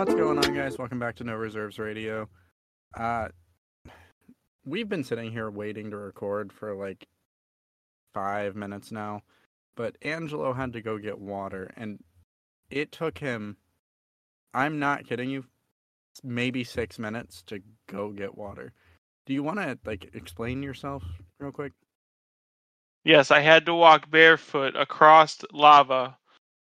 What's 0.00 0.14
going 0.14 0.38
on, 0.38 0.54
guys? 0.54 0.78
Welcome 0.78 0.98
back 0.98 1.16
to 1.16 1.24
No 1.24 1.34
Reserves 1.34 1.78
Radio. 1.78 2.26
Uh, 2.96 3.28
we've 4.64 4.88
been 4.88 5.04
sitting 5.04 5.30
here 5.30 5.50
waiting 5.50 5.90
to 5.90 5.96
record 5.98 6.52
for 6.54 6.74
like 6.74 7.06
five 8.14 8.56
minutes 8.56 8.90
now, 8.90 9.20
but 9.76 9.96
Angelo 10.00 10.54
had 10.54 10.72
to 10.72 10.80
go 10.80 10.96
get 10.96 11.18
water, 11.18 11.70
and 11.76 11.98
it 12.70 12.92
took 12.92 13.18
him. 13.18 13.58
I'm 14.54 14.78
not 14.78 15.06
kidding 15.06 15.28
you. 15.28 15.44
Maybe 16.24 16.64
six 16.64 16.98
minutes 16.98 17.42
to 17.48 17.60
go 17.86 18.10
get 18.10 18.38
water. 18.38 18.72
Do 19.26 19.34
you 19.34 19.42
want 19.42 19.58
to 19.58 19.78
like 19.84 20.10
explain 20.14 20.62
yourself 20.62 21.02
real 21.38 21.52
quick? 21.52 21.72
Yes, 23.04 23.30
I 23.30 23.40
had 23.40 23.64
to 23.66 23.74
walk 23.74 24.10
barefoot 24.10 24.76
across 24.76 25.38
lava 25.52 26.18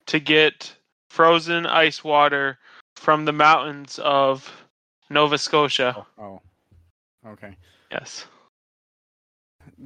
to 0.08 0.20
get 0.20 0.76
frozen 1.10 1.66
ice 1.66 2.04
water 2.04 2.60
from 2.96 3.26
the 3.26 3.32
mountains 3.32 4.00
of 4.04 4.52
Nova 5.10 5.38
Scotia. 5.38 6.06
Oh, 6.18 6.40
oh. 7.26 7.30
okay. 7.32 7.56
Yes. 7.92 8.26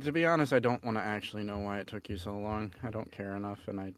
To 0.03 0.11
be 0.11 0.25
honest, 0.25 0.53
I 0.53 0.59
don't 0.59 0.83
want 0.83 0.97
to 0.97 1.03
actually 1.03 1.43
know 1.43 1.59
why 1.59 1.79
it 1.79 1.87
took 1.87 2.09
you 2.09 2.17
so 2.17 2.37
long. 2.37 2.73
I 2.83 2.89
don't 2.89 3.11
care 3.11 3.35
enough, 3.35 3.59
and 3.67 3.79
I, 3.79 3.93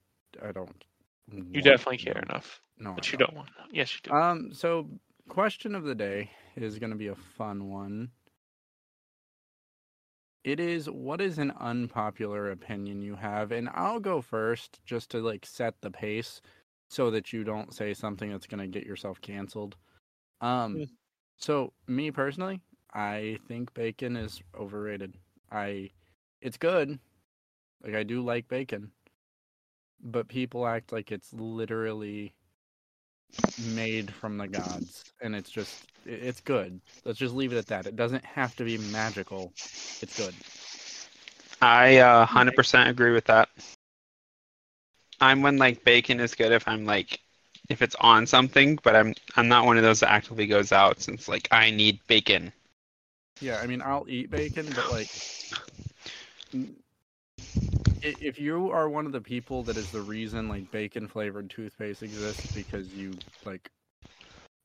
I 0.46 0.52
don't. 0.52 0.84
You 1.32 1.62
definitely 1.62 1.98
care 1.98 2.16
know. 2.16 2.34
enough. 2.34 2.62
No, 2.78 2.94
But 2.94 3.08
I 3.08 3.12
you 3.12 3.18
don't 3.18 3.34
want 3.36 3.48
to. 3.48 3.54
Yes, 3.76 3.94
you 3.96 4.00
do. 4.04 4.12
Um, 4.12 4.54
so 4.54 4.88
question 5.30 5.76
of 5.76 5.84
the 5.84 5.96
day 5.96 6.30
is 6.56 6.80
going 6.80 6.90
to 6.90 6.98
be 6.98 7.08
a 7.08 7.16
fun 7.16 7.70
one. 7.70 8.10
It 10.44 10.60
is 10.60 10.90
what 10.90 11.20
is 11.22 11.38
an 11.40 11.52
unpopular 11.52 12.50
opinion 12.52 13.02
you 13.02 13.16
have, 13.16 13.52
and 13.52 13.70
I'll 13.70 14.00
go 14.00 14.22
first 14.22 14.80
just 14.86 15.10
to 15.12 15.20
like 15.20 15.46
set 15.46 15.82
the 15.82 15.92
pace 15.92 16.42
so 16.90 17.10
that 17.12 17.32
you 17.34 17.44
don't 17.44 17.74
say 17.74 17.94
something 17.94 18.30
that's 18.32 18.48
going 18.48 18.60
to 18.60 18.68
get 18.80 18.86
yourself 18.88 19.22
canceled. 19.22 19.78
Um, 20.42 20.82
Mm. 20.82 20.98
so 21.38 21.74
me 21.88 22.12
personally, 22.12 22.62
I 22.94 23.40
think 23.48 23.74
bacon 23.74 24.18
is 24.18 24.42
overrated. 24.56 25.16
I, 25.52 25.92
it's 26.42 26.58
good, 26.58 27.00
like 27.84 27.96
I 27.96 28.04
do 28.04 28.22
like 28.22 28.48
bacon, 28.48 28.94
but 30.00 30.28
people 30.28 30.68
act 30.68 30.92
like 30.92 31.12
it's 31.12 31.34
literally 31.34 32.34
made 33.58 34.14
from 34.14 34.38
the 34.38 34.48
gods 34.48 35.06
and 35.22 35.36
it's 35.36 35.50
just 35.50 35.86
it's 36.06 36.42
good 36.42 36.82
let's 37.06 37.20
just 37.20 37.34
leave 37.34 37.52
it 37.54 37.58
at 37.58 37.68
that 37.68 37.88
it 37.88 37.96
doesn't 37.96 38.26
have 38.26 38.56
to 38.56 38.64
be 38.64 38.78
magical 38.78 39.54
it's 40.02 40.14
good 40.14 40.36
I 41.62 41.98
uh, 41.98 42.26
100% 42.26 42.90
agree 42.90 43.12
with 43.12 43.26
that. 43.26 43.50
I'm 45.20 45.42
when 45.42 45.58
like 45.58 45.84
bacon 45.84 46.20
is 46.20 46.36
good 46.36 46.52
if 46.52 46.68
I'm 46.68 46.86
like 46.86 47.20
if 47.70 47.82
it's 47.82 47.96
on 47.96 48.26
something, 48.28 48.78
but 48.84 48.96
I'm 48.96 49.14
I'm 49.36 49.48
not 49.48 49.66
one 49.66 49.78
of 49.78 49.84
those 49.84 50.00
that 50.02 50.12
actively 50.12 50.48
goes 50.48 50.72
out 50.72 51.02
since 51.02 51.28
like 51.28 51.48
I 51.52 51.72
need 51.72 52.00
bacon. 52.08 52.52
yeah 53.40 53.58
i 53.60 53.68
mean 53.68 53.82
i'll 53.82 54.06
eat 54.08 54.30
bacon 54.30 54.74
but 54.74 54.88
like 54.88 55.22
if 58.02 58.40
you 58.40 58.72
are 58.72 58.90
one 58.90 59.06
of 59.06 59.12
the 59.12 59.22
people 59.22 59.64
that 59.64 59.78
is 59.78 59.92
the 59.92 60.02
reason 60.02 60.48
like 60.50 60.70
bacon 60.72 61.08
flavored 61.08 61.50
toothpaste 61.50 62.04
exists 62.04 62.52
because 62.52 62.94
you 62.94 63.14
like 63.46 63.70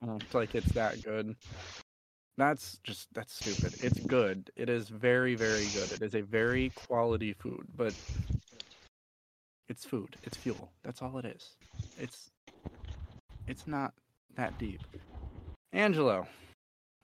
act 0.09 0.35
like 0.35 0.55
it's 0.55 0.73
that 0.73 1.03
good 1.03 1.35
that's 2.39 2.79
just 2.83 3.09
that's 3.15 3.35
stupid. 3.35 3.83
It's 3.83 3.99
good. 4.01 4.51
It 4.57 4.69
is 4.69 4.91
very 4.91 5.35
very 5.35 5.67
good. 5.73 5.91
It 5.93 6.03
is 6.03 6.15
a 6.15 6.21
very 6.21 6.71
quality 6.75 7.33
food 7.33 7.67
but 7.77 7.95
it's 9.69 9.85
food. 9.85 10.17
It's 10.23 10.37
fuel. 10.37 10.71
That's 10.83 11.03
all 11.03 11.17
it 11.19 11.25
is. 11.25 11.55
It's 11.99 12.31
it's 13.47 13.67
not 13.67 13.95
that 14.37 14.59
deep. 14.59 14.83
Angelo 15.73 16.27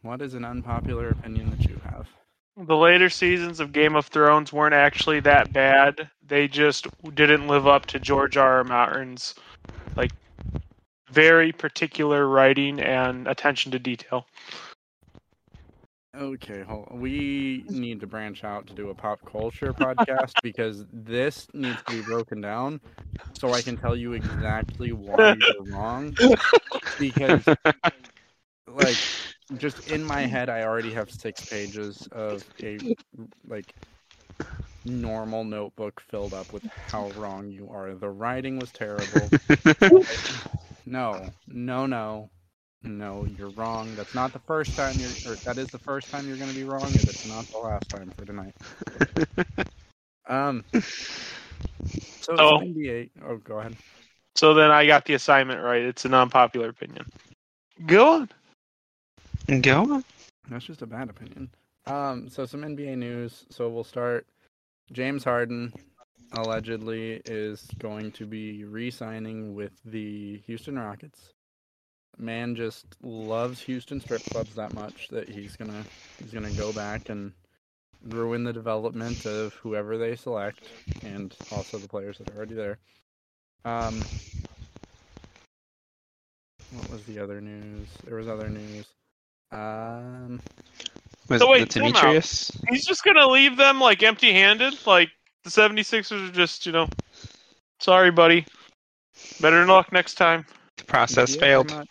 what 0.02 0.20
is 0.20 0.34
an 0.34 0.44
unpopular 0.44 1.10
opinion 1.10 1.50
that 1.50 1.68
you 1.68 1.80
have? 1.84 2.08
The 2.56 2.76
later 2.76 3.08
seasons 3.08 3.60
of 3.60 3.72
Game 3.72 3.94
of 3.94 4.06
Thrones 4.06 4.52
weren't 4.52 4.74
actually 4.74 5.20
that 5.20 5.52
bad. 5.52 6.10
They 6.32 6.48
just 6.48 6.86
didn't 7.14 7.46
live 7.46 7.66
up 7.66 7.84
to 7.88 7.98
George 7.98 8.38
R. 8.38 8.56
R. 8.56 8.64
Martin's 8.64 9.34
like 9.98 10.12
very 11.10 11.52
particular 11.52 12.26
writing 12.26 12.80
and 12.80 13.28
attention 13.28 13.70
to 13.72 13.78
detail. 13.78 14.24
Okay, 16.16 16.64
we 16.90 17.66
need 17.68 18.00
to 18.00 18.06
branch 18.06 18.44
out 18.44 18.66
to 18.68 18.72
do 18.72 18.88
a 18.88 18.94
pop 18.94 19.18
culture 19.30 19.74
podcast 19.74 20.32
because 20.42 20.86
this 20.90 21.48
needs 21.52 21.82
to 21.82 21.92
be 21.92 22.00
broken 22.00 22.40
down 22.40 22.80
so 23.34 23.52
I 23.52 23.60
can 23.60 23.76
tell 23.76 23.94
you 23.94 24.14
exactly 24.14 24.92
why 24.92 25.36
you're 25.52 25.64
wrong. 25.64 26.16
Because, 26.98 27.44
like, 28.66 28.96
just 29.58 29.86
in 29.86 30.02
my 30.02 30.22
head, 30.22 30.48
I 30.48 30.62
already 30.62 30.94
have 30.94 31.10
six 31.10 31.44
pages 31.44 32.08
of 32.10 32.42
a 32.62 32.78
like 33.46 33.74
normal 34.84 35.44
notebook 35.44 36.00
filled 36.00 36.34
up 36.34 36.52
with 36.52 36.64
how 36.66 37.08
wrong 37.16 37.48
you 37.50 37.68
are. 37.70 37.94
The 37.94 38.10
writing 38.10 38.58
was 38.58 38.72
terrible. 38.72 39.32
No, 40.86 41.32
no, 41.46 41.86
no, 41.86 42.30
no. 42.82 43.24
You're 43.24 43.50
wrong. 43.50 43.94
That's 43.94 44.14
not 44.14 44.32
the 44.32 44.38
first 44.40 44.74
time 44.74 45.00
you're. 45.00 45.18
Or 45.24 45.36
that 45.44 45.58
is 45.58 45.70
the 45.70 45.78
first 45.78 46.08
time 46.10 46.26
you're 46.26 46.36
going 46.36 46.48
to 46.50 46.54
be 46.54 46.64
wrong, 46.64 46.96
and 46.96 47.08
it's 47.08 47.24
not 47.24 47.48
the 47.50 47.58
last 47.58 47.88
time 47.90 48.10
for 48.16 48.24
tonight. 48.24 48.54
Um. 50.28 50.64
So 52.20 52.34
Oh. 52.38 52.56
it's 52.56 52.62
NBA. 52.62 53.10
Oh, 53.24 53.36
go 53.36 53.58
ahead. 53.60 53.76
So 54.34 54.54
then 54.54 54.70
I 54.70 54.86
got 54.86 55.04
the 55.04 55.14
assignment 55.14 55.60
right. 55.62 55.82
It's 55.82 56.04
an 56.04 56.14
unpopular 56.14 56.68
opinion. 56.68 57.06
Go 57.86 58.26
on. 59.48 59.60
Go 59.60 59.82
on. 59.94 60.04
That's 60.48 60.64
just 60.64 60.82
a 60.82 60.86
bad 60.86 61.10
opinion. 61.10 61.50
Um. 61.86 62.28
So 62.28 62.44
some 62.46 62.64
NBA 62.64 62.96
news. 62.96 63.46
So 63.50 63.68
we'll 63.68 63.84
start. 63.84 64.26
James 64.92 65.24
Harden 65.24 65.72
allegedly 66.32 67.22
is 67.24 67.66
going 67.78 68.12
to 68.12 68.26
be 68.26 68.64
re-signing 68.64 69.54
with 69.54 69.72
the 69.86 70.42
Houston 70.46 70.78
Rockets. 70.78 71.32
Man 72.18 72.54
just 72.54 72.84
loves 73.02 73.60
Houston 73.62 74.00
strip 74.00 74.22
clubs 74.24 74.54
that 74.54 74.74
much 74.74 75.08
that 75.08 75.30
he's 75.30 75.56
gonna 75.56 75.82
he's 76.18 76.30
gonna 76.30 76.52
go 76.52 76.72
back 76.74 77.08
and 77.08 77.32
ruin 78.04 78.44
the 78.44 78.52
development 78.52 79.24
of 79.24 79.54
whoever 79.54 79.96
they 79.96 80.14
select 80.14 80.60
and 81.02 81.34
also 81.50 81.78
the 81.78 81.88
players 81.88 82.18
that 82.18 82.30
are 82.30 82.36
already 82.36 82.54
there. 82.54 82.78
Um, 83.64 84.02
what 86.74 86.90
was 86.90 87.02
the 87.04 87.18
other 87.18 87.40
news? 87.40 87.88
There 88.04 88.16
was 88.16 88.28
other 88.28 88.50
news. 88.50 88.86
Um, 89.50 90.40
Was 91.32 91.40
So 91.40 91.50
wait, 91.50 91.60
the 91.60 91.80
time 91.80 91.88
out. 91.88 91.94
Demetrius? 91.94 92.52
He's 92.68 92.84
just 92.84 93.04
gonna 93.04 93.26
leave 93.26 93.56
them 93.56 93.80
like 93.80 94.02
empty 94.02 94.32
handed? 94.32 94.74
Like 94.86 95.10
the 95.44 95.50
76ers 95.50 96.28
are 96.28 96.32
just, 96.32 96.66
you 96.66 96.72
know, 96.72 96.88
sorry 97.80 98.10
buddy. 98.10 98.46
Better 99.40 99.66
luck 99.66 99.92
next 99.92 100.14
time. 100.14 100.44
The 100.76 100.84
process 100.84 101.34
Yeah, 101.34 101.40
failed. 101.40 101.88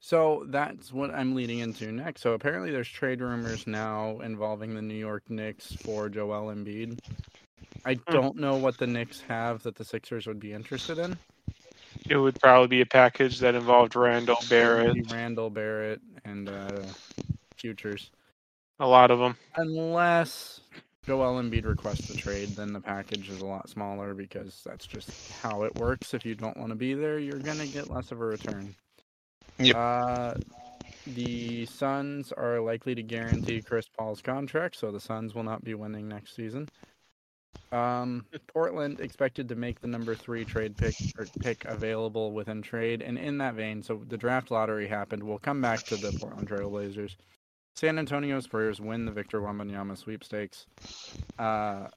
So 0.00 0.44
that's 0.48 0.92
what 0.92 1.10
I'm 1.10 1.34
leading 1.34 1.60
into 1.60 1.90
next. 1.90 2.20
So 2.20 2.34
apparently, 2.34 2.70
there's 2.70 2.88
trade 2.88 3.22
rumors 3.22 3.66
now 3.66 4.20
involving 4.20 4.74
the 4.74 4.82
New 4.82 4.94
York 4.94 5.22
Knicks 5.30 5.72
for 5.76 6.10
Joel 6.10 6.54
Embiid. 6.54 6.98
I 7.86 7.94
don't 7.94 8.36
know 8.36 8.56
what 8.56 8.76
the 8.76 8.86
Knicks 8.86 9.20
have 9.28 9.62
that 9.62 9.76
the 9.76 9.84
Sixers 9.84 10.26
would 10.26 10.40
be 10.40 10.52
interested 10.52 10.98
in. 10.98 11.16
It 12.08 12.16
would 12.16 12.38
probably 12.40 12.68
be 12.68 12.80
a 12.82 12.86
package 12.86 13.38
that 13.40 13.54
involved 13.54 13.96
Randle 13.96 14.36
Barrett, 14.48 15.10
Randle 15.10 15.48
Barrett 15.48 16.00
and 16.24 16.48
uh, 16.48 16.82
futures, 17.56 18.10
a 18.80 18.86
lot 18.86 19.10
of 19.10 19.18
them. 19.18 19.36
unless 19.56 20.60
Joel 21.06 21.40
Embiid 21.40 21.66
requests 21.66 22.08
the 22.08 22.16
trade, 22.16 22.50
then 22.50 22.72
the 22.72 22.80
package 22.80 23.28
is 23.28 23.40
a 23.40 23.46
lot 23.46 23.68
smaller 23.68 24.14
because 24.14 24.62
that's 24.64 24.86
just 24.86 25.32
how 25.32 25.64
it 25.64 25.74
works. 25.76 26.14
If 26.14 26.24
you 26.24 26.34
don't 26.34 26.56
want 26.56 26.70
to 26.70 26.76
be 26.76 26.94
there, 26.94 27.18
you're 27.18 27.38
gonna 27.38 27.66
get 27.66 27.90
less 27.90 28.10
of 28.10 28.20
a 28.20 28.24
return. 28.24 28.74
Yep. 29.58 29.76
Uh, 29.76 30.34
the 31.06 31.66
Suns 31.66 32.32
are 32.32 32.60
likely 32.60 32.94
to 32.94 33.02
guarantee 33.02 33.60
Chris 33.60 33.86
Paul's 33.86 34.22
contract, 34.22 34.76
so 34.76 34.90
the 34.90 35.00
Suns 35.00 35.34
will 35.34 35.42
not 35.42 35.62
be 35.62 35.74
winning 35.74 36.08
next 36.08 36.34
season. 36.34 36.68
Um, 37.70 38.24
Portland 38.46 39.00
expected 39.00 39.48
to 39.50 39.54
make 39.54 39.80
the 39.80 39.86
number 39.86 40.14
three 40.14 40.44
trade 40.44 40.76
pick 40.76 40.94
or 41.18 41.26
pick 41.40 41.64
available 41.66 42.32
within 42.32 42.62
trade, 42.62 43.02
and 43.02 43.18
in 43.18 43.38
that 43.38 43.54
vein, 43.54 43.82
so 43.82 44.02
the 44.08 44.16
draft 44.16 44.50
lottery 44.50 44.88
happened. 44.88 45.22
We'll 45.22 45.38
come 45.38 45.60
back 45.60 45.82
to 45.84 45.96
the 45.96 46.16
Portland 46.18 46.48
Trail 46.48 46.70
Blazers. 46.70 47.16
San 47.74 47.98
Antonio 47.98 48.38
Spurs 48.40 48.80
win 48.80 49.04
the 49.04 49.12
Victor 49.12 49.40
Wembanyama 49.40 49.98
sweepstakes. 49.98 50.66
Uh, 51.38 51.88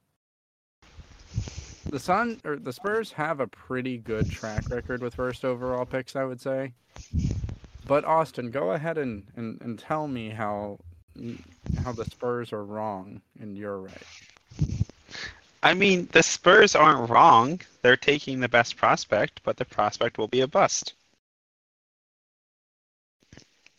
the 1.86 2.00
Sun 2.00 2.42
or 2.44 2.58
the 2.58 2.74
Spurs 2.74 3.12
have 3.12 3.40
a 3.40 3.48
pretty 3.48 3.98
good 3.98 4.30
track 4.30 4.70
record 4.70 5.02
with 5.02 5.16
first 5.16 5.46
overall 5.46 5.86
picks, 5.86 6.16
I 6.16 6.24
would 6.24 6.42
say. 6.42 6.74
But 7.86 8.06
Austin, 8.06 8.52
go 8.52 8.72
ahead 8.72 8.98
and, 8.98 9.24
and, 9.36 9.62
and 9.62 9.80
tell 9.80 10.08
me 10.08 10.30
how 10.30 10.80
how 11.84 11.92
the 11.92 12.06
Spurs 12.06 12.54
are 12.54 12.64
wrong 12.64 13.22
and 13.40 13.58
you're 13.58 13.80
right. 13.80 14.04
I 15.64 15.74
mean, 15.74 16.08
the 16.12 16.22
Spurs 16.22 16.76
aren't 16.76 17.10
wrong. 17.10 17.62
They're 17.82 17.98
taking 17.98 18.40
the 18.40 18.50
best 18.50 18.78
prospect, 18.78 19.42
but 19.44 19.58
the 19.58 19.66
prospect 19.66 20.18
will 20.18 20.28
be 20.28 20.42
a 20.42 20.48
bust. 20.48 20.94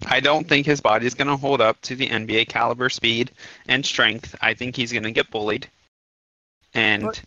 I 0.09 0.21
don't 0.21 0.49
think 0.49 0.67
his 0.67 0.81
body 0.81 1.07
is 1.07 1.15
going 1.15 1.29
to 1.29 1.37
hold 1.37 1.61
up 1.61 1.81
to 1.83 1.95
the 1.95 2.09
NBA 2.09 2.49
caliber 2.49 2.89
speed 2.89 3.31
and 3.69 3.85
strength. 3.85 4.35
I 4.41 4.55
think 4.55 4.75
he's 4.75 4.93
going 4.93 5.05
to 5.05 5.11
get 5.11 5.31
bullied. 5.31 5.69
And 6.75 7.05
But- 7.05 7.23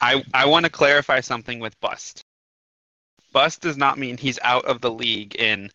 I 0.00 0.24
I 0.34 0.46
want 0.46 0.64
to 0.66 0.70
clarify 0.70 1.20
something 1.20 1.60
with 1.60 1.78
bust. 1.80 2.22
Bust 3.32 3.60
does 3.60 3.76
not 3.76 3.98
mean 3.98 4.16
he's 4.16 4.38
out 4.42 4.64
of 4.64 4.80
the 4.80 4.90
league 4.90 5.34
in 5.36 5.70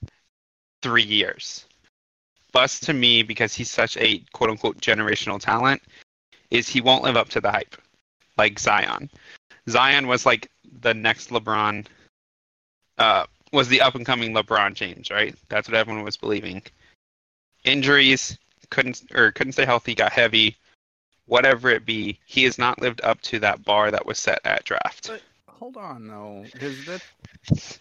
3 0.82 1.04
years. 1.04 1.66
Bust 2.52 2.84
to 2.84 2.94
me 2.94 3.24
because 3.24 3.54
he's 3.54 3.72
such 3.72 3.98
a 3.98 4.20
quote 4.34 4.50
unquote 4.50 4.80
generational 4.82 5.40
talent 5.40 5.82
is 6.52 6.68
he 6.68 6.82
won't 6.82 7.04
live 7.04 7.18
up 7.18 7.30
to 7.30 7.42
the 7.42 7.52
hype 7.52 7.76
like 8.38 8.60
Zion. 8.60 9.10
Zion 9.70 10.08
was 10.08 10.26
like 10.26 10.50
the 10.82 10.94
next 10.94 11.30
LeBron 11.30 11.86
uh 12.98 13.26
was 13.52 13.68
the 13.68 13.82
up 13.82 13.96
and 13.96 14.06
coming 14.06 14.34
LeBron 14.34 14.74
James, 14.74 15.10
right? 15.10 15.36
That's 15.50 15.68
what 15.68 15.76
everyone 15.76 16.04
was 16.04 16.18
believing. 16.18 16.62
Injuries, 17.64 18.38
couldn't 18.70 19.04
or 19.14 19.32
couldn't 19.32 19.54
stay 19.54 19.66
healthy, 19.66 19.96
got 19.96 20.12
heavy, 20.12 20.58
whatever 21.26 21.70
it 21.70 21.86
be. 21.86 22.20
He 22.26 22.44
has 22.44 22.58
not 22.58 22.82
lived 22.82 23.02
up 23.04 23.22
to 23.22 23.40
that 23.40 23.64
bar 23.64 23.92
that 23.92 24.06
was 24.06 24.20
set 24.20 24.40
at 24.46 24.66
draft. 24.66 25.08
But 25.08 25.22
hold 25.48 25.78
on 25.78 26.08
though, 26.08 26.46
because 26.52 26.86
that 26.86 27.04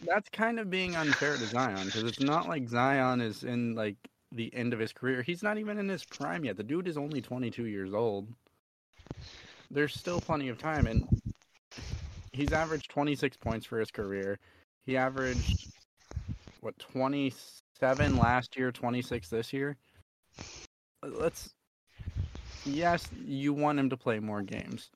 that's 0.05 0.29
kind 0.31 0.59
of 0.59 0.71
being 0.71 0.97
unfair 0.97 1.37
to 1.37 1.47
Zion 1.47 1.87
because 1.87 2.05
it's 2.05 2.21
not 2.21 2.49
like 2.49 2.69
Zion 2.69 3.21
is 3.21 3.45
in 3.45 3.75
like 3.75 3.97
the 4.33 4.53
end 4.55 4.73
of 4.73 4.79
his 4.79 4.93
career. 4.93 5.23
He's 5.23 5.43
not 5.43 5.59
even 5.59 5.79
in 5.79 5.89
his 5.89 6.05
prime 6.05 6.45
yet. 6.45 6.57
The 6.57 6.63
dude 6.63 6.89
is 6.89 6.97
only 6.97 7.21
22 7.21 7.67
years 7.67 7.95
old. 7.95 8.29
There's 9.71 9.95
still 9.95 10.21
plenty 10.21 10.49
of 10.49 10.59
time, 10.59 10.87
and 10.87 11.07
he's 12.33 12.53
averaged 12.53 12.91
26 12.91 13.37
points 13.37 13.67
for 13.67 13.79
his 13.79 13.91
career. 13.91 14.39
He 14.89 14.97
averaged 14.97 15.69
what 16.63 16.79
27 16.79 18.17
last 18.17 18.57
year, 18.57 18.73
26 18.73 19.29
this 19.29 19.53
year. 19.53 19.77
Uh, 21.03 21.09
let's. 21.21 21.51
Yes, 22.65 23.07
you 23.25 23.53
want 23.53 23.79
him 23.79 23.91
to 23.91 23.97
play 23.97 24.19
more 24.19 24.43
games. 24.43 24.91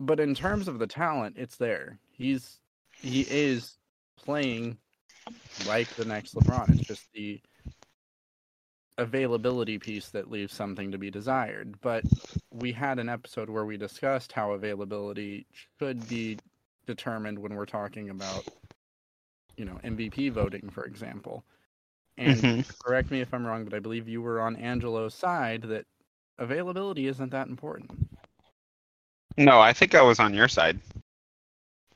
but 0.00 0.20
in 0.20 0.34
terms 0.34 0.68
of 0.68 0.78
the 0.78 0.86
talent, 0.86 1.36
it's 1.38 1.56
there. 1.56 1.98
He's 2.12 2.60
he 3.00 3.22
is 3.22 3.76
playing 4.16 4.78
like 5.66 5.88
the 5.96 6.04
next 6.04 6.34
LeBron. 6.34 6.70
It's 6.70 6.86
just 6.86 7.12
the 7.12 7.40
availability 8.96 9.78
piece 9.78 10.08
that 10.10 10.30
leaves 10.30 10.52
something 10.52 10.90
to 10.90 10.98
be 10.98 11.10
desired. 11.10 11.80
But 11.80 12.04
we 12.52 12.72
had 12.72 12.98
an 12.98 13.08
episode 13.08 13.48
where 13.48 13.64
we 13.64 13.76
discussed 13.76 14.32
how 14.32 14.52
availability 14.52 15.46
should 15.78 16.08
be 16.08 16.38
determined 16.88 17.38
when 17.38 17.54
we're 17.54 17.66
talking 17.66 18.10
about 18.10 18.46
you 19.56 19.64
know 19.64 19.78
MVP 19.84 20.30
voting, 20.30 20.70
for 20.70 20.84
example. 20.84 21.44
And 22.16 22.42
Mhm. 22.42 22.78
correct 22.84 23.10
me 23.10 23.20
if 23.20 23.32
I'm 23.32 23.46
wrong, 23.46 23.64
but 23.64 23.74
I 23.74 23.78
believe 23.80 24.08
you 24.08 24.22
were 24.22 24.40
on 24.40 24.56
Angelo's 24.56 25.14
side 25.14 25.62
that 25.62 25.86
availability 26.38 27.06
isn't 27.06 27.30
that 27.30 27.48
important. 27.48 27.90
No, 29.36 29.60
I 29.60 29.72
think 29.72 29.94
I 29.94 30.02
was 30.02 30.18
on 30.18 30.34
your 30.34 30.48
side. 30.48 30.80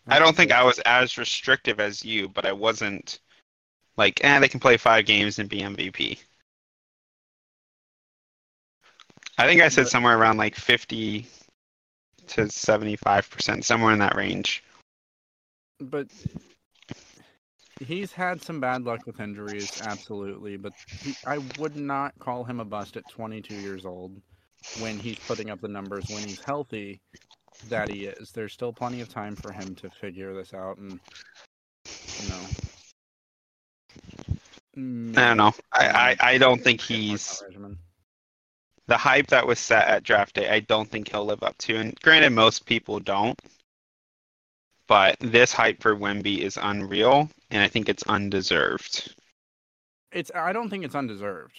I 0.09 0.19
don't 0.19 0.37
think 0.37 0.53
I 0.53 0.63
was 0.65 0.79
as 0.81 1.19
restrictive 1.19 1.81
as 1.81 2.05
you, 2.05 2.29
but 2.29 2.47
I 2.47 2.53
wasn't 2.53 3.21
like, 3.97 4.23
eh, 4.25 4.39
they 4.41 4.49
can 4.49 4.61
play 4.61 4.77
five 4.77 5.07
games 5.07 5.39
and 5.39 5.49
be 5.49 5.63
MVP. 5.63 6.21
I 9.39 9.47
think 9.47 9.63
I 9.63 9.69
said 9.69 9.89
somewhere 9.89 10.19
around 10.19 10.37
like 10.37 10.55
50 10.55 11.27
to 12.29 12.49
75%, 12.51 13.65
somewhere 13.65 13.93
in 13.93 13.99
that 13.99 14.17
range. 14.17 14.63
But 15.91 16.09
he's 17.81 18.13
had 18.13 18.43
some 18.43 18.61
bad 18.61 18.83
luck 18.85 19.07
with 19.07 19.21
injuries, 19.21 19.81
absolutely. 19.83 20.57
But 20.57 20.73
he, 21.03 21.15
I 21.27 21.39
would 21.59 21.77
not 21.77 22.19
call 22.19 22.45
him 22.45 22.61
a 22.61 22.65
bust 22.65 22.97
at 22.97 23.09
22 23.11 23.55
years 23.55 23.85
old 23.85 24.21
when 24.81 24.99
he's 24.99 25.19
putting 25.19 25.51
up 25.51 25.61
the 25.61 25.69
numbers 25.69 26.07
when 26.09 26.23
he's 26.23 26.43
healthy 26.43 27.01
that 27.69 27.89
he 27.89 28.07
is. 28.07 28.33
There's 28.33 28.53
still 28.53 28.73
plenty 28.73 29.01
of 29.01 29.09
time 29.09 29.37
for 29.37 29.53
him 29.53 29.75
to 29.77 29.91
figure 29.91 30.35
this 30.35 30.55
out, 30.55 30.79
and 30.79 30.99
you 32.21 32.29
know. 32.29 32.41
I 35.21 35.29
don't 35.29 35.37
know. 35.37 35.53
I, 35.73 35.87
I, 35.87 36.17
I 36.33 36.39
don't 36.39 36.63
think 36.63 36.81
he's 36.81 37.43
the 38.87 38.97
hype 38.97 39.27
that 39.29 39.47
was 39.47 39.59
set 39.59 39.87
at 39.87 40.03
draft 40.03 40.35
day. 40.35 40.49
I 40.49 40.61
don't 40.61 40.91
think 40.91 41.11
he'll 41.11 41.27
live 41.27 41.43
up 41.43 41.57
to. 41.59 41.77
And 41.77 41.95
granted, 42.01 42.31
most 42.31 42.65
people 42.67 42.99
don't. 42.99 43.39
But 44.93 45.17
this 45.21 45.55
hype 45.55 45.81
for 45.81 45.97
Wemby 45.97 46.41
is 46.41 46.59
unreal, 46.61 47.31
and 47.51 47.63
I 47.63 47.69
think 47.69 47.89
it's 47.89 48.03
undeserved. 48.03 49.15
It's. 50.13 50.31
I 50.35 50.53
don't 50.53 50.69
think 50.69 50.85
it's 50.85 50.95
undeserved. 50.95 51.59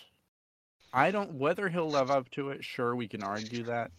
I 0.93 1.09
don't. 1.09 1.33
Whether 1.33 1.67
he'll 1.67 1.89
live 1.89 2.11
up 2.11 2.29
to 2.33 2.51
it, 2.51 2.63
sure, 2.63 2.95
we 2.95 3.07
can 3.07 3.23
argue 3.23 3.63
that. 3.63 3.89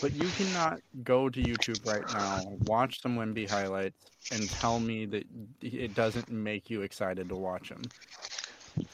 But 0.00 0.14
you 0.14 0.26
cannot 0.38 0.80
go 1.04 1.28
to 1.28 1.42
YouTube 1.42 1.86
right 1.86 2.10
now, 2.14 2.50
watch 2.64 3.02
some 3.02 3.18
Wemby 3.18 3.46
highlights, 3.46 4.06
and 4.32 4.48
tell 4.48 4.80
me 4.80 5.04
that 5.04 5.26
it 5.60 5.94
doesn't 5.94 6.30
make 6.30 6.70
you 6.70 6.80
excited 6.80 7.28
to 7.28 7.36
watch 7.36 7.68
him. 7.68 7.82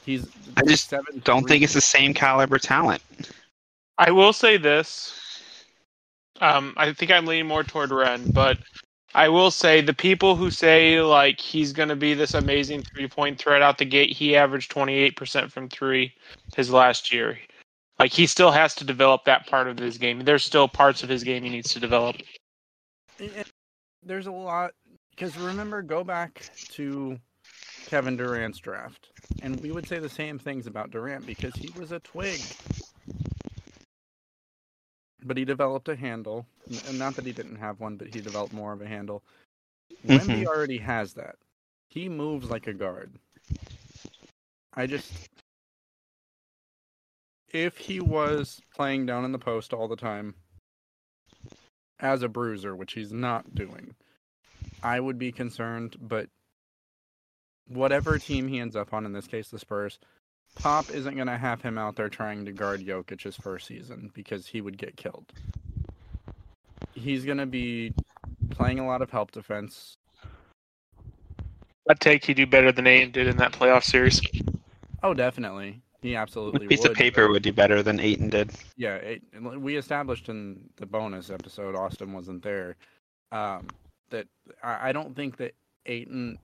He's. 0.05 0.27
I 0.57 0.63
just 0.63 0.89
seven 0.89 1.21
Don't 1.23 1.47
think 1.47 1.63
it's 1.63 1.73
the 1.73 1.79
same 1.79 2.13
caliber 2.13 2.59
talent. 2.59 3.01
I 3.97 4.11
will 4.11 4.33
say 4.33 4.57
this. 4.57 5.41
Um, 6.41 6.73
I 6.75 6.91
think 6.91 7.11
I'm 7.11 7.25
leaning 7.25 7.47
more 7.47 7.63
toward 7.63 7.91
Rehn, 7.91 8.33
but 8.33 8.57
I 9.15 9.27
will 9.29 9.51
say 9.51 9.81
the 9.81 9.93
people 9.93 10.35
who 10.35 10.51
say 10.51 11.01
like 11.01 11.39
he's 11.39 11.73
going 11.73 11.89
to 11.89 11.95
be 11.95 12.13
this 12.13 12.33
amazing 12.33 12.83
three 12.83 13.07
point 13.07 13.39
threat 13.39 13.61
out 13.61 13.77
the 13.77 13.85
gate, 13.85 14.11
he 14.11 14.35
averaged 14.35 14.71
28% 14.71 15.51
from 15.51 15.69
three 15.69 16.13
his 16.55 16.69
last 16.69 17.11
year. 17.11 17.39
Like 17.97 18.11
he 18.11 18.27
still 18.27 18.51
has 18.51 18.75
to 18.75 18.83
develop 18.83 19.25
that 19.25 19.47
part 19.47 19.67
of 19.67 19.77
his 19.77 19.97
game. 19.97 20.19
There's 20.21 20.43
still 20.43 20.67
parts 20.67 21.03
of 21.03 21.09
his 21.09 21.23
game 21.23 21.43
he 21.43 21.49
needs 21.49 21.73
to 21.73 21.79
develop. 21.79 22.17
There's 24.03 24.27
a 24.27 24.31
lot 24.31 24.71
because 25.11 25.37
remember, 25.37 25.81
go 25.81 26.03
back 26.03 26.49
to 26.71 27.19
Kevin 27.87 28.15
Durant's 28.15 28.59
draft, 28.59 29.09
and 29.41 29.59
we 29.59 29.71
would 29.71 29.85
say 29.85 29.99
the 29.99 30.07
same 30.07 30.39
things 30.39 30.65
about 30.65 30.91
Durant 30.91 31.25
because 31.25 31.53
he 31.55 31.69
was 31.77 31.91
a 31.91 31.99
twig. 31.99 32.39
But 35.23 35.37
he 35.37 35.45
developed 35.45 35.89
a 35.89 35.95
handle, 35.95 36.45
and 36.87 36.97
not 36.97 37.15
that 37.15 37.25
he 37.25 37.33
didn't 37.33 37.57
have 37.57 37.79
one, 37.79 37.97
but 37.97 38.07
he 38.07 38.21
developed 38.21 38.53
more 38.53 38.73
of 38.73 38.81
a 38.81 38.87
handle. 38.87 39.23
Wemby 40.05 40.43
Mhm. 40.43 40.45
already 40.45 40.77
has 40.77 41.13
that. 41.15 41.37
He 41.89 42.07
moves 42.07 42.49
like 42.49 42.67
a 42.67 42.73
guard. 42.73 43.19
I 44.73 44.87
just 44.87 45.11
if 47.51 47.77
he 47.77 47.99
was 47.99 48.61
playing 48.75 49.05
down 49.07 49.25
in 49.25 49.31
the 49.31 49.39
post 49.39 49.73
all 49.73 49.87
the 49.87 49.95
time 49.95 50.35
as 51.99 52.21
a 52.21 52.29
bruiser, 52.29 52.75
which 52.75 52.93
he's 52.93 53.11
not 53.11 53.55
doing, 53.55 53.95
I 54.83 54.99
would 54.99 55.17
be 55.17 55.31
concerned, 55.31 55.97
but 55.99 56.29
whatever 57.67 58.17
team 58.19 58.47
he 58.47 58.59
ends 58.59 58.75
up 58.75 58.93
on, 58.93 59.05
in 59.05 59.13
this 59.13 59.27
case 59.27 59.49
the 59.49 59.59
Spurs, 59.59 59.99
Pop 60.55 60.89
isn't 60.89 61.15
going 61.15 61.27
to 61.27 61.37
have 61.37 61.61
him 61.61 61.77
out 61.77 61.95
there 61.95 62.09
trying 62.09 62.45
to 62.45 62.51
guard 62.51 62.85
Jokic's 62.85 63.37
first 63.37 63.67
season 63.67 64.11
because 64.13 64.45
he 64.45 64.61
would 64.61 64.77
get 64.77 64.97
killed. 64.97 65.31
He's 66.93 67.23
going 67.23 67.37
to 67.37 67.45
be 67.45 67.93
playing 68.49 68.79
a 68.79 68.85
lot 68.87 69.01
of 69.01 69.09
help 69.09 69.31
defense. 69.31 69.97
I'd 71.89 71.99
take 71.99 72.25
he 72.25 72.33
do 72.33 72.45
better 72.45 72.71
than 72.71 72.85
Ayton 72.87 73.11
did 73.11 73.27
in 73.27 73.37
that 73.37 73.53
playoff 73.53 73.83
series. 73.83 74.21
Oh, 75.01 75.13
definitely. 75.13 75.81
He 76.01 76.13
A 76.13 76.19
absolutely 76.19 76.67
piece 76.67 76.81
would. 76.81 76.91
of 76.91 76.97
paper 76.97 77.29
would 77.29 77.43
do 77.43 77.51
better 77.51 77.83
than 77.83 77.99
Ayton 77.99 78.29
did. 78.29 78.51
Yeah, 78.77 78.95
it, 78.95 79.21
we 79.41 79.75
established 79.75 80.29
in 80.29 80.69
the 80.77 80.85
bonus 80.85 81.29
episode, 81.29 81.75
Austin 81.75 82.13
wasn't 82.13 82.41
there, 82.41 82.75
um, 83.31 83.67
that 84.09 84.27
I, 84.63 84.89
I 84.89 84.91
don't 84.91 85.15
think 85.15 85.37
that 85.37 85.53
Ayton 85.85 86.37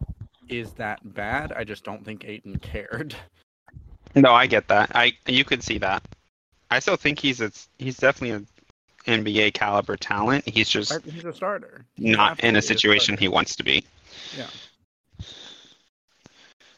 is 0.49 0.73
that 0.73 0.99
bad. 1.13 1.53
I 1.53 1.63
just 1.63 1.83
don't 1.83 2.03
think 2.03 2.25
Ayton 2.25 2.57
cared. 2.59 3.15
No, 4.15 4.33
I 4.33 4.47
get 4.47 4.67
that. 4.69 4.91
I 4.95 5.13
you 5.27 5.43
could 5.43 5.63
see 5.63 5.77
that. 5.79 6.03
I 6.71 6.79
still 6.79 6.95
think 6.95 7.19
he's 7.19 7.41
a, 7.41 7.51
he's 7.77 7.97
definitely 7.97 8.31
an 8.31 8.47
NBA 9.07 9.53
caliber 9.53 9.95
talent. 9.95 10.47
He's 10.47 10.69
just 10.69 11.03
He's 11.05 11.25
a 11.25 11.33
starter. 11.33 11.85
He's 11.95 12.15
not 12.15 12.39
in 12.39 12.55
a 12.55 12.61
situation 12.61 13.17
he 13.17 13.27
wants 13.27 13.55
to 13.57 13.63
be. 13.63 13.85
Yeah. 14.37 14.47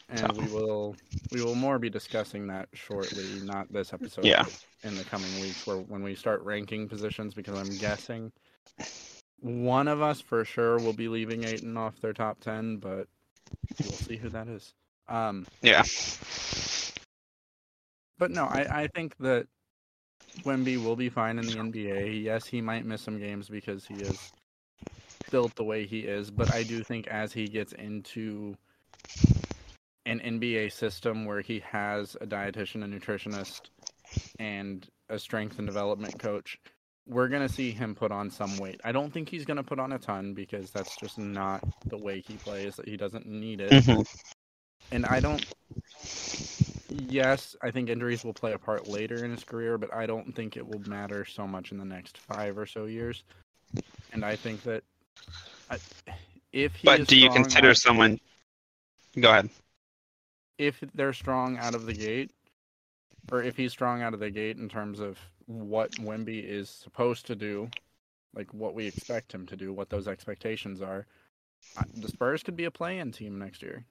And 0.10 0.20
So. 0.20 0.28
we 0.38 0.48
will 0.48 0.96
we 1.32 1.44
will 1.44 1.56
more 1.56 1.80
be 1.80 1.90
discussing 1.90 2.48
that 2.48 2.70
shortly, 2.74 3.26
not 3.44 3.72
this 3.72 3.94
episode. 3.94 4.26
Yeah. 4.26 4.46
In 4.84 4.96
the 4.96 5.04
coming 5.04 5.34
weeks, 5.42 5.66
where 5.68 5.78
when 5.78 6.04
we 6.04 6.16
start 6.16 6.44
ranking 6.44 6.88
positions, 6.88 7.34
because 7.34 7.58
I'm 7.58 7.78
guessing 7.78 8.32
one 9.40 9.88
of 9.88 10.02
us 10.02 10.22
for 10.22 10.46
sure 10.46 10.80
will 10.80 10.94
be 10.94 11.08
leaving 11.08 11.44
Ayton 11.44 11.76
off 11.78 12.00
their 12.00 12.14
top 12.14 12.40
ten, 12.40 12.78
but 12.78 13.08
we'll 13.80 13.92
see 13.92 14.18
who 14.18 14.30
that 14.30 14.48
is. 14.48 14.74
Um, 15.10 15.46
Yeah. 15.62 15.84
But 18.18 18.32
no, 18.32 18.46
I 18.46 18.84
I 18.84 18.88
think 18.88 19.16
that 19.20 19.48
Wemby 20.44 20.84
will 20.84 20.96
be 20.96 21.10
fine 21.10 21.40
in 21.40 21.46
the 21.46 21.58
NBA. 21.58 22.24
Yes, 22.24 22.46
he 22.46 22.62
might 22.62 22.86
miss 22.86 23.02
some 23.02 23.20
games 23.20 23.50
because 23.50 23.86
he 23.86 23.96
is 23.96 24.18
built 25.32 25.56
the 25.56 25.64
way 25.64 25.86
he 25.86 26.00
is, 26.00 26.32
but 26.32 26.54
I 26.54 26.64
do 26.64 26.84
think 26.84 27.08
as 27.08 27.34
he 27.34 27.48
gets 27.48 27.74
into 27.74 28.56
an 30.06 30.20
NBA 30.22 30.72
system 30.72 31.26
where 31.26 31.42
he 31.42 31.60
has 31.60 32.16
a 32.22 32.26
dietitian, 32.26 32.84
a 32.84 32.88
nutritionist, 32.88 33.70
and 34.40 34.88
a 35.10 35.20
strength 35.20 35.58
and 35.58 35.68
development 35.68 36.18
coach, 36.20 36.58
we're 37.08 37.28
going 37.28 37.46
to 37.46 37.54
see 37.54 37.72
him 37.72 37.96
put 37.96 38.12
on 38.12 38.30
some 38.30 38.58
weight. 38.58 38.80
I 38.84 38.92
don't 38.92 39.12
think 39.12 39.30
he's 39.30 39.46
going 39.46 39.58
to 39.58 39.64
put 39.64 39.80
on 39.80 39.92
a 39.94 40.00
ton 40.00 40.34
because 40.34 40.72
that's 40.72 40.96
just 40.98 41.18
not 41.18 41.62
the 41.86 41.98
way 41.98 42.24
he 42.26 42.36
plays. 42.36 42.80
He 42.86 42.98
doesn't 42.98 43.26
need 43.26 43.62
it. 43.62 43.72
Mhm. 43.72 44.06
And 44.92 45.06
I 45.06 45.20
don't. 45.20 45.46
Yes, 46.90 47.56
I 47.62 47.72
think 47.72 47.90
injuries 47.90 48.24
will 48.24 48.34
play 48.34 48.54
a 48.54 48.58
part 48.58 48.88
later 48.88 49.24
in 49.26 49.32
his 49.32 49.44
career, 49.44 49.78
but 49.78 49.94
I 49.94 50.06
don't 50.06 50.34
think 50.34 50.56
it 50.56 50.66
will 50.66 50.80
matter 50.88 51.26
so 51.26 51.46
much 51.46 51.72
in 51.72 51.78
the 51.78 51.86
next 51.86 52.18
five 52.18 52.58
or 52.58 52.66
so 52.66 52.86
years. 52.86 53.24
And 54.14 54.24
I 54.24 54.36
think 54.36 54.64
that 54.64 54.84
I, 55.70 55.80
if 56.54 56.76
he 56.76 56.86
But 56.86 57.08
do 57.08 57.18
you 57.18 57.24
strong 57.30 57.44
consider 57.44 57.74
someone? 57.74 58.20
Go 59.20 59.30
ahead. 59.32 59.50
if 60.58 60.84
they're 60.94 61.14
strong 61.14 61.58
out 61.58 61.76
of 61.76 61.86
the 61.86 61.94
gate, 61.94 62.32
or 63.32 63.44
if 63.44 63.58
he's 63.58 63.72
strong 63.72 64.02
out 64.02 64.14
of 64.14 64.20
the 64.20 64.30
gate 64.30 64.58
in 64.58 64.70
terms 64.70 65.00
of 65.00 65.20
what 65.46 65.92
Wemby 65.94 66.44
is 66.44 66.70
supposed 66.70 67.26
to 67.28 67.36
do, 67.36 67.70
like 68.34 68.54
what 68.54 68.74
we 68.74 68.88
expect 68.88 69.34
him 69.34 69.46
to 69.48 69.56
do, 69.56 69.74
what 69.74 69.90
those 69.90 70.08
expectations 70.08 70.82
are, 70.82 71.06
the 71.96 72.08
Spurs 72.08 72.44
could 72.44 72.56
be 72.56 72.66
a 72.66 72.72
play-in 72.72 73.12
team 73.12 73.38
next 73.38 73.62
year. 73.62 73.86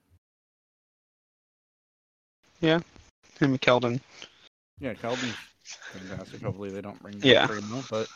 Him 2.60 2.82
and 3.40 3.60
Keldon. 3.60 4.00
Yeah, 4.80 4.94
Keldon's 4.94 5.34
fantastic. 5.92 6.42
Hopefully 6.42 6.70
they 6.70 6.80
don't 6.80 7.00
bring 7.02 7.20
Yeah. 7.22 7.46
Primo, 7.46 7.82
but 7.90 8.08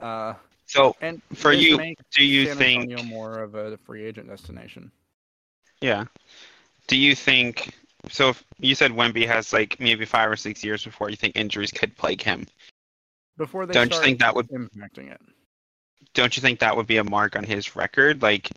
uh, 0.00 0.34
So 0.66 0.96
and 1.00 1.22
For 1.34 1.52
you, 1.52 1.78
do 2.14 2.24
you 2.24 2.46
San 2.46 2.56
think? 2.56 2.90
Antonio 2.90 3.04
more 3.04 3.40
of 3.40 3.54
a 3.54 3.76
free 3.78 4.04
agent 4.04 4.28
destination? 4.28 4.90
Yeah. 5.80 6.04
Do 6.86 6.96
you 6.96 7.14
think? 7.14 7.74
So 8.10 8.30
if 8.30 8.44
you 8.58 8.74
said 8.74 8.90
Wemby 8.92 9.26
has 9.26 9.52
like 9.52 9.80
maybe 9.80 10.04
five 10.04 10.30
or 10.30 10.36
six 10.36 10.62
years 10.62 10.84
before 10.84 11.10
you 11.10 11.16
think 11.16 11.36
injuries 11.36 11.70
could 11.70 11.96
plague 11.96 12.22
him. 12.22 12.46
Before 13.36 13.66
they 13.66 13.72
Don't 13.72 13.92
you 13.92 14.00
think 14.00 14.20
that 14.20 14.34
would? 14.34 14.48
Be 14.48 14.54
impacting 14.56 15.10
it. 15.10 15.20
Don't 16.12 16.36
you 16.36 16.40
think 16.40 16.60
that 16.60 16.76
would 16.76 16.86
be 16.86 16.98
a 16.98 17.04
mark 17.04 17.34
on 17.34 17.42
his 17.42 17.74
record? 17.74 18.22
Like, 18.22 18.50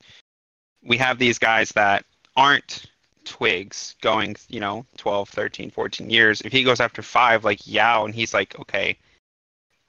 we 0.84 0.98
have 0.98 1.18
these 1.18 1.40
guys 1.40 1.70
that 1.72 2.06
aren't 2.36 2.86
twigs 3.28 3.96
going, 4.02 4.36
you 4.50 4.60
know, 4.60 4.86
12, 4.98 5.30
13, 5.30 5.70
14 5.72 6.10
years. 6.10 6.42
If 6.42 6.52
he 6.52 6.64
goes 6.64 6.80
after 6.80 7.02
five, 7.02 7.44
like 7.44 7.68
Yao, 7.68 8.06
and 8.06 8.16
he's 8.16 8.34
like, 8.34 8.58
okay, 8.60 8.98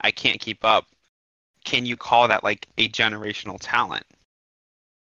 I 0.01 0.11
can't 0.11 0.39
keep 0.39 0.63
up. 0.63 0.85
Can 1.63 1.85
you 1.85 1.97
call 1.97 2.27
that 2.27 2.43
like 2.43 2.67
a 2.77 2.89
generational 2.89 3.57
talent? 3.59 4.05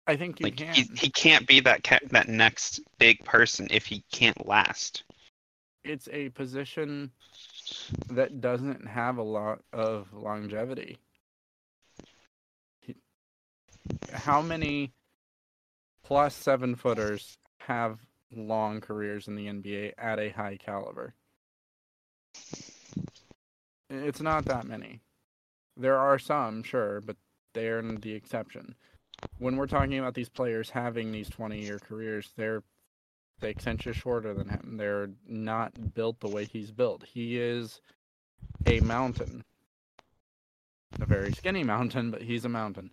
I 0.07 0.15
think 0.15 0.39
you 0.39 0.45
Like 0.45 0.57
can. 0.57 0.75
he, 0.75 0.89
he 0.95 1.09
can't 1.09 1.47
be 1.47 1.59
that 1.61 1.83
ca- 1.83 1.99
that 2.11 2.27
next 2.27 2.81
big 2.99 3.23
person 3.23 3.67
if 3.71 3.85
he 3.85 4.03
can't 4.11 4.47
last. 4.47 5.03
it's 5.83 6.07
a 6.11 6.29
position 6.29 7.11
that 8.09 8.39
doesn't 8.41 8.85
have 8.85 9.17
a 9.17 9.23
lot 9.23 9.59
of 9.73 10.13
longevity. 10.13 10.97
How 14.13 14.41
many 14.41 14.93
plus 16.03 16.35
seven 16.35 16.75
footers 16.75 17.37
have 17.59 17.99
long 18.35 18.81
careers 18.81 19.27
in 19.27 19.35
the 19.35 19.47
NBA 19.47 19.93
at 19.97 20.19
a 20.19 20.29
high 20.29 20.57
caliber? 20.57 21.13
It's 23.89 24.21
not 24.21 24.45
that 24.45 24.65
many. 24.65 25.01
There 25.75 25.97
are 25.97 26.19
some, 26.19 26.63
sure, 26.63 27.01
but 27.01 27.17
they're 27.53 27.81
the 27.81 28.13
exception. 28.13 28.75
When 29.37 29.57
we're 29.57 29.67
talking 29.67 29.99
about 29.99 30.13
these 30.13 30.29
players 30.29 30.69
having 30.69 31.11
these 31.11 31.29
20 31.29 31.59
year 31.59 31.79
careers, 31.79 32.31
they're 32.37 32.63
six 33.39 33.67
inches 33.67 33.95
shorter 33.95 34.33
than 34.33 34.49
him. 34.49 34.77
They're 34.77 35.09
not 35.27 35.93
built 35.93 36.19
the 36.19 36.29
way 36.29 36.45
he's 36.45 36.71
built. 36.71 37.03
He 37.03 37.39
is 37.39 37.81
a 38.65 38.79
mountain. 38.81 39.43
A 40.99 41.05
very 41.05 41.31
skinny 41.33 41.63
mountain, 41.65 42.11
but 42.11 42.21
he's 42.21 42.45
a 42.45 42.49
mountain. 42.49 42.91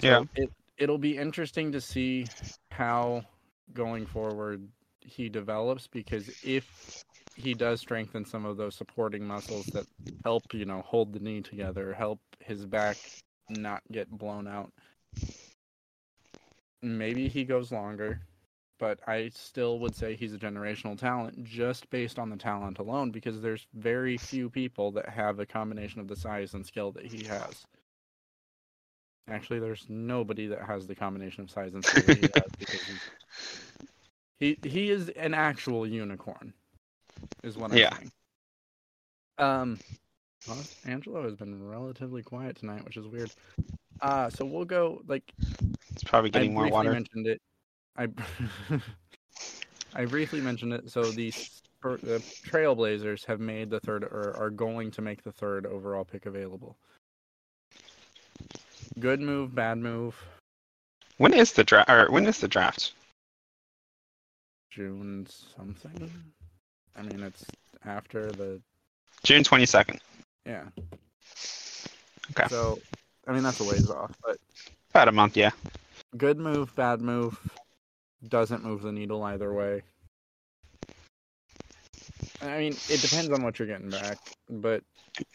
So 0.00 0.06
Yeah. 0.06 0.24
It 0.36 0.50
it'll 0.78 0.98
be 0.98 1.16
interesting 1.16 1.72
to 1.72 1.80
see 1.80 2.26
how 2.70 3.24
going 3.72 4.06
forward 4.06 4.68
he 5.04 5.28
develops 5.28 5.86
because 5.86 6.30
if 6.44 7.04
he 7.34 7.54
does 7.54 7.80
strengthen 7.80 8.24
some 8.24 8.44
of 8.44 8.56
those 8.56 8.74
supporting 8.74 9.26
muscles 9.26 9.66
that 9.66 9.86
help, 10.24 10.52
you 10.52 10.64
know, 10.64 10.82
hold 10.82 11.12
the 11.12 11.20
knee 11.20 11.40
together, 11.40 11.92
help 11.92 12.20
his 12.40 12.66
back 12.66 12.96
not 13.48 13.82
get 13.90 14.10
blown 14.10 14.46
out. 14.46 14.72
Maybe 16.82 17.28
he 17.28 17.44
goes 17.44 17.72
longer, 17.72 18.20
but 18.78 19.00
I 19.06 19.30
still 19.30 19.78
would 19.78 19.94
say 19.94 20.14
he's 20.14 20.34
a 20.34 20.38
generational 20.38 20.98
talent 20.98 21.44
just 21.44 21.88
based 21.90 22.18
on 22.18 22.30
the 22.30 22.36
talent 22.36 22.78
alone 22.78 23.10
because 23.10 23.40
there's 23.40 23.66
very 23.74 24.18
few 24.18 24.50
people 24.50 24.90
that 24.92 25.08
have 25.08 25.38
a 25.38 25.46
combination 25.46 26.00
of 26.00 26.08
the 26.08 26.16
size 26.16 26.54
and 26.54 26.66
skill 26.66 26.92
that 26.92 27.06
he 27.06 27.24
has. 27.24 27.64
Actually, 29.28 29.60
there's 29.60 29.86
nobody 29.88 30.46
that 30.48 30.62
has 30.62 30.86
the 30.86 30.94
combination 30.94 31.42
of 31.42 31.50
size 31.50 31.74
and 31.74 31.84
that 31.84 32.16
he 32.16 32.28
has 32.34 32.50
because 32.58 32.80
he 34.40 34.58
he 34.62 34.90
is 34.90 35.08
an 35.10 35.32
actual 35.34 35.86
unicorn, 35.86 36.52
is 37.44 37.56
what 37.56 37.70
I'm 37.70 37.78
Yeah. 37.78 37.90
saying. 37.96 38.10
Um, 39.38 39.78
well, 40.46 40.66
Angelo 40.84 41.22
has 41.24 41.36
been 41.36 41.66
relatively 41.66 42.22
quiet 42.22 42.56
tonight, 42.56 42.84
which 42.84 42.96
is 42.96 43.06
weird. 43.06 43.30
Uh, 44.00 44.28
so 44.28 44.44
we'll 44.44 44.64
go 44.64 45.02
like 45.06 45.32
It's 45.92 46.02
probably 46.02 46.30
I 46.30 46.38
getting 46.38 46.52
more 46.54 46.62
briefly 46.62 46.72
water. 46.72 46.92
mentioned 46.92 47.26
it. 47.28 47.40
I 47.96 48.08
I 49.94 50.04
briefly 50.06 50.40
mentioned 50.40 50.72
it. 50.72 50.90
So 50.90 51.12
the 51.12 51.32
the 52.02 52.22
Trailblazers 52.46 53.26
have 53.26 53.40
made 53.40 53.70
the 53.70 53.80
third, 53.80 54.04
or 54.04 54.34
are 54.36 54.50
going 54.50 54.90
to 54.92 55.02
make 55.02 55.22
the 55.22 55.32
third 55.32 55.66
overall 55.66 56.04
pick 56.04 56.26
available. 56.26 56.76
Good 58.98 59.20
move, 59.20 59.54
bad 59.54 59.78
move. 59.78 60.16
When 61.18 61.32
is 61.34 61.52
the 61.52 61.64
draft? 61.64 61.90
Or 61.90 62.10
when 62.10 62.26
is 62.26 62.38
the 62.38 62.48
draft? 62.48 62.92
June 64.70 65.26
something. 65.56 66.10
I 66.96 67.02
mean, 67.02 67.22
it's 67.22 67.44
after 67.84 68.30
the 68.32 68.60
June 69.22 69.44
twenty 69.44 69.66
second. 69.66 70.00
yeah. 70.46 70.64
Okay. 72.30 72.46
So, 72.48 72.78
I 73.26 73.32
mean, 73.32 73.42
that's 73.42 73.60
a 73.60 73.64
ways 73.64 73.90
off, 73.90 74.12
but 74.24 74.38
About 74.90 75.08
a 75.08 75.12
month, 75.12 75.36
yeah. 75.36 75.50
good 76.16 76.38
move, 76.38 76.74
bad 76.76 77.00
move. 77.02 77.38
Doesn't 78.28 78.64
move 78.64 78.82
the 78.82 78.92
needle 78.92 79.22
either 79.24 79.52
way. 79.52 79.82
I 82.40 82.58
mean, 82.58 82.72
it 82.88 83.00
depends 83.02 83.30
on 83.30 83.42
what 83.42 83.58
you're 83.58 83.68
getting 83.68 83.90
back, 83.90 84.16
but 84.48 84.82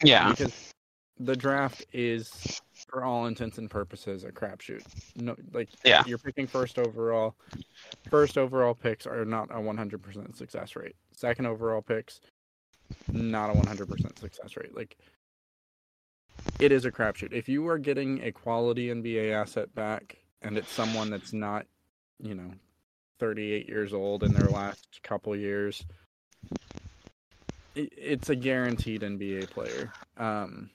Yeah. 0.02 0.30
because 0.30 0.72
the 1.20 1.36
draft 1.36 1.84
is, 1.92 2.60
for 2.88 3.04
all 3.04 3.26
intents 3.26 3.58
and 3.58 3.70
purposes, 3.70 4.24
a 4.24 4.30
crapshoot. 4.32 4.82
No, 5.16 5.36
like 5.52 5.68
Yeah. 5.84 6.02
you're 6.06 6.18
picking 6.18 6.46
first 6.46 6.78
overall. 6.78 7.36
First 8.10 8.38
overall 8.38 8.74
picks 8.74 9.06
are 9.06 9.24
not 9.24 9.50
a 9.50 9.60
100% 9.60 10.34
success 10.36 10.74
rate. 10.74 10.96
Second 11.12 11.46
overall 11.46 11.82
picks, 11.82 12.20
not 13.12 13.50
a 13.50 13.52
100% 13.52 14.18
success 14.18 14.56
rate. 14.56 14.74
Like 14.74 14.96
it 16.58 16.72
is 16.72 16.84
a 16.86 16.90
crapshoot. 16.90 17.32
If 17.32 17.48
you 17.48 17.68
are 17.68 17.78
getting 17.78 18.22
a 18.22 18.32
quality 18.32 18.88
NBA 18.88 19.32
asset 19.32 19.74
back, 19.74 20.16
and 20.42 20.56
it's 20.56 20.72
someone 20.72 21.10
that's 21.10 21.32
not, 21.32 21.66
you 22.20 22.34
know, 22.34 22.50
38 23.18 23.68
years 23.68 23.92
old 23.92 24.22
in 24.22 24.32
their 24.32 24.48
last 24.48 25.02
couple 25.02 25.34
years, 25.36 25.84
it's 27.74 28.30
a 28.30 28.36
guaranteed 28.36 29.02
NBA 29.02 29.50
player. 29.50 29.92
Um, 30.16 30.70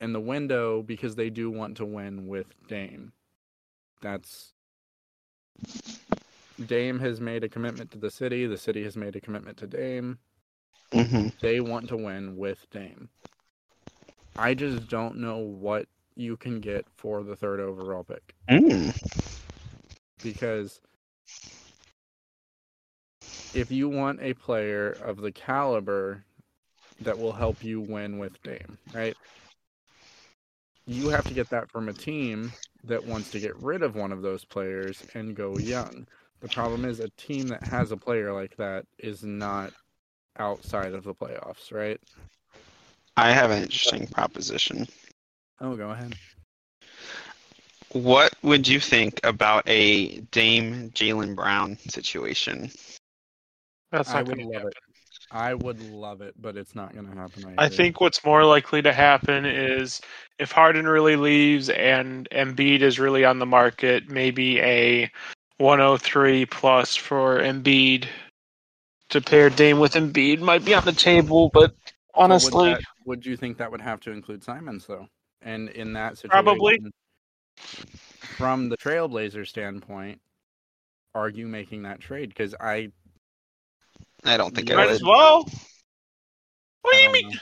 and 0.00 0.14
the 0.14 0.20
window, 0.20 0.82
because 0.82 1.14
they 1.14 1.30
do 1.30 1.50
want 1.50 1.76
to 1.78 1.84
win 1.84 2.26
with 2.26 2.46
Dame, 2.68 3.12
that's 4.00 4.52
Dame 6.66 6.98
has 6.98 7.20
made 7.20 7.44
a 7.44 7.48
commitment 7.48 7.90
to 7.92 7.98
the 7.98 8.10
city. 8.10 8.46
The 8.46 8.58
city 8.58 8.82
has 8.84 8.96
made 8.96 9.16
a 9.16 9.20
commitment 9.20 9.58
to 9.58 9.66
Dame. 9.66 10.18
hmm 10.92 11.28
They 11.40 11.60
want 11.60 11.88
to 11.88 11.96
win 11.96 12.36
with 12.36 12.68
Dame. 12.70 13.08
I 14.36 14.54
just 14.54 14.88
don't 14.88 15.18
know 15.18 15.38
what 15.38 15.86
you 16.14 16.36
can 16.36 16.60
get 16.60 16.86
for 16.96 17.22
the 17.22 17.36
third 17.36 17.60
overall 17.60 18.04
pick 18.04 18.34
Mm. 18.48 18.92
because 20.22 20.80
if 23.54 23.70
you 23.70 23.88
want 23.88 24.20
a 24.20 24.34
player 24.34 24.90
of 24.90 25.20
the 25.20 25.32
caliber 25.32 26.24
that 27.00 27.18
will 27.18 27.32
help 27.32 27.62
you 27.62 27.80
win 27.80 28.18
with 28.18 28.42
Dame, 28.42 28.78
right? 28.92 29.16
You 30.88 31.10
have 31.10 31.26
to 31.26 31.34
get 31.34 31.50
that 31.50 31.70
from 31.70 31.90
a 31.90 31.92
team 31.92 32.50
that 32.84 33.04
wants 33.04 33.30
to 33.32 33.40
get 33.40 33.54
rid 33.62 33.82
of 33.82 33.94
one 33.94 34.10
of 34.10 34.22
those 34.22 34.44
players 34.46 35.02
and 35.12 35.36
go 35.36 35.58
young. 35.58 36.06
The 36.40 36.48
problem 36.48 36.86
is 36.86 37.00
a 37.00 37.10
team 37.10 37.46
that 37.48 37.62
has 37.64 37.92
a 37.92 37.96
player 37.96 38.32
like 38.32 38.56
that 38.56 38.86
is 38.98 39.22
not 39.22 39.74
outside 40.38 40.94
of 40.94 41.04
the 41.04 41.14
playoffs, 41.14 41.72
right? 41.72 42.00
I 43.18 43.32
have 43.32 43.50
an 43.50 43.62
interesting 43.62 44.06
proposition. 44.06 44.86
Oh, 45.60 45.76
go 45.76 45.90
ahead. 45.90 46.14
What 47.92 48.32
would 48.42 48.66
you 48.66 48.80
think 48.80 49.20
about 49.24 49.64
a 49.68 50.20
Dame 50.30 50.90
Jaylen 50.92 51.34
Brown 51.34 51.76
situation? 51.76 52.70
That's 53.92 54.10
I 54.10 54.20
not 54.20 54.28
would 54.28 54.38
love 54.38 54.52
happen. 54.54 54.68
it. 54.68 54.87
I 55.30 55.54
would 55.54 55.80
love 55.90 56.22
it, 56.22 56.34
but 56.40 56.56
it's 56.56 56.74
not 56.74 56.94
going 56.94 57.06
to 57.06 57.14
happen. 57.14 57.54
I 57.58 57.68
think 57.68 58.00
what's 58.00 58.24
more 58.24 58.44
likely 58.44 58.80
to 58.82 58.92
happen 58.92 59.44
is 59.44 60.00
if 60.38 60.52
Harden 60.52 60.86
really 60.86 61.16
leaves 61.16 61.68
and 61.68 62.28
Embiid 62.30 62.80
is 62.80 62.98
really 62.98 63.24
on 63.24 63.38
the 63.38 63.46
market, 63.46 64.08
maybe 64.08 64.58
a 64.60 65.10
103 65.58 66.46
plus 66.46 66.96
for 66.96 67.40
Embiid 67.40 68.06
to 69.10 69.20
pair 69.20 69.50
Dame 69.50 69.80
with 69.80 69.94
Embiid 69.94 70.40
might 70.40 70.64
be 70.64 70.74
on 70.74 70.84
the 70.84 70.92
table, 70.92 71.50
but 71.52 71.70
So 71.70 72.22
would 72.22 72.24
honestly, 72.24 72.70
that- 72.70 72.82
would 73.04 73.26
you 73.26 73.36
think 73.36 73.58
that 73.58 73.70
would 73.70 73.80
have 73.80 74.00
to 74.00 74.10
include 74.12 74.42
Simons 74.42 74.86
though? 74.86 75.08
And 75.42 75.68
in 75.70 75.92
that 75.92 76.18
situation, 76.18 76.44
Probably. 76.44 76.80
from 78.36 78.68
the 78.68 78.76
Trailblazer 78.76 79.46
standpoint, 79.46 80.20
are 81.14 81.28
you 81.28 81.46
making 81.46 81.82
that 81.82 82.00
trade? 82.00 82.28
Because 82.28 82.54
I, 82.60 82.92
I 84.24 84.36
don't 84.36 84.54
think 84.54 84.68
You 84.68 84.74
I 84.74 84.76
might 84.76 84.86
would. 84.86 84.94
as 84.94 85.02
well. 85.02 85.44
What 86.82 86.92
do 86.94 86.98
you 87.02 87.12
mean? 87.12 87.30
know. 87.30 87.38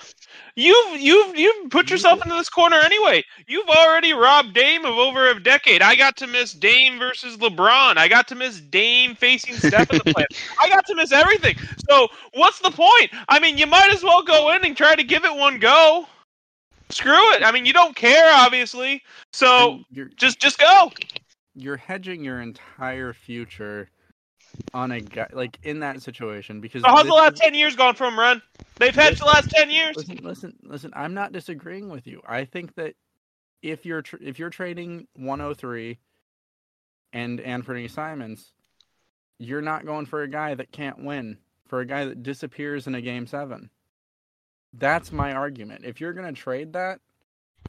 You've 0.56 1.00
you've 1.00 1.37
you've 1.37 1.71
put 1.71 1.90
yourself 1.90 2.23
into 2.23 2.35
this 2.35 2.49
corner 2.49 2.76
anyway. 2.76 3.23
You've 3.47 3.68
already 3.68 4.12
robbed 4.14 4.54
Dame 4.54 4.85
of 4.87 4.95
over 4.97 5.28
a 5.28 5.38
decade. 5.42 5.83
I 5.83 5.95
got 5.95 6.16
to 6.18 6.26
miss 6.26 6.52
Dame 6.52 6.99
versus 6.99 7.37
LeBron. 7.37 7.99
I 7.99 8.09
got 8.09 8.26
to 8.28 8.35
miss 8.35 8.61
Dame 8.61 9.14
facing 9.14 9.54
Steph 9.56 9.90
in 9.90 9.99
the 9.99 10.04
playoffs. 10.04 10.38
I 10.62 10.68
got 10.71 10.87
to 10.87 10.95
miss 10.95 11.12
everything. 11.12 11.56
So 11.90 12.09
what's 12.35 12.61
the 12.61 12.71
point? 12.71 13.11
I 13.28 13.38
mean, 13.38 13.59
you 13.59 13.66
might 13.66 13.92
as 13.92 14.02
well 14.02 14.23
go 14.23 14.52
in 14.52 14.64
and 14.64 14.76
try 14.76 14.95
to 14.95 15.04
give 15.04 15.25
it 15.25 15.35
one 15.37 15.59
go. 15.59 16.06
Screw 16.90 17.33
it. 17.35 17.42
I 17.42 17.52
mean, 17.52 17.66
you 17.66 17.73
don't 17.75 17.95
care, 17.95 18.33
obviously. 18.35 19.02
So 19.33 19.80
just 20.16 20.40
just 20.40 20.59
go. 20.59 20.90
you're 21.54 21.76
hedging 21.76 22.25
your 22.25 22.40
entire 22.40 23.12
future 23.12 23.90
on 24.75 24.92
a 24.92 25.00
guy 25.00 25.28
like 25.32 25.58
in 25.62 25.80
that 25.80 26.02
situation 26.02 26.60
because 26.60 26.82
So 26.82 26.88
how's 26.88 27.06
the 27.06 27.12
last 27.14 27.34
is- 27.34 27.40
ten 27.40 27.54
years 27.54 27.76
gone 27.76 27.94
from, 27.94 28.18
Run? 28.18 28.42
They've 28.78 28.94
hedged 28.94 29.20
the 29.20 29.25
last 29.26 29.50
ten 29.50 29.70
years. 29.70 29.96
listen, 29.96 30.18
listen, 30.22 30.52
listen. 30.62 30.92
I'm 30.94 31.14
not 31.14 31.32
disagreeing 31.32 31.88
with 31.88 32.06
you. 32.06 32.20
I 32.26 32.44
think 32.44 32.75
that 32.75 32.94
if 33.62 33.86
you're 33.86 34.02
tr- 34.02 34.16
if 34.20 34.38
you're 34.38 34.50
trading 34.50 35.08
103 35.14 35.98
and 37.12 37.40
Anthony 37.40 37.88
Simons, 37.88 38.52
you're 39.38 39.62
not 39.62 39.86
going 39.86 40.06
for 40.06 40.22
a 40.22 40.28
guy 40.28 40.54
that 40.54 40.72
can't 40.72 41.02
win, 41.04 41.38
for 41.66 41.80
a 41.80 41.86
guy 41.86 42.04
that 42.04 42.22
disappears 42.22 42.86
in 42.86 42.94
a 42.94 43.00
game 43.00 43.26
seven. 43.26 43.70
That's 44.75 45.10
my 45.10 45.32
argument. 45.32 45.84
If 45.86 46.00
you're 46.00 46.12
going 46.12 46.32
to 46.34 46.38
trade 46.38 46.75
that, 46.75 47.00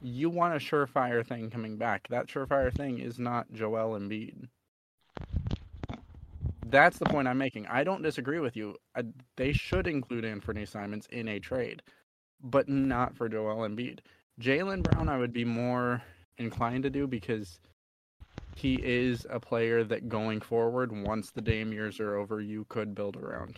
you 0.01 0.29
want 0.29 0.55
a 0.55 0.57
surefire 0.57 1.25
thing 1.25 1.49
coming 1.49 1.77
back. 1.77 2.07
That 2.09 2.27
surefire 2.27 2.73
thing 2.73 2.99
is 2.99 3.17
not 3.17 3.51
Joel 3.53 3.97
Embiid. 3.97 4.49
That's 6.69 6.97
the 6.97 7.05
point 7.05 7.27
I'm 7.27 7.37
making. 7.37 7.67
I 7.67 7.83
don't 7.83 8.01
disagree 8.01 8.39
with 8.39 8.55
you. 8.55 8.75
I, 8.95 9.03
they 9.35 9.53
should 9.53 9.87
include 9.87 10.25
Anthony 10.25 10.65
Simons 10.65 11.07
in 11.11 11.27
a 11.27 11.39
trade, 11.39 11.81
but 12.41 12.67
not 12.67 13.15
for 13.15 13.29
Joel 13.29 13.67
Embiid. 13.67 13.99
Jaylen 14.41 14.83
Brown, 14.83 15.09
I 15.09 15.17
would 15.17 15.33
be 15.33 15.45
more 15.45 16.01
inclined 16.37 16.83
to 16.83 16.89
do 16.89 17.07
because 17.07 17.59
he 18.55 18.75
is 18.83 19.25
a 19.29 19.39
player 19.39 19.83
that 19.83 20.09
going 20.09 20.41
forward, 20.41 20.91
once 20.91 21.31
the 21.31 21.41
Dame 21.41 21.71
years 21.71 21.99
are 21.99 22.15
over, 22.15 22.41
you 22.41 22.65
could 22.69 22.95
build 22.95 23.15
around. 23.15 23.55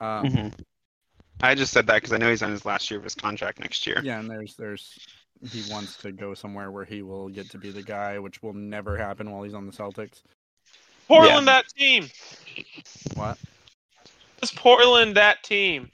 Um, 0.00 0.26
Mhm. 0.26 0.64
I 1.40 1.54
just 1.54 1.72
said 1.72 1.86
that 1.88 1.96
because 1.96 2.12
I 2.12 2.18
know 2.18 2.30
he's 2.30 2.42
on 2.42 2.50
his 2.50 2.64
last 2.64 2.90
year 2.90 2.98
of 2.98 3.04
his 3.04 3.14
contract 3.14 3.60
next 3.60 3.86
year. 3.86 4.00
Yeah, 4.02 4.20
and 4.20 4.30
there's 4.30 4.54
there's 4.56 4.98
he 5.50 5.70
wants 5.70 5.96
to 5.98 6.12
go 6.12 6.32
somewhere 6.32 6.70
where 6.70 6.84
he 6.84 7.02
will 7.02 7.28
get 7.28 7.50
to 7.50 7.58
be 7.58 7.70
the 7.70 7.82
guy, 7.82 8.18
which 8.18 8.42
will 8.42 8.54
never 8.54 8.96
happen 8.96 9.30
while 9.30 9.42
he's 9.42 9.54
on 9.54 9.66
the 9.66 9.72
Celtics. 9.72 10.22
Portland, 11.08 11.48
that 11.48 11.66
team. 11.68 12.08
What? 13.14 13.38
Is 14.42 14.52
Portland 14.52 15.16
that 15.16 15.42
team? 15.42 15.90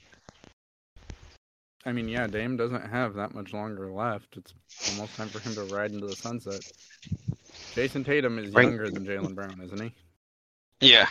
I 1.85 1.91
mean, 1.91 2.07
yeah, 2.07 2.27
Dame 2.27 2.57
doesn't 2.57 2.89
have 2.89 3.15
that 3.15 3.33
much 3.33 3.53
longer 3.53 3.91
left. 3.91 4.37
It's 4.37 4.53
almost 4.91 5.15
time 5.15 5.29
for 5.29 5.39
him 5.39 5.55
to 5.55 5.73
ride 5.73 5.91
into 5.91 6.05
the 6.07 6.15
sunset. 6.15 6.61
Jayson 7.73 8.03
Tatum 8.03 8.37
is 8.37 8.51
Right. 8.53 8.63
younger 8.67 8.89
than 8.89 9.05
Jaylen 9.05 9.33
Brown, 9.33 9.59
isn't 9.63 9.81
he? 9.81 9.91
Yeah. 10.81 11.09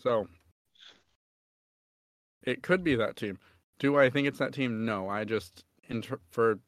So 0.00 0.28
it 2.42 2.62
could 2.62 2.84
be 2.84 2.94
that 2.96 3.16
team. 3.16 3.38
Do 3.78 3.98
I 3.98 4.10
think 4.10 4.28
it's 4.28 4.38
that 4.38 4.52
team? 4.52 4.84
No. 4.84 5.08
I 5.08 5.24
just 5.24 5.64
inter- 5.88 6.20
for 6.30 6.58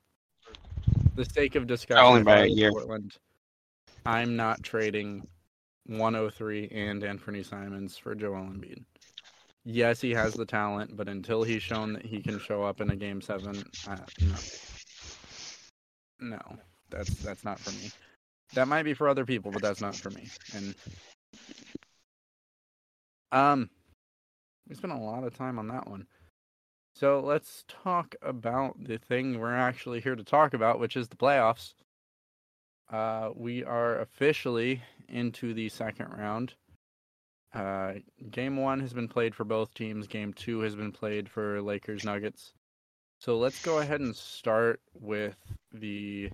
the 1.15 1.25
sake 1.25 1.55
of 1.55 1.67
discussion, 1.67 2.05
Only 2.05 2.23
by 2.23 2.37
I 2.37 2.39
a 2.45 2.49
was 2.49 2.59
year. 2.59 2.71
Portland, 2.71 3.17
I'm 4.07 4.37
not 4.37 4.63
trading 4.63 5.27
103 5.89 6.69
and 6.69 7.03
Anthony 7.03 7.43
Simons 7.43 7.97
for 7.97 8.15
Joel 8.15 8.43
Embiid. 8.43 8.85
Yes, 9.65 10.01
he 10.01 10.11
has 10.13 10.35
the 10.35 10.47
talent, 10.47 10.97
but 10.97 11.09
until 11.09 11.43
he's 11.43 11.63
shown 11.63 11.93
that 11.95 12.07
he 12.07 12.21
can 12.23 12.39
show 12.39 12.63
up 12.63 12.81
in 12.81 12.91
a 12.91 12.97
game 12.97 13.21
seven, 13.21 13.63
uh, 13.87 13.97
no, 16.21 16.37
no, 16.37 16.59
that's 16.91 17.15
that's 17.17 17.45
not 17.45 17.59
for 17.59 17.71
me. 17.73 17.91
That 18.55 18.69
might 18.69 18.85
be 18.85 18.95
for 18.95 19.09
other 19.09 19.27
people, 19.27 19.51
but 19.51 19.61
that's 19.61 19.81
not 19.81 19.95
for 19.95 20.11
me. 20.11 20.29
And 20.55 20.75
um, 23.33 23.71
we 24.69 24.75
spent 24.75 24.93
a 24.93 24.97
lot 24.97 25.25
of 25.25 25.37
time 25.37 25.59
on 25.59 25.69
that 25.69 25.89
one. 25.89 26.07
So 26.95 27.21
let's 27.21 27.65
talk 27.69 28.15
about 28.23 28.83
the 28.83 28.99
thing 28.99 29.39
we're 29.39 29.55
actually 29.55 30.01
here 30.01 30.17
to 30.17 30.25
talk 30.25 30.55
about, 30.55 30.81
which 30.81 30.97
is 30.97 31.09
the 31.09 31.17
playoffs. 31.17 31.75
Uh, 32.91 33.31
we 33.35 33.63
are 33.65 34.01
officially 34.01 34.83
into 35.09 35.55
the 35.55 35.69
second 35.69 36.09
round. 36.17 36.55
Uh, 37.55 37.95
game 38.31 38.57
one 38.57 38.81
has 38.81 38.93
been 38.93 39.09
played 39.09 39.35
for 39.35 39.45
both 39.45 39.73
teams. 39.75 40.07
Game 40.07 40.33
two 40.33 40.61
has 40.61 40.75
been 40.75 40.93
played 40.93 41.29
for 41.29 41.63
Lakers 41.63 42.05
Nuggets. 42.05 42.53
So 43.21 43.37
let's 43.37 43.61
go 43.63 43.79
ahead 43.79 44.01
and 44.01 44.15
start 44.15 44.81
with 44.95 45.37
the 45.73 46.31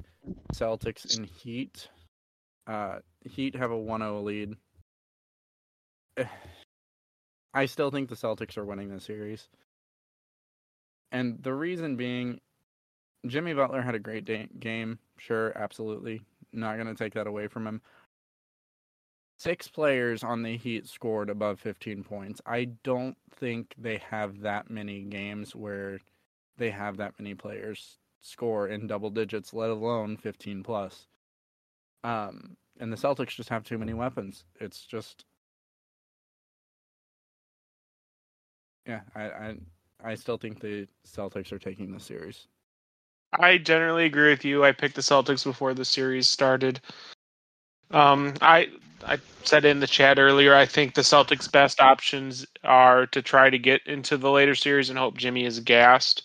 Celtics 0.52 1.16
and 1.16 1.26
Heat. 1.26 1.88
Uh, 2.66 2.98
Heat 3.24 3.56
have 3.56 3.70
a 3.70 3.74
1-0 3.74 4.24
lead. 4.24 4.56
I 7.54 7.66
still 7.66 7.90
think 7.90 8.08
the 8.08 8.16
Celtics 8.16 8.58
are 8.58 8.64
winning 8.64 8.88
this 8.90 9.04
series. 9.04 9.48
And 11.12 11.40
the 11.42 11.54
reason 11.54 11.96
being, 11.96 12.40
Jimmy 13.26 13.54
Butler 13.54 13.80
had 13.80 13.94
a 13.94 14.00
great 14.00 14.24
da- 14.24 14.48
game. 14.58 14.98
Sure, 15.16 15.56
absolutely. 15.56 16.20
Not 16.52 16.74
going 16.76 16.88
to 16.88 16.94
take 16.94 17.14
that 17.14 17.28
away 17.28 17.46
from 17.46 17.66
him. 17.66 17.80
Six 19.44 19.68
players 19.68 20.24
on 20.24 20.42
the 20.42 20.56
Heat 20.56 20.88
scored 20.88 21.28
above 21.28 21.60
15 21.60 22.02
points. 22.02 22.40
I 22.46 22.64
don't 22.82 23.14
think 23.30 23.74
they 23.76 23.98
have 23.98 24.40
that 24.40 24.70
many 24.70 25.02
games 25.02 25.54
where 25.54 26.00
they 26.56 26.70
have 26.70 26.96
that 26.96 27.12
many 27.18 27.34
players 27.34 27.98
score 28.22 28.68
in 28.68 28.86
double 28.86 29.10
digits, 29.10 29.52
let 29.52 29.68
alone 29.68 30.16
15 30.16 30.62
plus. 30.62 31.08
Um, 32.04 32.56
and 32.80 32.90
the 32.90 32.96
Celtics 32.96 33.36
just 33.36 33.50
have 33.50 33.64
too 33.64 33.76
many 33.76 33.92
weapons. 33.92 34.44
It's 34.62 34.86
just, 34.86 35.26
yeah, 38.86 39.02
I, 39.14 39.24
I, 39.24 39.56
I 40.02 40.14
still 40.14 40.38
think 40.38 40.60
the 40.60 40.88
Celtics 41.06 41.52
are 41.52 41.58
taking 41.58 41.92
the 41.92 42.00
series. 42.00 42.48
I 43.38 43.58
generally 43.58 44.06
agree 44.06 44.30
with 44.30 44.46
you. 44.46 44.64
I 44.64 44.72
picked 44.72 44.94
the 44.94 45.02
Celtics 45.02 45.44
before 45.44 45.74
the 45.74 45.84
series 45.84 46.28
started. 46.28 46.80
Um, 47.90 48.34
I 48.40 48.68
I 49.06 49.18
said 49.44 49.64
in 49.64 49.80
the 49.80 49.86
chat 49.86 50.18
earlier. 50.18 50.54
I 50.54 50.66
think 50.66 50.94
the 50.94 51.02
Celtics' 51.02 51.50
best 51.50 51.80
options 51.80 52.46
are 52.62 53.06
to 53.08 53.22
try 53.22 53.50
to 53.50 53.58
get 53.58 53.86
into 53.86 54.16
the 54.16 54.30
later 54.30 54.54
series 54.54 54.90
and 54.90 54.98
hope 54.98 55.16
Jimmy 55.16 55.44
is 55.44 55.60
gassed. 55.60 56.22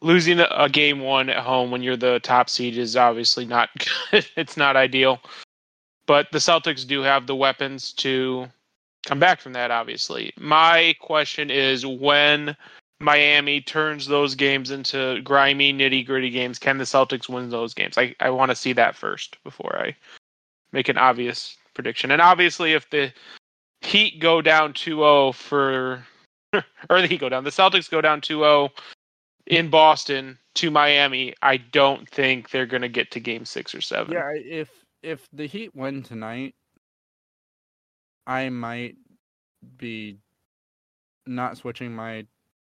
Losing 0.00 0.40
a, 0.40 0.68
game 0.68 1.00
one 1.00 1.30
at 1.30 1.42
home 1.42 1.70
when 1.70 1.82
you're 1.82 1.96
the 1.96 2.20
top 2.20 2.50
seed 2.50 2.76
is 2.76 2.96
obviously 2.96 3.46
not 3.46 3.70
good. 4.10 4.26
it's 4.36 4.56
not 4.56 4.76
ideal, 4.76 5.20
but 6.06 6.26
the 6.30 6.38
Celtics 6.38 6.86
do 6.86 7.00
have 7.00 7.26
the 7.26 7.36
weapons 7.36 7.92
to 7.94 8.46
come 9.06 9.18
back 9.18 9.40
from 9.40 9.54
that. 9.54 9.70
Obviously, 9.70 10.32
my 10.38 10.94
question 11.00 11.50
is 11.50 11.86
when 11.86 12.56
Miami 13.04 13.60
turns 13.60 14.06
those 14.06 14.34
games 14.34 14.70
into 14.70 15.20
grimy, 15.22 15.72
nitty 15.72 16.04
gritty 16.06 16.30
games, 16.30 16.58
can 16.58 16.78
the 16.78 16.84
Celtics 16.84 17.28
win 17.28 17.50
those 17.50 17.74
games? 17.74 17.98
I, 17.98 18.14
I 18.20 18.30
want 18.30 18.50
to 18.50 18.56
see 18.56 18.72
that 18.72 18.96
first 18.96 19.36
before 19.44 19.76
I 19.78 19.94
make 20.72 20.88
an 20.88 20.98
obvious 20.98 21.56
prediction. 21.74 22.10
And 22.10 22.22
obviously, 22.22 22.72
if 22.72 22.88
the 22.90 23.12
Heat 23.82 24.18
go 24.18 24.40
down 24.40 24.72
2 24.72 24.96
0 24.96 25.32
for, 25.32 26.04
or 26.90 27.00
the 27.00 27.06
Heat 27.06 27.20
go 27.20 27.28
down, 27.28 27.44
the 27.44 27.50
Celtics 27.50 27.90
go 27.90 28.00
down 28.00 28.20
2 28.20 28.38
0 28.38 28.70
in 29.46 29.68
Boston 29.68 30.38
to 30.54 30.70
Miami, 30.70 31.34
I 31.42 31.58
don't 31.58 32.08
think 32.08 32.50
they're 32.50 32.66
going 32.66 32.82
to 32.82 32.88
get 32.88 33.10
to 33.12 33.20
game 33.20 33.44
six 33.44 33.74
or 33.74 33.80
seven. 33.80 34.14
Yeah, 34.14 34.30
if 34.34 34.70
if 35.02 35.28
the 35.32 35.46
Heat 35.46 35.74
win 35.74 36.02
tonight, 36.02 36.54
I 38.26 38.48
might 38.48 38.96
be 39.76 40.18
not 41.26 41.56
switching 41.56 41.94
my 41.94 42.26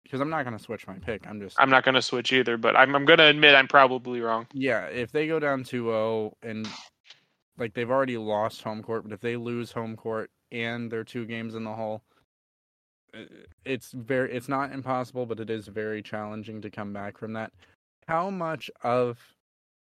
because 0.04 0.22
I'm 0.22 0.30
not 0.30 0.44
going 0.44 0.58
to 0.58 0.64
switch 0.64 0.88
my 0.88 0.96
pick. 0.96 1.28
I'm 1.28 1.40
just 1.40 1.60
I'm 1.60 1.70
not 1.70 1.84
going 1.84 1.96
to 1.96 2.02
switch 2.02 2.32
either, 2.34 2.58
but 2.58 2.76
I'm 2.76 2.96
I'm 2.96 3.06
going 3.06 3.20
to 3.20 3.26
admit 3.26 3.56
I'm 3.56 3.68
probably 3.68 4.22
wrong. 4.22 4.48
yeah. 4.54 4.86
If 4.86 5.12
they 5.12 5.28
go 5.28 5.40
down 5.40 5.64
2-0 5.64 6.32
and 6.44 6.68
like 7.58 7.74
they've 7.74 7.90
already 7.90 8.18
lost 8.18 8.62
home 8.62 8.82
court, 8.82 9.04
but 9.04 9.12
if 9.12 9.22
they 9.22 9.36
lose 9.36 9.72
home 9.72 9.96
court 9.96 10.32
and 10.52 10.92
their 10.92 11.04
two 11.04 11.26
games 11.26 11.56
in 11.56 11.64
the 11.64 11.74
hole, 11.74 12.02
it's 13.66 13.92
very 13.92 14.32
it's 14.32 14.50
not 14.50 14.72
impossible, 14.72 15.26
but 15.26 15.40
it 15.40 15.50
is 15.50 15.68
very 15.68 16.02
challenging 16.02 16.62
to 16.62 16.70
come 16.70 16.94
back 16.94 17.18
from 17.18 17.34
that. 17.34 17.52
How 18.08 18.30
much 18.30 18.72
of 18.84 19.20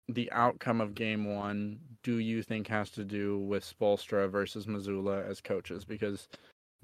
the 0.08 0.30
outcome 0.32 0.80
of 0.80 0.94
game 0.94 1.34
one 1.34 1.78
do 2.02 2.18
you 2.18 2.42
think 2.42 2.68
has 2.68 2.90
to 2.90 3.04
do 3.04 3.38
with 3.40 3.64
Spoelstra 3.64 4.30
versus 4.30 4.66
Mazzulla 4.66 5.28
as 5.28 5.40
coaches? 5.40 5.84
Because 5.84 6.28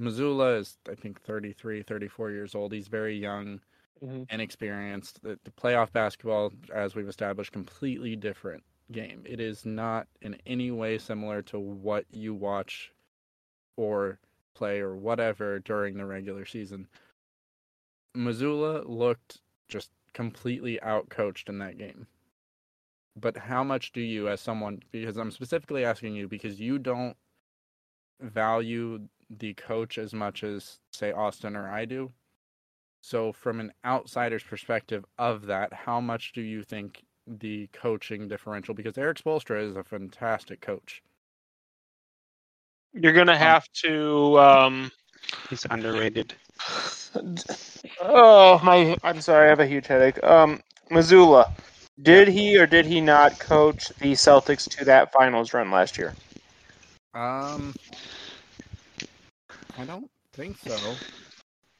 Mazzulla 0.00 0.59
is, 0.59 0.78
I 0.90 0.94
think, 0.94 1.20
33, 1.20 1.83
34 1.83 2.31
years 2.31 2.55
old. 2.55 2.72
He's 2.72 2.88
very 2.88 3.16
young, 3.16 3.61
Mhm. 4.02 4.31
inexperienced. 4.33 5.22
The, 5.22 5.38
the 5.44 5.50
playoff 5.52 5.92
basketball, 5.92 6.52
as 6.72 6.94
we've 6.94 7.09
established, 7.09 7.52
completely 7.52 8.16
different 8.16 8.64
game. 8.90 9.22
It 9.26 9.38
is 9.40 9.64
not 9.64 10.09
in 10.20 10.35
any 10.46 10.70
way 10.70 10.98
similar 10.98 11.42
to 11.42 11.59
what 11.59 12.07
you 12.11 12.35
watch 12.35 12.92
or 13.76 14.18
play 14.55 14.81
or 14.81 14.96
whatever 14.96 15.59
during 15.61 15.96
the 15.96 16.05
regular 16.07 16.44
season. 16.44 16.88
Mazzulla 18.16 18.85
looked 18.87 19.40
just 19.68 19.90
completely 20.12 20.78
outcoached 20.83 21.48
in 21.48 21.59
that 21.59 21.78
game. 21.78 22.07
But 23.16 23.37
how 23.37 23.62
much 23.62 23.92
do 23.92 24.00
you, 24.00 24.28
as 24.28 24.40
someone, 24.40 24.83
because 24.90 25.16
I'm 25.16 25.31
specifically 25.31 25.85
asking 25.85 26.14
you 26.14 26.28
because 26.28 26.61
you 26.61 26.78
don't 26.78 27.16
value 28.20 29.09
the 29.38 29.55
coach 29.55 29.99
as 29.99 30.12
much 30.12 30.45
as, 30.45 30.79
say, 30.92 31.12
Austin 31.12 31.57
or 31.57 31.71
I 31.71 31.85
do. 31.85 32.11
So, 33.01 33.33
from 33.33 33.61
an 33.61 33.73
outsider's 33.85 34.42
perspective 34.42 35.05
of 35.18 35.47
that, 35.47 35.73
how 35.73 36.01
much 36.01 36.33
do 36.33 36.40
you 36.40 36.62
think 36.62 37.03
the 37.27 37.68
coaching 37.73 38.29
differential? 38.29 38.75
Because 38.75 38.97
Erik 38.97 39.18
Spoelstra 39.18 39.68
is 39.68 39.77
a 39.77 39.83
fantastic 39.83 40.61
coach. 40.61 41.03
You're 42.92 43.12
going 43.12 43.27
to 43.27 43.37
have 43.37 43.66
to 43.85 44.38
um 44.38 44.92
He's 45.49 45.66
underrated. 45.71 46.35
Oh, 48.01 48.61
my 48.62 48.97
I'm 49.03 49.21
sorry, 49.21 49.47
I 49.47 49.49
have 49.49 49.61
a 49.61 49.66
huge 49.66 49.87
headache. 49.87 50.23
Um 50.23 50.61
Mazzulla. 50.90 51.51
Did 52.01 52.29
he 52.29 52.59
or 52.59 52.66
did 52.66 52.87
he 52.87 53.01
not 53.01 53.38
coach 53.38 53.88
the 54.01 54.12
Celtics 54.12 54.68
to 54.77 54.85
that 54.85 55.12
finals 55.12 55.53
run 55.55 55.71
last 55.71 55.99
year? 55.99 56.14
Um, 57.14 57.75
I 59.79 59.85
don't 59.85 60.11
think 60.33 60.57
so. 60.59 60.77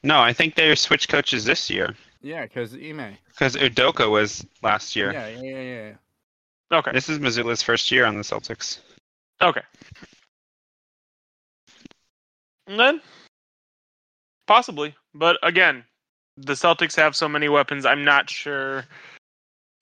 No, 0.03 0.21
I 0.21 0.33
think 0.33 0.55
they 0.55 0.75
switched 0.75 1.09
coaches 1.09 1.45
this 1.45 1.71
year 1.71 1.95
Yeah, 2.23 2.43
because 2.43 2.75
Ime. 2.75 3.17
because 3.29 3.57
Udoka 3.57 4.11
was 4.11 4.45
last 4.63 4.97
year. 4.97 5.13
Yeah, 5.13 5.29
yeah, 5.29 5.41
yeah, 5.43 5.63
yeah. 6.71 6.79
Okay. 6.79 6.93
This 6.93 7.09
is 7.09 7.19
Mazzulla's 7.19 7.63
first 7.63 7.91
year 7.91 8.05
on 8.07 8.17
the 8.17 8.23
Celtics. 8.23 8.79
Okay. 9.41 9.61
And 12.67 12.79
then 12.81 13.01
possibly, 14.47 14.95
but 15.15 15.39
again, 15.43 15.85
the 16.37 16.55
Celtics 16.55 16.97
have 16.97 17.15
so 17.15 17.29
many 17.29 17.49
weapons. 17.49 17.85
I'm 17.85 18.05
not 18.05 18.31
sure 18.31 18.85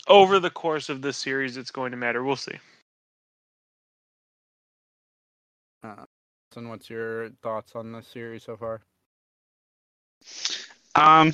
over 0.09 0.41
the 0.41 0.51
course 0.51 0.89
of 0.89 1.01
this 1.03 1.17
series 1.17 1.57
it's 1.57 1.71
going 1.71 1.93
to 1.93 1.97
matter. 1.97 2.25
We'll 2.25 2.37
see. 2.37 2.59
Uh, 5.85 6.05
And 6.57 6.69
what's 6.69 6.91
your 6.91 7.31
thoughts 7.43 7.73
on 7.75 7.93
this 7.93 8.09
series 8.09 8.45
so 8.45 8.57
far? 8.57 8.81
Um, 10.95 11.33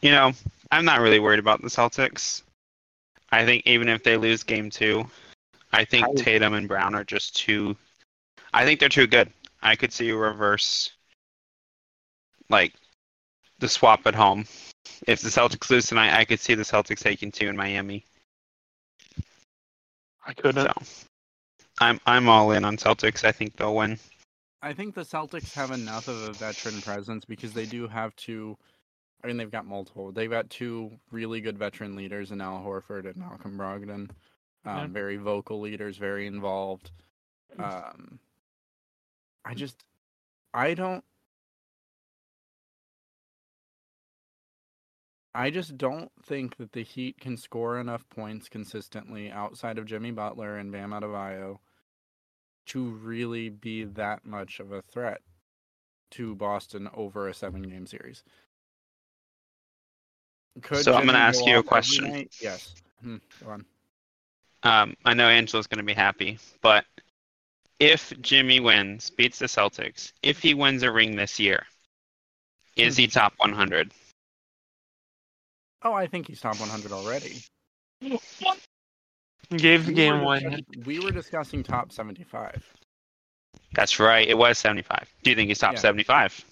you 0.00 0.10
know, 0.10 0.32
I'm 0.70 0.84
not 0.84 1.00
really 1.00 1.18
worried 1.18 1.40
about 1.40 1.60
the 1.60 1.68
Celtics. 1.68 2.42
I 3.32 3.44
think 3.44 3.66
even 3.66 3.88
if 3.88 4.02
they 4.02 4.16
lose 4.16 4.42
game 4.42 4.70
two, 4.70 5.04
I 5.72 5.84
think 5.84 6.06
I- 6.06 6.22
Tatum 6.22 6.54
and 6.54 6.68
Brown 6.68 6.94
are 6.94 7.04
just 7.04 7.36
too. 7.36 7.76
I 8.52 8.64
think 8.64 8.78
they're 8.78 8.88
too 8.88 9.08
good. 9.08 9.32
I 9.62 9.74
could 9.74 9.92
see 9.92 10.10
a 10.10 10.16
reverse, 10.16 10.92
like 12.48 12.72
the 13.58 13.68
swap 13.68 14.06
at 14.06 14.14
home. 14.14 14.46
If 15.06 15.20
the 15.20 15.30
Celtics 15.30 15.70
lose 15.70 15.86
tonight, 15.86 16.16
I 16.16 16.24
could 16.24 16.38
see 16.38 16.54
the 16.54 16.62
Celtics 16.62 17.00
taking 17.00 17.32
two 17.32 17.48
in 17.48 17.56
Miami. 17.56 18.04
I 20.24 20.32
couldn't. 20.32 20.66
So, 20.66 21.02
I'm 21.80 22.00
I'm 22.06 22.28
all 22.28 22.52
in 22.52 22.64
on 22.64 22.76
Celtics. 22.76 23.24
I 23.24 23.32
think 23.32 23.56
they'll 23.56 23.74
win. 23.74 23.98
I 24.64 24.72
think 24.72 24.94
the 24.94 25.02
Celtics 25.02 25.52
have 25.52 25.72
enough 25.72 26.08
of 26.08 26.22
a 26.22 26.32
veteran 26.32 26.80
presence 26.80 27.26
because 27.26 27.52
they 27.52 27.66
do 27.66 27.86
have 27.86 28.16
two. 28.16 28.56
I 29.22 29.26
mean, 29.26 29.36
they've 29.36 29.50
got 29.50 29.66
multiple. 29.66 30.10
They've 30.10 30.30
got 30.30 30.48
two 30.48 30.90
really 31.10 31.42
good 31.42 31.58
veteran 31.58 31.96
leaders 31.96 32.30
in 32.30 32.40
Al 32.40 32.64
Horford 32.64 33.04
and 33.04 33.16
Malcolm 33.16 33.58
Brogdon. 33.58 34.08
Um, 34.10 34.10
Yeah. 34.64 34.86
Very 34.86 35.18
vocal 35.18 35.60
leaders, 35.60 35.98
very 35.98 36.26
involved. 36.26 36.92
Um, 37.58 38.18
I 39.44 39.52
just, 39.52 39.84
I 40.54 40.72
don't. 40.72 41.04
I 45.34 45.50
just 45.50 45.76
don't 45.76 46.10
think 46.22 46.56
that 46.56 46.72
the 46.72 46.84
Heat 46.84 47.20
can 47.20 47.36
score 47.36 47.78
enough 47.78 48.08
points 48.08 48.48
consistently 48.48 49.30
outside 49.30 49.76
of 49.76 49.84
Jimmy 49.84 50.12
Butler 50.12 50.56
and 50.56 50.72
Bam 50.72 50.92
Adebayo 50.92 51.58
to 52.66 52.90
really 52.90 53.48
be 53.48 53.84
that 53.84 54.24
much 54.24 54.60
of 54.60 54.72
a 54.72 54.82
threat 54.82 55.20
to 56.12 56.34
Boston 56.34 56.88
over 56.94 57.28
a 57.28 57.34
seven 57.34 57.62
game 57.62 57.86
series. 57.86 58.22
Could 60.62 60.84
So 60.84 60.94
I'm 60.94 61.06
gonna 61.06 61.18
ask 61.18 61.40
go 61.40 61.46
you 61.46 61.58
a 61.58 61.62
question. 61.62 62.28
Yes. 62.40 62.74
Hmm, 63.02 63.16
go 63.42 63.50
on. 63.50 63.64
Um, 64.64 64.96
I 65.04 65.12
know 65.12 65.28
Angelo's 65.28 65.66
going 65.66 65.78
to 65.78 65.84
be 65.84 65.92
happy, 65.92 66.38
but 66.62 66.86
if 67.78 68.12
Jimmy 68.22 68.60
wins, 68.60 69.10
beats 69.10 69.38
the 69.38 69.46
Celtics, 69.46 70.12
if 70.22 70.40
he 70.40 70.54
wins 70.54 70.82
a 70.82 70.90
ring 70.90 71.16
this 71.16 71.38
year, 71.38 71.66
is 72.74 72.96
he 72.96 73.06
top 73.06 73.34
100? 73.36 73.92
Oh, 75.82 75.92
I 75.92 76.06
think 76.06 76.28
he's 76.28 76.40
top 76.40 76.58
100 76.58 76.92
already. 76.92 77.42
Gave 79.58 79.86
the 79.86 79.92
We 79.92 79.96
game 79.96 80.22
one. 80.22 80.64
We 80.84 80.98
were 81.00 81.10
discussing 81.10 81.62
top 81.62 81.92
75. 81.92 82.62
That's 83.74 83.98
right. 83.98 84.26
It 84.26 84.38
was 84.38 84.58
75. 84.58 85.08
Do 85.22 85.30
you 85.30 85.36
think 85.36 85.48
he's 85.48 85.58
top 85.58 85.74
Yeah. 85.74 85.80
75? 85.80 86.44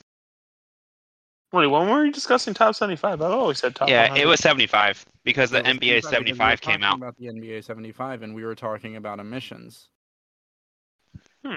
Wait, 1.53 1.67
when 1.67 1.89
were 1.89 2.05
you 2.05 2.13
discussing 2.13 2.55
top 2.55 2.75
75? 2.75 3.21
I've 3.21 3.31
always 3.31 3.59
said 3.59 3.75
top 3.75 3.89
yeah, 3.89 4.03
100. 4.05 4.23
it 4.23 4.27
was 4.27 4.41
75 4.41 5.05
because 5.23 5.51
the 5.51 5.59
It 5.59 5.67
NBA 5.67 5.81
because 5.81 6.05
we 6.05 6.11
75 6.11 6.61
came 6.63 6.83
out. 6.83 6.97
About 6.97 7.17
the 7.19 7.27
NBA 7.27 7.63
75, 7.63 8.23
and 8.23 8.35
we 8.35 8.45
were 8.45 8.55
talking 8.55 8.97
about 8.97 9.21
emissions. 9.21 9.89
Hmm. 11.45 11.55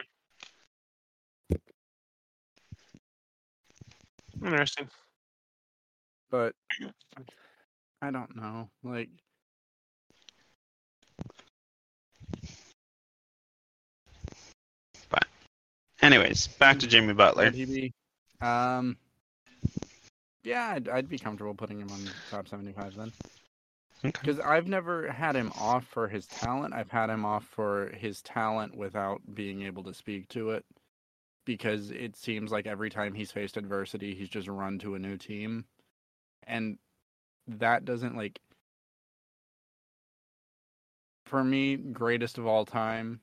Interesting. 4.43 4.89
But 6.29 6.53
I 8.01 8.11
don't 8.11 8.35
know. 8.35 8.69
Like, 8.83 9.09
Anyways, 16.05 16.45
back 16.59 16.77
to 16.77 16.87
Jimmy 16.87 17.13
Butler. 17.13 17.45
would 17.45 17.55
he 17.55 17.65
be? 17.65 17.93
Um, 18.39 18.95
yeah, 20.43 20.73
I'd, 20.75 20.87
I'd 20.87 21.09
be 21.09 21.17
comfortable 21.17 21.55
putting 21.55 21.79
him 21.79 21.89
on 21.89 22.07
top 22.29 22.47
75 22.47 22.95
then. 22.95 23.11
Okay. 24.05 24.11
Because 24.21 24.39
I've 24.39 24.67
never 24.67 25.11
had 25.11 25.35
him 25.35 25.51
off 25.59 25.83
for 25.87 26.07
his 26.07 26.27
talent. 26.27 26.75
I've 26.75 26.91
had 26.91 27.09
him 27.09 27.25
off 27.25 27.43
for 27.43 27.87
his 27.87 28.21
talent 28.21 28.77
without 28.77 29.21
being 29.33 29.63
able 29.63 29.81
to 29.85 29.95
speak 29.95 30.27
to 30.29 30.51
it. 30.51 30.63
Because 31.43 31.89
it 31.89 32.15
seems 32.15 32.51
like 32.51 32.67
every 32.67 32.91
time 32.91 33.15
he's 33.15 33.31
faced 33.31 33.57
adversity, 33.57 34.13
he's 34.13 34.29
just 34.29 34.47
run 34.47 34.77
to 34.79 34.93
a 34.93 34.99
new 34.99 35.17
team. 35.17 35.65
And 36.45 36.77
that 37.47 37.83
doesn't 37.83 38.15
like. 38.15 38.39
For 41.25 41.43
me, 41.43 41.77
greatest 41.77 42.37
of 42.37 42.45
all 42.45 42.65
time, 42.65 43.21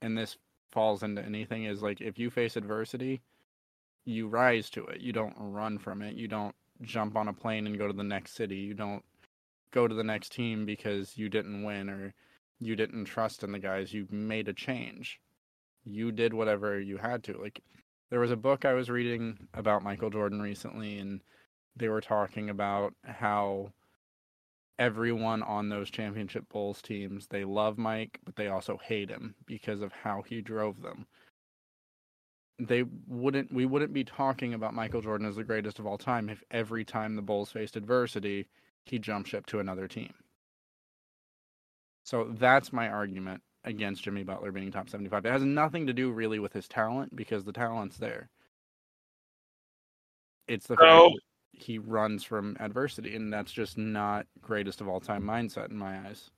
and 0.00 0.16
this 0.16 0.38
falls 0.72 1.02
into 1.02 1.22
anything, 1.22 1.64
is 1.64 1.82
like 1.82 2.00
if 2.00 2.18
you 2.18 2.30
face 2.30 2.56
adversity, 2.56 3.20
you 4.04 4.28
rise 4.28 4.70
to 4.70 4.84
it. 4.86 5.00
You 5.00 5.12
don't 5.12 5.34
run 5.38 5.78
from 5.78 6.02
it. 6.02 6.14
You 6.14 6.28
don't 6.28 6.54
jump 6.82 7.16
on 7.16 7.28
a 7.28 7.32
plane 7.32 7.66
and 7.66 7.78
go 7.78 7.86
to 7.86 7.92
the 7.92 8.02
next 8.02 8.34
city. 8.34 8.56
You 8.56 8.74
don't 8.74 9.04
go 9.72 9.86
to 9.86 9.94
the 9.94 10.04
next 10.04 10.32
team 10.32 10.66
because 10.66 11.16
you 11.16 11.28
didn't 11.28 11.62
win 11.62 11.88
or 11.88 12.14
you 12.58 12.76
didn't 12.76 13.04
trust 13.04 13.42
in 13.42 13.52
the 13.52 13.58
guys. 13.58 13.92
You 13.92 14.06
made 14.10 14.48
a 14.48 14.52
change. 14.52 15.20
You 15.84 16.12
did 16.12 16.34
whatever 16.34 16.80
you 16.80 16.96
had 16.98 17.22
to. 17.24 17.38
Like 17.38 17.60
there 18.10 18.20
was 18.20 18.30
a 18.30 18.36
book 18.36 18.64
I 18.64 18.74
was 18.74 18.90
reading 18.90 19.48
about 19.54 19.82
Michael 19.82 20.10
Jordan 20.10 20.40
recently 20.42 20.98
and 20.98 21.20
they 21.76 21.88
were 21.88 22.00
talking 22.00 22.50
about 22.50 22.94
how 23.04 23.72
everyone 24.80 25.42
on 25.44 25.68
those 25.68 25.90
championship 25.90 26.48
Bulls 26.48 26.82
teams, 26.82 27.28
they 27.28 27.44
love 27.44 27.78
Mike, 27.78 28.18
but 28.24 28.34
they 28.36 28.48
also 28.48 28.78
hate 28.78 29.10
him 29.10 29.36
because 29.46 29.82
of 29.82 29.92
how 29.92 30.22
he 30.22 30.42
drove 30.42 30.82
them. 30.82 31.06
they 32.58 32.84
wouldn't 33.08 33.52
we 33.52 33.64
wouldn't 33.66 33.92
be 33.92 34.04
talking 34.04 34.54
about 34.54 34.74
Michael 34.74 35.00
Jordan 35.00 35.26
as 35.26 35.36
the 35.36 35.44
greatest 35.44 35.78
of 35.78 35.86
all 35.86 35.96
time 35.98 36.28
if 36.28 36.42
every 36.50 36.84
time 36.84 37.16
the 37.16 37.22
Bulls 37.22 37.50
faced 37.52 37.76
adversity, 37.76 38.46
he 38.84 38.98
jumped 38.98 39.30
ship 39.30 39.46
to 39.46 39.60
another 39.60 39.88
team. 39.88 40.12
So 42.04 42.24
that's 42.38 42.72
my 42.72 42.88
argument 42.88 43.42
against 43.64 44.02
Jimmy 44.04 44.24
Butler 44.24 44.52
being 44.52 44.70
top 44.72 44.88
75. 44.90 45.24
It 45.26 45.32
has 45.32 45.42
nothing 45.42 45.86
to 45.86 45.92
do 45.92 46.10
really 46.12 46.38
with 46.38 46.52
his 46.52 46.68
talent 46.68 47.14
because 47.16 47.44
the 47.44 47.52
talent's 47.52 47.96
there. 47.98 48.28
It's 50.48 50.66
the 50.66 50.76
So- 50.78 51.14
he 51.52 51.78
runs 51.78 52.24
from 52.24 52.56
adversity, 52.60 53.14
and 53.14 53.32
that's 53.32 53.52
just 53.52 53.78
not 53.78 54.26
greatest 54.40 54.80
of 54.80 54.88
all 54.88 55.00
time 55.00 55.22
mindset 55.22 55.70
in 55.70 55.76
my 55.76 55.98
eyes. 56.06 56.30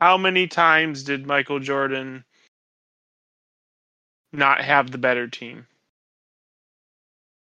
How 0.00 0.16
many 0.16 0.46
times 0.46 1.02
did 1.02 1.26
Michael 1.26 1.58
Jordan 1.58 2.24
not 4.32 4.60
have 4.62 4.90
the 4.90 4.98
better 4.98 5.26
team? 5.26 5.66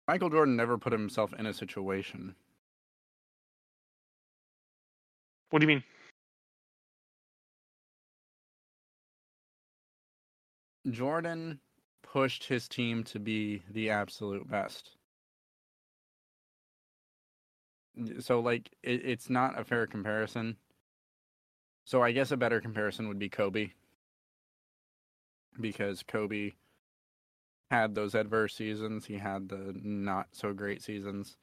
Michael 0.07 0.29
Jordan 0.31 0.55
never 0.55 0.77
put 0.77 0.91
himself 0.91 1.33
in 1.37 1.45
a 1.45 1.53
situation. 1.53 2.35
What 5.51 5.59
do 5.59 5.63
you 5.65 5.67
mean? 5.67 5.83
Jordan 10.89 11.59
pushed 12.01 12.45
his 12.45 12.67
team 12.67 13.03
to 13.03 13.19
be 13.19 13.61
the 13.69 13.91
absolute 13.91 14.49
best. 14.49 14.98
So, 18.19 18.39
like, 18.39 18.69
it, 18.83 19.05
it's 19.05 19.29
not 19.29 19.59
a 19.59 19.63
fair 19.63 19.87
comparison. 19.87 20.57
So, 21.85 22.01
I 22.01 22.11
guess 22.11 22.31
a 22.31 22.37
better 22.37 22.61
comparison 22.61 23.07
would 23.07 23.19
be 23.19 23.29
Kobe. 23.29 23.71
Because 25.59 26.03
Kobe 26.03 26.53
had 27.71 27.95
those 27.95 28.15
adverse 28.15 28.55
seasons, 28.55 29.05
he 29.05 29.17
had 29.17 29.49
the 29.49 29.73
not 29.83 30.27
so 30.33 30.53
great 30.53 30.81
seasons. 30.81 31.37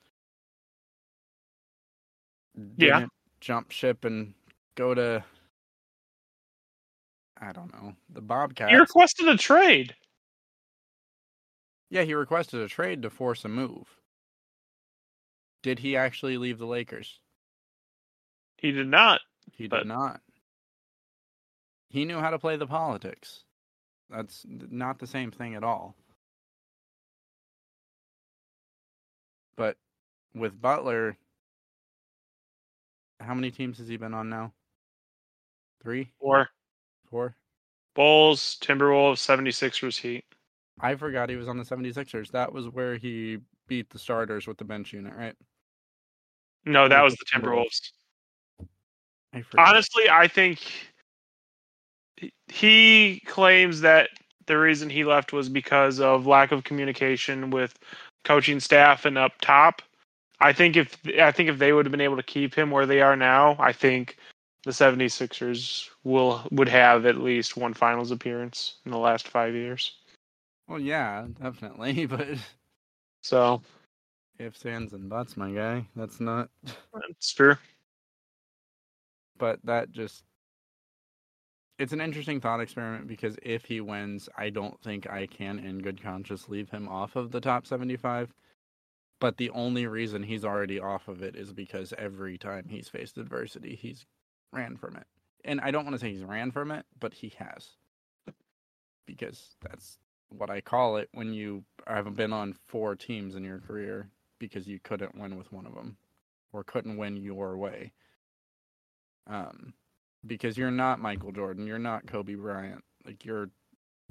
Yeah. 2.76 3.00
Didn't 3.00 3.12
Jump 3.40 3.70
ship 3.70 4.04
and 4.04 4.34
go 4.76 4.94
to, 4.94 5.22
I 7.40 7.52
don't 7.52 7.72
know, 7.72 7.94
the 8.08 8.20
Bobcats. 8.22 8.70
He 8.70 8.76
requested 8.76 9.28
a 9.28 9.36
trade. 9.36 9.94
Yeah, 11.90 12.02
he 12.02 12.14
requested 12.14 12.60
a 12.60 12.68
trade 12.68 13.02
to 13.02 13.10
force 13.10 13.44
a 13.44 13.48
move. 13.48 13.96
Did 15.66 15.80
he 15.80 15.96
actually 15.96 16.38
leave 16.38 16.58
the 16.58 16.64
Lakers? 16.64 17.18
He 18.56 18.70
did 18.70 18.86
not. 18.86 19.20
He 19.50 19.66
did 19.66 19.84
not. 19.84 20.20
He 21.88 22.04
knew 22.04 22.20
how 22.20 22.30
to 22.30 22.38
play 22.38 22.56
the 22.56 22.68
politics. 22.68 23.42
That's 24.08 24.46
not 24.46 25.00
the 25.00 25.08
same 25.08 25.32
thing 25.32 25.56
at 25.56 25.64
all. 25.64 25.96
But 29.56 29.76
with 30.36 30.62
Butler, 30.62 31.16
how 33.18 33.34
many 33.34 33.50
teams 33.50 33.78
has 33.78 33.88
he 33.88 33.96
been 33.96 34.14
on 34.14 34.28
now? 34.28 34.52
Three? 35.82 36.12
Or 36.20 36.48
Four? 37.10 37.34
Bulls, 37.96 38.56
Timberwolves, 38.60 39.18
76ers, 39.18 39.98
Heat. 39.98 40.24
I 40.78 40.94
forgot 40.94 41.28
he 41.28 41.34
was 41.34 41.48
on 41.48 41.58
the 41.58 41.64
76ers. 41.64 42.30
That 42.30 42.52
was 42.52 42.68
where 42.68 42.94
he 42.94 43.38
beat 43.66 43.90
the 43.90 43.98
starters 43.98 44.46
with 44.46 44.58
the 44.58 44.64
bench 44.64 44.92
unit, 44.92 45.12
right? 45.16 45.34
No, 46.66 46.88
that 46.88 47.02
was 47.02 47.14
the 47.14 47.24
Timberwolves. 47.32 47.92
I. 49.32 49.44
Honestly, 49.56 50.10
I 50.10 50.26
think 50.26 50.60
he 52.48 53.22
claims 53.26 53.80
that 53.80 54.10
the 54.46 54.58
reason 54.58 54.90
he 54.90 55.04
left 55.04 55.32
was 55.32 55.48
because 55.48 56.00
of 56.00 56.26
lack 56.26 56.52
of 56.52 56.64
communication 56.64 57.50
with 57.50 57.78
coaching 58.24 58.60
staff 58.60 59.04
and 59.04 59.16
up 59.16 59.32
top. 59.40 59.82
I 60.40 60.52
think 60.52 60.76
if 60.76 60.98
I 61.20 61.32
think 61.32 61.48
if 61.48 61.58
they 61.58 61.72
would 61.72 61.86
have 61.86 61.92
been 61.92 62.00
able 62.00 62.16
to 62.16 62.22
keep 62.22 62.54
him 62.54 62.70
where 62.70 62.86
they 62.86 63.00
are 63.00 63.16
now, 63.16 63.56
I 63.58 63.72
think 63.72 64.16
the 64.64 64.70
76ers 64.72 65.88
will 66.04 66.46
would 66.50 66.68
have 66.68 67.06
at 67.06 67.18
least 67.18 67.56
one 67.56 67.74
finals 67.74 68.10
appearance 68.10 68.76
in 68.84 68.90
the 68.90 68.98
last 68.98 69.28
5 69.28 69.54
years. 69.54 69.92
Well, 70.68 70.80
yeah, 70.80 71.26
definitely, 71.40 72.06
but 72.06 72.26
So, 73.22 73.62
ifs, 74.38 74.64
ands, 74.66 74.92
and 74.92 75.08
buts, 75.08 75.36
my 75.36 75.50
guy. 75.50 75.86
That's 75.96 76.20
not. 76.20 76.48
That's 76.94 77.32
true. 77.32 77.56
But 79.38 79.60
that 79.64 79.90
just. 79.90 80.24
It's 81.78 81.92
an 81.92 82.00
interesting 82.00 82.40
thought 82.40 82.60
experiment 82.60 83.06
because 83.06 83.36
if 83.42 83.66
he 83.66 83.82
wins, 83.82 84.30
I 84.36 84.48
don't 84.48 84.80
think 84.80 85.10
I 85.10 85.26
can, 85.26 85.58
in 85.58 85.80
good 85.80 86.02
conscience, 86.02 86.48
leave 86.48 86.70
him 86.70 86.88
off 86.88 87.16
of 87.16 87.32
the 87.32 87.40
top 87.40 87.66
75. 87.66 88.32
But 89.20 89.36
the 89.36 89.50
only 89.50 89.86
reason 89.86 90.22
he's 90.22 90.44
already 90.44 90.80
off 90.80 91.08
of 91.08 91.22
it 91.22 91.36
is 91.36 91.52
because 91.52 91.92
every 91.98 92.38
time 92.38 92.66
he's 92.68 92.88
faced 92.88 93.18
adversity, 93.18 93.74
he's 93.74 94.06
ran 94.52 94.76
from 94.76 94.96
it. 94.96 95.06
And 95.44 95.60
I 95.60 95.70
don't 95.70 95.84
want 95.84 95.94
to 95.94 96.00
say 96.00 96.12
he's 96.12 96.24
ran 96.24 96.50
from 96.50 96.70
it, 96.70 96.86
but 96.98 97.12
he 97.12 97.32
has. 97.38 97.68
Because 99.06 99.54
that's 99.62 99.98
what 100.30 100.50
I 100.50 100.60
call 100.60 100.96
it 100.96 101.08
when 101.12 101.32
you 101.32 101.62
have 101.86 102.16
been 102.16 102.32
on 102.32 102.56
four 102.66 102.96
teams 102.96 103.36
in 103.36 103.44
your 103.44 103.60
career 103.60 104.08
because 104.38 104.66
you 104.66 104.78
couldn't 104.82 105.18
win 105.18 105.36
with 105.36 105.52
one 105.52 105.66
of 105.66 105.74
them 105.74 105.96
or 106.52 106.64
couldn't 106.64 106.96
win 106.96 107.16
your 107.16 107.56
way. 107.56 107.92
Um, 109.26 109.74
because 110.26 110.56
you're 110.56 110.70
not 110.70 111.00
Michael 111.00 111.32
Jordan, 111.32 111.66
you're 111.66 111.78
not 111.78 112.06
Kobe 112.06 112.34
Bryant. 112.34 112.82
Like 113.04 113.24
you're 113.24 113.50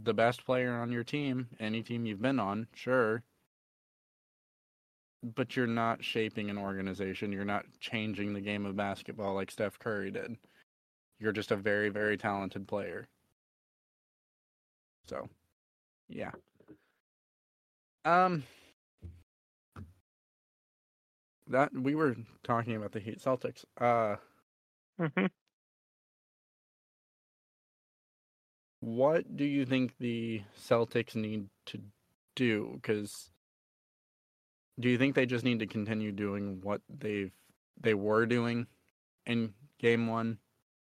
the 0.02 0.14
best 0.14 0.46
player 0.46 0.74
on 0.74 0.92
your 0.92 1.04
team, 1.04 1.48
any 1.60 1.82
team 1.82 2.06
you've 2.06 2.22
been 2.22 2.40
on, 2.40 2.68
sure. 2.74 3.24
But 5.24 5.56
you're 5.56 5.68
not 5.68 6.04
shaping 6.04 6.50
an 6.50 6.58
organization. 6.58 7.32
You're 7.32 7.46
not 7.46 7.66
changing 7.80 8.34
the 8.34 8.42
game 8.42 8.66
of 8.66 8.76
basketball 8.76 9.34
like 9.34 9.50
Steph 9.50 9.80
Curry 9.80 10.12
did. 10.12 10.38
You're 11.20 11.32
just 11.32 11.52
a 11.52 11.56
very, 11.56 11.90
very 11.90 12.18
talented 12.18 12.68
player. 12.68 13.08
So, 15.08 15.28
yeah. 16.10 16.32
Um, 18.04 18.44
that 21.48 21.74
we 21.74 21.96
were 21.96 22.16
talking 22.44 22.76
about 22.76 22.92
the 22.92 23.00
Heat 23.00 23.20
Celtics. 23.20 23.66
Uh, 23.80 24.18
hmm 25.00 25.26
what 28.86 29.36
do 29.36 29.44
you 29.46 29.66
think 29.66 29.98
the 30.00 30.44
Celtics 30.60 31.16
need 31.16 31.50
to 31.66 31.80
do? 32.36 32.72
Because 32.76 33.32
do 34.80 34.90
you 34.90 34.98
think 34.98 35.16
they 35.16 35.26
just 35.26 35.44
need 35.44 35.60
to 35.60 35.68
continue 35.68 36.12
doing 36.12 36.60
what 36.62 36.82
they've 36.90 37.32
they 37.82 37.96
were 37.96 38.26
doing 38.26 38.68
in 39.26 39.54
game 39.80 40.08
one? 40.08 40.38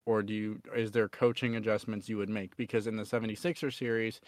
Or 0.06 0.22
do 0.22 0.32
you 0.32 0.60
is 0.74 0.90
there 0.92 1.08
coaching 1.08 1.56
adjustments 1.56 2.08
you 2.08 2.16
would 2.16 2.30
make? 2.30 2.56
Because 2.56 2.86
in 2.86 2.96
the 2.96 3.02
76er 3.02 3.72
series, 3.72 4.20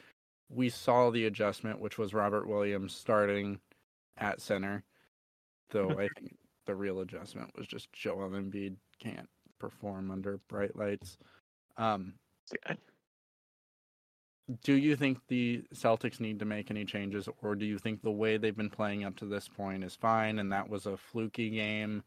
we 0.50 0.68
saw 0.68 1.10
the 1.10 1.24
adjustment, 1.24 1.80
which 1.80 1.96
was 1.96 2.12
Robert 2.12 2.46
Williams 2.46 2.94
starting 2.94 3.60
at 4.18 4.42
center. 4.42 4.84
Though 5.70 5.90
I 5.98 6.08
think 6.18 6.36
the 6.66 6.74
real 6.74 7.00
adjustment 7.00 7.50
was 7.56 7.66
just 7.66 7.92
Joel 7.92 8.30
Embiid 8.30 8.76
can't 9.00 9.28
perform 9.58 10.10
under 10.10 10.38
bright 10.48 10.76
lights. 10.76 11.18
Um, 11.76 12.14
do 14.62 14.74
you 14.74 14.94
think 14.94 15.18
the 15.28 15.62
Celtics 15.74 16.20
need 16.20 16.38
to 16.38 16.44
make 16.44 16.70
any 16.70 16.84
changes, 16.84 17.28
or 17.42 17.54
do 17.54 17.64
you 17.64 17.78
think 17.78 18.02
the 18.02 18.10
way 18.10 18.36
they've 18.36 18.56
been 18.56 18.70
playing 18.70 19.04
up 19.04 19.16
to 19.16 19.24
this 19.24 19.48
point 19.48 19.82
is 19.82 19.94
fine 19.94 20.38
and 20.38 20.52
that 20.52 20.68
was 20.68 20.86
a 20.86 20.96
fluky 20.96 21.50
game? 21.50 22.02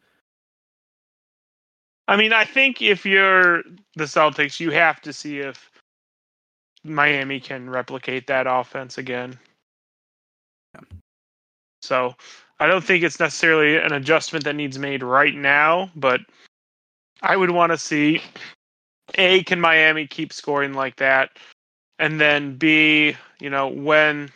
I 2.07 2.15
mean, 2.15 2.31
I 2.31 2.45
think 2.45 2.81
if 2.81 3.05
you're 3.05 3.63
the 3.95 4.05
Celtics, 4.05 4.59
you 4.59 4.71
have 4.71 5.01
to 5.01 5.11
see 5.11 5.39
if 5.39 5.71
Miami 6.83 7.39
can 7.39 7.69
replicate 7.69 8.27
that 8.27 8.47
offense 8.47 8.97
again. 8.97 9.37
Yeah. 10.75 10.97
So 11.81 12.15
I 12.59 12.67
don't 12.67 12.83
think 12.83 13.03
it's 13.03 13.19
necessarily 13.19 13.77
an 13.77 13.93
adjustment 13.93 14.43
that 14.45 14.55
needs 14.55 14.79
made 14.79 15.03
right 15.03 15.35
now, 15.35 15.91
but 15.95 16.21
I 17.21 17.35
would 17.37 17.51
want 17.51 17.71
to 17.71 17.77
see 17.77 18.21
A, 19.15 19.43
can 19.43 19.61
Miami 19.61 20.07
keep 20.07 20.33
scoring 20.33 20.73
like 20.73 20.95
that? 20.97 21.37
And 21.99 22.19
then 22.19 22.55
B, 22.57 23.15
you 23.39 23.49
know, 23.49 23.67
when 23.67 24.31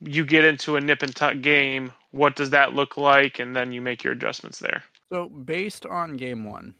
you 0.00 0.24
get 0.24 0.44
into 0.44 0.76
a 0.76 0.80
nip 0.80 1.02
and 1.02 1.14
tuck 1.14 1.40
game, 1.40 1.92
what 2.10 2.36
does 2.36 2.50
that 2.50 2.74
look 2.74 2.96
like? 2.96 3.38
And 3.38 3.54
then 3.54 3.72
you 3.72 3.80
make 3.80 4.02
your 4.04 4.12
adjustments 4.12 4.58
there. 4.58 4.82
So, 5.12 5.28
based 5.28 5.86
on 5.86 6.16
game 6.16 6.44
one, 6.44 6.74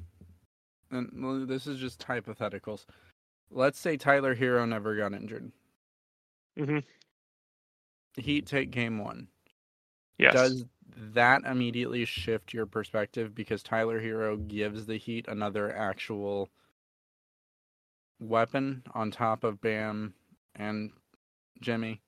and 0.90 1.48
this 1.48 1.66
is 1.66 1.78
just 1.78 2.00
hypotheticals. 2.06 2.84
Let's 3.50 3.78
say 3.78 3.96
Tyler 3.96 4.34
Herro 4.34 4.68
never 4.68 4.96
got 4.96 5.12
injured. 5.14 5.50
Mhm. 6.58 6.84
Heat 8.16 8.46
take 8.46 8.70
game 8.70 8.98
one. 8.98 9.28
Yes. 10.18 10.34
Does 10.34 10.64
that 11.14 11.42
immediately 11.44 12.04
shift 12.04 12.52
your 12.52 12.66
perspective 12.66 13.34
because 13.34 13.62
Tyler 13.62 14.00
Herro 14.00 14.36
gives 14.48 14.86
the 14.86 14.96
Heat 14.96 15.26
another 15.28 15.74
actual 15.74 16.48
weapon 18.20 18.82
on 18.94 19.10
top 19.10 19.44
of 19.44 19.60
Bam 19.60 20.14
and 20.56 20.90
Jimmy? 21.60 22.00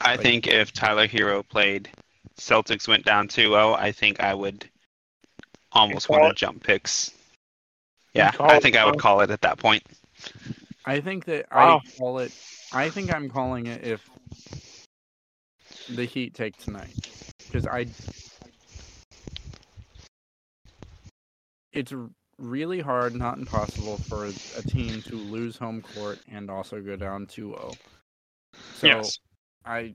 I 0.00 0.12
Like- 0.12 0.20
think 0.20 0.46
if 0.46 0.72
Tyler 0.72 1.06
Herro 1.08 1.42
played, 1.48 1.90
Celtics 2.36 2.88
went 2.88 3.04
down 3.04 3.28
2-0, 3.28 3.74
I 3.74 3.92
think 3.92 4.20
I 4.20 4.34
would 4.34 4.68
almost 5.72 6.08
want 6.08 6.28
to 6.28 6.34
jump 6.38 6.62
picks. 6.62 7.10
Yeah, 8.12 8.30
call 8.32 8.50
I 8.50 8.56
it, 8.56 8.62
think 8.62 8.76
I 8.76 8.84
would 8.84 8.98
call 8.98 9.20
it 9.22 9.30
at 9.30 9.40
that 9.42 9.58
point. 9.58 9.82
I 10.84 11.00
think 11.00 11.24
that 11.24 11.46
Wow. 11.50 11.80
I 11.84 11.90
call 11.98 12.18
it. 12.18 12.32
I 12.72 12.90
think 12.90 13.12
I'm 13.12 13.28
calling 13.28 13.66
it 13.66 13.84
if 13.84 14.08
the 15.88 16.04
Heat 16.06 16.34
take 16.34 16.56
tonight, 16.56 16.96
because 17.48 17.66
I. 17.66 17.88
It's 21.72 21.92
really 22.38 22.80
hard, 22.80 23.16
not 23.16 23.36
impossible, 23.38 23.98
for 23.98 24.34
a 24.54 24.62
team 24.62 25.02
to 25.04 25.20
lose 25.20 25.56
home 25.58 25.82
court 25.82 26.20
and 26.28 26.50
also 26.50 26.80
go 26.80 26.96
down 26.96 27.26
2-0. 27.26 27.78
So 28.72 28.88
yes. 28.88 29.18
I. 29.64 29.94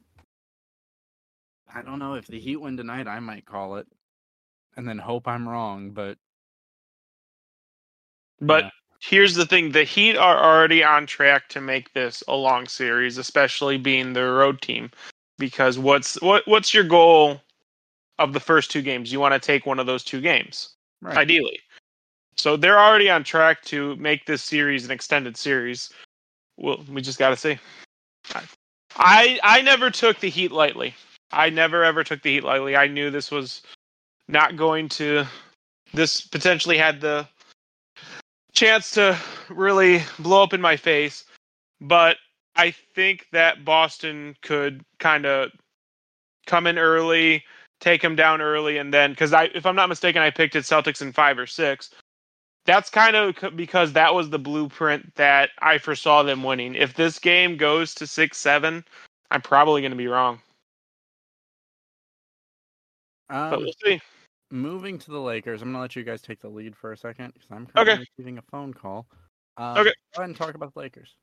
I 1.74 1.82
don't 1.84 2.00
know 2.00 2.16
if 2.16 2.28
the 2.28 2.40
Heat 2.40 2.58
win 2.58 2.78
tonight. 2.78 3.08
I 3.08 3.20
might 3.20 3.46
call 3.46 3.76
it, 3.78 3.88
and 4.76 4.88
then 4.88 4.98
hope 4.98 5.28
I'm 5.28 5.48
wrong. 5.48 5.92
But 5.92 6.18
But 8.42 8.66
Yeah. 8.66 8.70
here's 9.02 9.36
the 9.36 9.46
thing: 9.46 9.72
the 9.72 9.84
Heat 9.84 10.16
are 10.18 10.38
already 10.38 10.84
on 10.84 11.06
track 11.06 11.50
to 11.50 11.62
make 11.62 11.94
this 11.94 12.24
a 12.28 12.36
long 12.36 12.68
series, 12.68 13.18
especially 13.18 13.78
being 13.78 14.14
the 14.14 14.24
road 14.24 14.62
team. 14.62 14.92
Because 15.40 15.80
what's 15.80 16.22
what 16.22 16.48
what's 16.48 16.74
your 16.74 16.84
goal 16.84 17.42
of 18.20 18.34
the 18.34 18.40
first 18.40 18.70
two 18.70 18.84
games? 18.84 19.12
You 19.12 19.20
want 19.20 19.34
to 19.34 19.40
take 19.40 19.66
one 19.66 19.80
of 19.80 19.88
those 19.88 20.04
two 20.04 20.22
games, 20.22 20.76
right. 21.02 21.18
ideally. 21.18 21.60
So 22.38 22.56
they're 22.56 22.80
already 22.80 23.10
on 23.10 23.24
track 23.24 23.64
to 23.64 23.96
make 23.96 24.26
this 24.26 24.44
series 24.44 24.86
an 24.86 24.92
extended 24.92 25.36
series. 25.36 25.90
Well, 26.58 26.86
we 26.92 27.02
just 27.02 27.20
got 27.20 27.30
to 27.30 27.36
see. 27.38 27.58
I 28.96 29.40
I 29.44 29.62
never 29.62 29.90
took 29.90 30.20
the 30.20 30.30
Heat 30.30 30.52
lightly. 30.52 30.94
I 31.32 31.50
never 31.50 31.84
ever 31.84 32.04
took 32.04 32.22
the 32.22 32.36
Heat 32.36 32.44
lightly. 32.44 32.76
I 32.76 32.88
knew 32.88 33.10
this 33.10 33.32
was 33.32 33.62
not 34.28 34.56
going 34.56 34.90
to. 34.90 35.26
This 35.94 36.22
potentially 36.22 36.78
had 36.78 37.02
the 37.02 37.28
chance 38.54 38.92
to 38.92 39.18
really 39.50 40.04
blow 40.20 40.44
up 40.44 40.54
in 40.54 40.62
my 40.62 40.76
face, 40.76 41.24
but 41.82 42.18
I 42.60 42.72
think 42.72 43.28
that 43.32 43.64
Boston 43.64 44.36
could 44.42 44.84
kind 45.00 45.26
of 45.26 45.52
come 46.46 46.68
in 46.68 46.78
early, 46.78 47.46
take 47.80 48.02
them 48.02 48.18
down 48.18 48.42
early, 48.42 48.78
and 48.78 48.94
then 48.94 49.12
because 49.12 49.32
I, 49.32 49.46
if 49.56 49.66
I'm 49.66 49.78
not 49.78 49.88
mistaken, 49.88 50.22
I 50.22 50.30
picked 50.30 50.58
it 50.58 50.66
Celtics 50.66 51.02
in 51.02 51.14
five 51.14 51.40
or 51.40 51.48
six. 51.48 51.90
That's 52.66 52.90
kind 52.90 53.16
of 53.16 53.56
because 53.56 53.94
that 53.94 54.14
was 54.14 54.30
the 54.30 54.40
blueprint 54.40 55.16
that 55.16 55.52
I 55.60 55.78
foresaw 55.78 56.24
them 56.24 56.44
winning. 56.44 56.76
If 56.76 56.96
this 56.96 57.18
game 57.18 57.56
goes 57.56 57.96
to 57.96 58.06
six 58.06 58.38
seven, 58.38 58.84
I'm 59.32 59.42
probably 59.42 59.82
going 59.82 59.92
to 59.92 59.98
be 59.98 60.08
wrong, 60.08 60.42
Um, 63.30 63.50
but 63.52 63.60
we'll 63.60 63.74
see. 63.82 64.02
moving 64.52 65.00
to 65.00 65.12
the 65.12 65.22
Lakers, 65.22 65.62
I'm 65.62 65.70
gonna 65.70 65.82
let 65.82 65.96
you 65.96 66.04
guys 66.04 66.22
take 66.22 66.42
the 66.42 66.50
lead 66.50 66.76
for 66.76 66.92
a 66.92 66.98
second 66.98 67.34
because 67.34 67.50
I'm 67.52 67.66
Okay. 67.78 67.92
currently 67.92 68.06
receiving 68.18 68.38
a 68.38 68.44
phone 68.52 68.74
call. 68.74 69.08
Um, 69.58 69.78
Okay. 69.78 69.94
Go 70.14 70.22
ahead 70.22 70.30
and 70.30 70.36
talk 70.36 70.56
about 70.56 70.74
the 70.74 70.80
Lakers. 70.80 71.16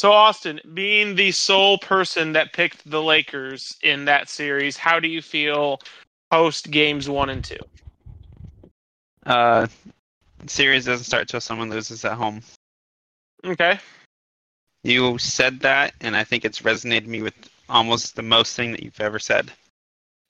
So 0.00 0.12
Austin, 0.12 0.58
being 0.72 1.14
the 1.14 1.30
sole 1.30 1.76
person 1.76 2.32
that 2.32 2.54
picked 2.54 2.90
the 2.90 3.02
Lakers 3.02 3.76
in 3.82 4.06
that 4.06 4.30
series, 4.30 4.78
how 4.78 4.98
do 4.98 5.08
you 5.08 5.20
feel 5.20 5.78
post 6.30 6.70
games 6.70 7.06
one 7.06 7.28
and 7.28 7.44
two? 7.44 7.58
Uh, 9.26 9.66
series 10.46 10.86
doesn't 10.86 11.04
start 11.04 11.28
till 11.28 11.42
someone 11.42 11.68
loses 11.68 12.02
at 12.06 12.14
home. 12.14 12.40
Okay. 13.44 13.78
You 14.84 15.18
said 15.18 15.60
that, 15.60 15.92
and 16.00 16.16
I 16.16 16.24
think 16.24 16.46
it's 16.46 16.62
resonated 16.62 17.06
me 17.06 17.20
with 17.20 17.34
almost 17.68 18.16
the 18.16 18.22
most 18.22 18.56
thing 18.56 18.70
that 18.72 18.82
you've 18.82 19.02
ever 19.02 19.18
said. 19.18 19.52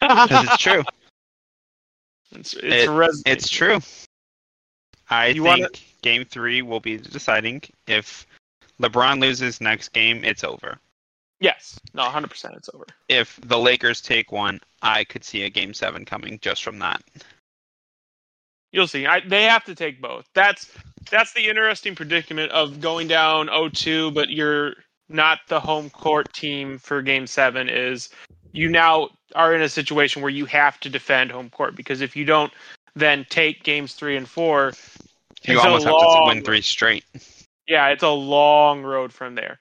Because 0.00 0.46
it's 0.48 0.56
true. 0.56 0.82
It's, 2.32 2.54
it's, 2.54 2.90
It- 2.90 3.22
It's 3.24 3.48
true. 3.48 3.78
I 5.10 5.28
You 5.28 5.44
think 5.44 5.60
wanna- 5.60 5.68
game 6.02 6.24
three 6.24 6.60
will 6.60 6.80
be 6.80 6.96
deciding. 6.96 7.62
If 7.86 8.26
LeBron 8.80 9.20
loses 9.20 9.60
next 9.60 9.90
game, 9.90 10.24
it's 10.24 10.44
over. 10.44 10.78
yes. 11.40 11.78
No, 11.94 12.04
100% 12.04 12.56
it's 12.56 12.70
over. 12.74 12.86
If 13.08 13.38
the 13.42 13.58
Lakers 13.58 14.00
take 14.00 14.32
one, 14.32 14.60
I 14.82 15.04
could 15.04 15.24
see 15.24 15.44
a 15.44 15.50
game 15.50 15.74
seven 15.74 16.04
coming 16.04 16.38
just 16.40 16.62
from 16.62 16.78
that. 16.78 17.02
You'll 18.72 18.86
see. 18.86 19.06
I, 19.06 19.20
they 19.20 19.44
have 19.44 19.64
to 19.64 19.74
take 19.74 20.00
both. 20.00 20.28
That's 20.34 20.70
that's 21.10 21.32
the 21.32 21.48
interesting 21.48 21.94
predicament 21.94 22.52
of 22.52 22.80
going 22.80 23.08
down 23.08 23.48
0-2, 23.48 24.14
but 24.14 24.28
you're 24.28 24.74
not 25.08 25.40
the 25.48 25.58
home 25.58 25.90
court 25.90 26.32
team 26.32 26.78
for 26.78 27.02
game 27.02 27.26
7 27.26 27.68
is 27.68 28.10
you 28.52 28.68
now 28.68 29.08
are 29.34 29.54
in 29.54 29.62
a 29.62 29.68
situation 29.68 30.22
where 30.22 30.30
you 30.30 30.44
have 30.44 30.78
to 30.80 30.88
defend 30.88 31.32
home 31.32 31.50
court 31.50 31.74
because 31.74 32.00
if 32.00 32.14
you 32.14 32.24
don't 32.24 32.52
then 32.94 33.26
take 33.28 33.64
games 33.64 33.94
3 33.94 34.16
and 34.16 34.28
4, 34.28 34.72
You 35.44 35.58
almost 35.58 35.86
have 35.86 35.94
to 35.94 36.22
win 36.26 36.44
three 36.44 36.60
straight. 36.60 37.04
Yeah, 37.70 37.88
it's 37.88 38.02
a 38.02 38.08
long 38.10 38.82
road 38.82 39.12
from 39.12 39.36
there. 39.36 39.58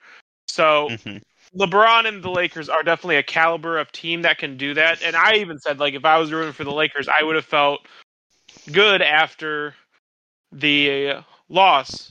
So 0.47 0.89
hmm 1.03 1.17
LeBron 1.57 2.07
and 2.07 2.23
the 2.23 2.29
Lakers 2.29 2.69
are 2.69 2.83
definitely 2.83 3.15
a 3.15 3.23
caliber 3.23 3.79
of 3.79 3.91
team 3.91 4.21
that 4.21 4.37
can 4.37 4.55
do 4.55 4.75
that. 4.75 5.01
And 5.01 5.15
I 5.15 5.37
even 5.37 5.57
said, 5.57 5.79
like, 5.79 5.95
if 5.95 6.05
I 6.05 6.19
was 6.19 6.31
rooting 6.31 6.53
for 6.53 6.63
the 6.63 6.71
Lakers, 6.71 7.07
I 7.07 7.23
would 7.23 7.35
have 7.35 7.45
felt 7.45 7.87
good 8.71 9.01
after 9.01 9.73
the 10.51 11.23
loss, 11.49 12.07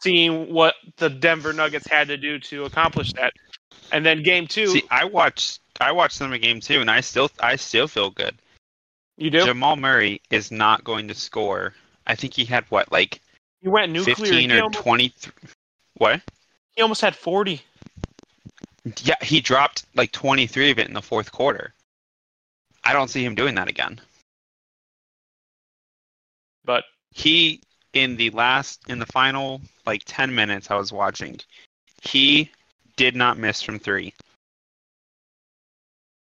seeing 0.00 0.52
what 0.52 0.76
the 0.96 1.10
Denver 1.10 1.52
Nuggets 1.52 1.88
had 1.88 2.06
to 2.08 2.16
do 2.16 2.38
to 2.38 2.66
accomplish 2.66 3.12
that. 3.14 3.32
And 3.90 4.06
then 4.06 4.22
game 4.22 4.46
two, 4.46 4.68
See, 4.68 4.84
I 4.90 5.06
watched 5.06 5.60
I 5.80 5.90
watched 5.92 6.14
some 6.16 6.32
of 6.32 6.40
game 6.40 6.60
two, 6.60 6.80
and 6.80 6.90
I 6.90 7.00
still 7.00 7.30
I 7.40 7.56
still 7.56 7.88
feel 7.88 8.10
good. 8.10 8.36
you 9.16 9.30
do. 9.30 9.44
Jamal 9.44 9.76
Murray 9.76 10.20
is 10.30 10.52
not 10.52 10.84
going 10.84 11.08
to 11.08 11.14
score. 11.14 11.74
I 12.06 12.14
think 12.14 12.34
he 12.34 12.44
had 12.44 12.64
what 12.68 12.92
like 12.92 13.20
He 13.60 13.68
went 13.68 13.92
nuclear. 13.92 14.14
fifteen 14.14 14.52
or 14.52 14.62
almost, 14.62 14.82
twenty. 14.82 15.12
What? 15.94 16.22
he 16.74 16.82
almost 16.82 17.00
had 17.00 17.16
40. 17.16 17.60
Yeah, 19.02 19.16
he 19.20 19.40
dropped 19.40 19.84
like 19.94 20.12
twenty 20.12 20.46
three 20.46 20.70
of 20.70 20.78
it 20.78 20.86
in 20.86 20.94
the 20.94 21.02
fourth 21.02 21.32
quarter. 21.32 21.74
I 22.84 22.92
don't 22.92 23.08
see 23.08 23.24
him 23.24 23.34
doing 23.34 23.54
that 23.56 23.68
again. 23.68 24.00
But 26.64 26.84
He 27.10 27.60
in 27.94 28.16
the 28.16 28.30
last 28.30 28.82
in 28.88 28.98
the 28.98 29.06
final 29.06 29.60
like 29.86 30.02
ten 30.04 30.34
minutes 30.34 30.70
I 30.70 30.76
was 30.76 30.92
watching, 30.92 31.40
he 32.02 32.50
did 32.96 33.16
not 33.16 33.38
miss 33.38 33.60
from 33.60 33.78
three. 33.78 34.14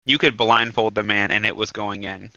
You 0.06 0.18
could 0.18 0.36
blindfold 0.36 0.96
the 0.96 1.04
man 1.04 1.30
and 1.32 1.46
it 1.46 1.56
was 1.56 1.72
going 1.72 2.04
in. 2.04 2.32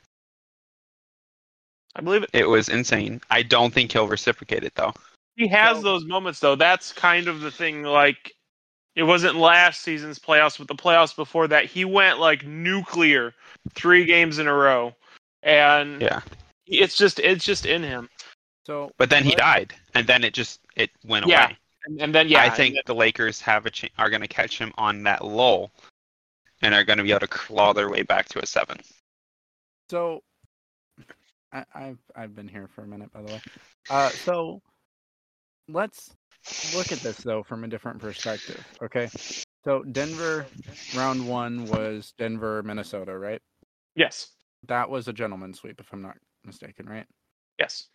I 1.94 2.00
believe 2.00 2.22
it. 2.22 2.30
It 2.32 2.48
was 2.48 2.68
insane. 2.68 3.20
I 3.30 3.42
don't 3.42 3.72
think 3.72 3.92
he'll 3.92 4.08
reciprocate 4.08 4.64
it 4.64 4.74
though. 4.74 4.94
He 5.36 5.46
has 5.48 5.76
So- 5.78 5.82
those 5.82 6.04
moments 6.04 6.40
though. 6.40 6.54
That's 6.56 6.92
kind 6.92 7.28
of 7.28 7.40
the 7.40 7.50
thing. 7.50 7.82
Like 7.82 8.32
it 8.94 9.02
wasn't 9.04 9.36
last 9.36 9.82
season's 9.82 10.18
playoffs, 10.18 10.58
but 10.58 10.68
the 10.68 10.74
playoffs 10.74 11.14
before 11.16 11.48
that, 11.48 11.64
he 11.66 11.84
went 11.84 12.18
like 12.18 12.44
nuclear 12.44 13.34
three 13.74 14.04
games 14.04 14.38
in 14.38 14.46
a 14.46 14.52
row, 14.54 14.94
and 15.42 16.02
Yeah. 16.02 16.20
it's 16.66 16.96
just 16.96 17.18
it's 17.18 17.44
just 17.44 17.64
in 17.66 17.82
him. 17.82 18.08
So, 18.66 18.92
But 18.96 19.10
then 19.10 19.24
he 19.24 19.34
died, 19.34 19.74
and 19.94 20.06
then 20.06 20.22
it 20.24 20.34
just 20.34 20.60
it 20.76 20.90
went 21.04 21.26
Yeah, 21.26 21.46
away. 21.46 21.58
And, 21.86 22.00
and 22.00 22.14
then 22.14 22.28
yeah, 22.28 22.42
I 22.42 22.50
think 22.50 22.76
the 22.86 22.94
Lakers 22.94 23.40
have 23.40 23.66
a 23.66 23.70
ch- 23.70 23.90
are 23.98 24.08
going 24.08 24.20
to 24.22 24.28
catch 24.28 24.56
him 24.58 24.72
on 24.78 25.02
that 25.02 25.24
lull, 25.24 25.72
and 26.60 26.74
are 26.74 26.84
going 26.84 26.98
to 26.98 27.02
be 27.02 27.10
able 27.10 27.20
to 27.20 27.26
claw 27.26 27.72
their 27.72 27.88
way 27.90 28.02
back 28.02 28.28
to 28.28 28.38
a 28.42 28.46
seven. 28.46 28.78
So, 29.90 30.22
I, 31.52 31.64
I've 31.74 31.98
I've 32.16 32.34
been 32.34 32.48
here 32.48 32.68
for 32.74 32.82
a 32.82 32.86
minute, 32.86 33.12
by 33.12 33.22
the 33.22 33.28
way. 33.28 33.40
Uh, 33.90 34.10
so 34.10 34.60
let's 35.68 36.14
look 36.74 36.92
at 36.92 37.02
this 37.02 37.16
though 37.18 37.42
from 37.42 37.64
a 37.64 37.68
different 37.68 38.00
perspective. 38.00 38.64
Okay, 38.82 39.10
so 39.64 39.82
Denver 39.84 40.46
round 40.96 41.26
one 41.28 41.66
was 41.68 42.14
Denver, 42.18 42.62
Minnesota, 42.62 43.16
right? 43.18 43.40
yes, 43.94 44.30
That 44.68 44.88
was 44.88 45.08
a 45.08 45.12
gentleman's 45.12 45.58
sweep, 45.58 45.80
if 45.80 45.92
I'm 45.92 46.02
not 46.02 46.16
mistaken, 46.44 46.88
right? 46.88 47.06
yes, 47.58 47.88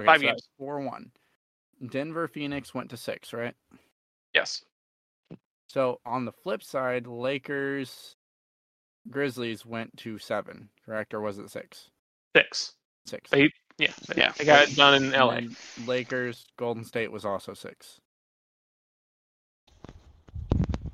Okay, 0.00 0.06
Five 0.06 0.20
so 0.20 0.26
games. 0.26 0.48
four 0.58 0.80
one. 0.80 1.10
Denver, 1.90 2.28
Phoenix 2.28 2.72
went 2.74 2.90
to 2.90 2.96
six, 2.96 3.32
right? 3.32 3.54
yes. 4.32 4.64
So 5.68 6.00
on 6.06 6.24
the 6.24 6.32
flip 6.32 6.62
side, 6.62 7.06
Lakers, 7.06 8.14
Grizzlies 9.10 9.66
went 9.66 9.96
to 9.98 10.18
seven, 10.18 10.68
correct, 10.86 11.14
or 11.14 11.20
was 11.20 11.38
it 11.38 11.50
six? 11.50 11.90
Six. 12.36 12.74
Six. 13.06 13.30
They- 13.30 13.50
Yeah, 13.78 13.92
they, 14.08 14.14
Yeah. 14.16 14.32
they 14.38 14.44
got 14.44 14.68
it 14.68 14.76
done 14.76 14.94
in 15.02 15.14
And 15.14 15.14
LA. 15.14 15.40
Lakers, 15.76 16.46
Golden 16.56 16.84
State 16.84 17.10
was 17.12 17.24
also 17.24 17.54
six. 17.54 18.00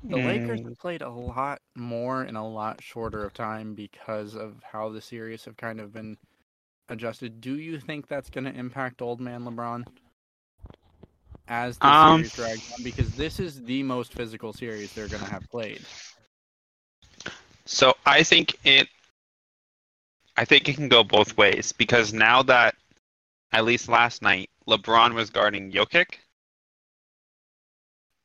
The 0.03 0.17
Lakers 0.17 0.61
Mm, 0.61 0.65
have 0.65 0.77
played 0.79 1.01
a 1.01 1.09
lot 1.09 1.61
more 1.75 2.23
in 2.23 2.35
a 2.35 2.47
lot 2.47 2.81
shorter 2.83 3.23
of 3.23 3.33
time 3.33 3.75
because 3.75 4.35
of 4.35 4.63
how 4.63 4.89
the 4.89 5.01
series 5.01 5.45
have 5.45 5.57
kind 5.57 5.79
of 5.79 5.93
been 5.93 6.17
adjusted. 6.89 7.41
Do 7.41 7.55
you 7.57 7.79
think 7.79 8.07
that's 8.07 8.29
going 8.29 8.45
to 8.45 8.53
impact 8.57 9.01
old 9.01 9.19
man 9.21 9.43
LeBron 9.43 9.85
as 11.47 11.77
the 11.77 11.93
Um, 11.93 11.93
series 11.93 12.31
drags 12.33 12.63
on? 12.71 12.83
Because 12.83 13.13
this 13.13 13.39
is 13.39 13.63
the 13.63 13.83
most 13.83 14.13
physical 14.13 14.53
series 14.53 14.91
they're 14.93 15.07
going 15.07 15.21
to 15.23 15.27
have 15.27 15.49
played. 15.49 15.85
So 17.65 17.93
I 18.05 18.23
think 18.23 18.55
it 18.63 18.87
I 20.37 20.45
think 20.45 20.69
it 20.69 20.75
can 20.75 20.89
go 20.89 21.03
both 21.03 21.37
ways 21.37 21.71
because 21.71 22.13
now 22.13 22.43
that 22.43 22.75
at 23.51 23.65
least 23.65 23.89
last 23.89 24.21
night 24.21 24.49
LeBron 24.67 25.13
was 25.13 25.29
guarding 25.29 25.71
Jokic, 25.71 26.19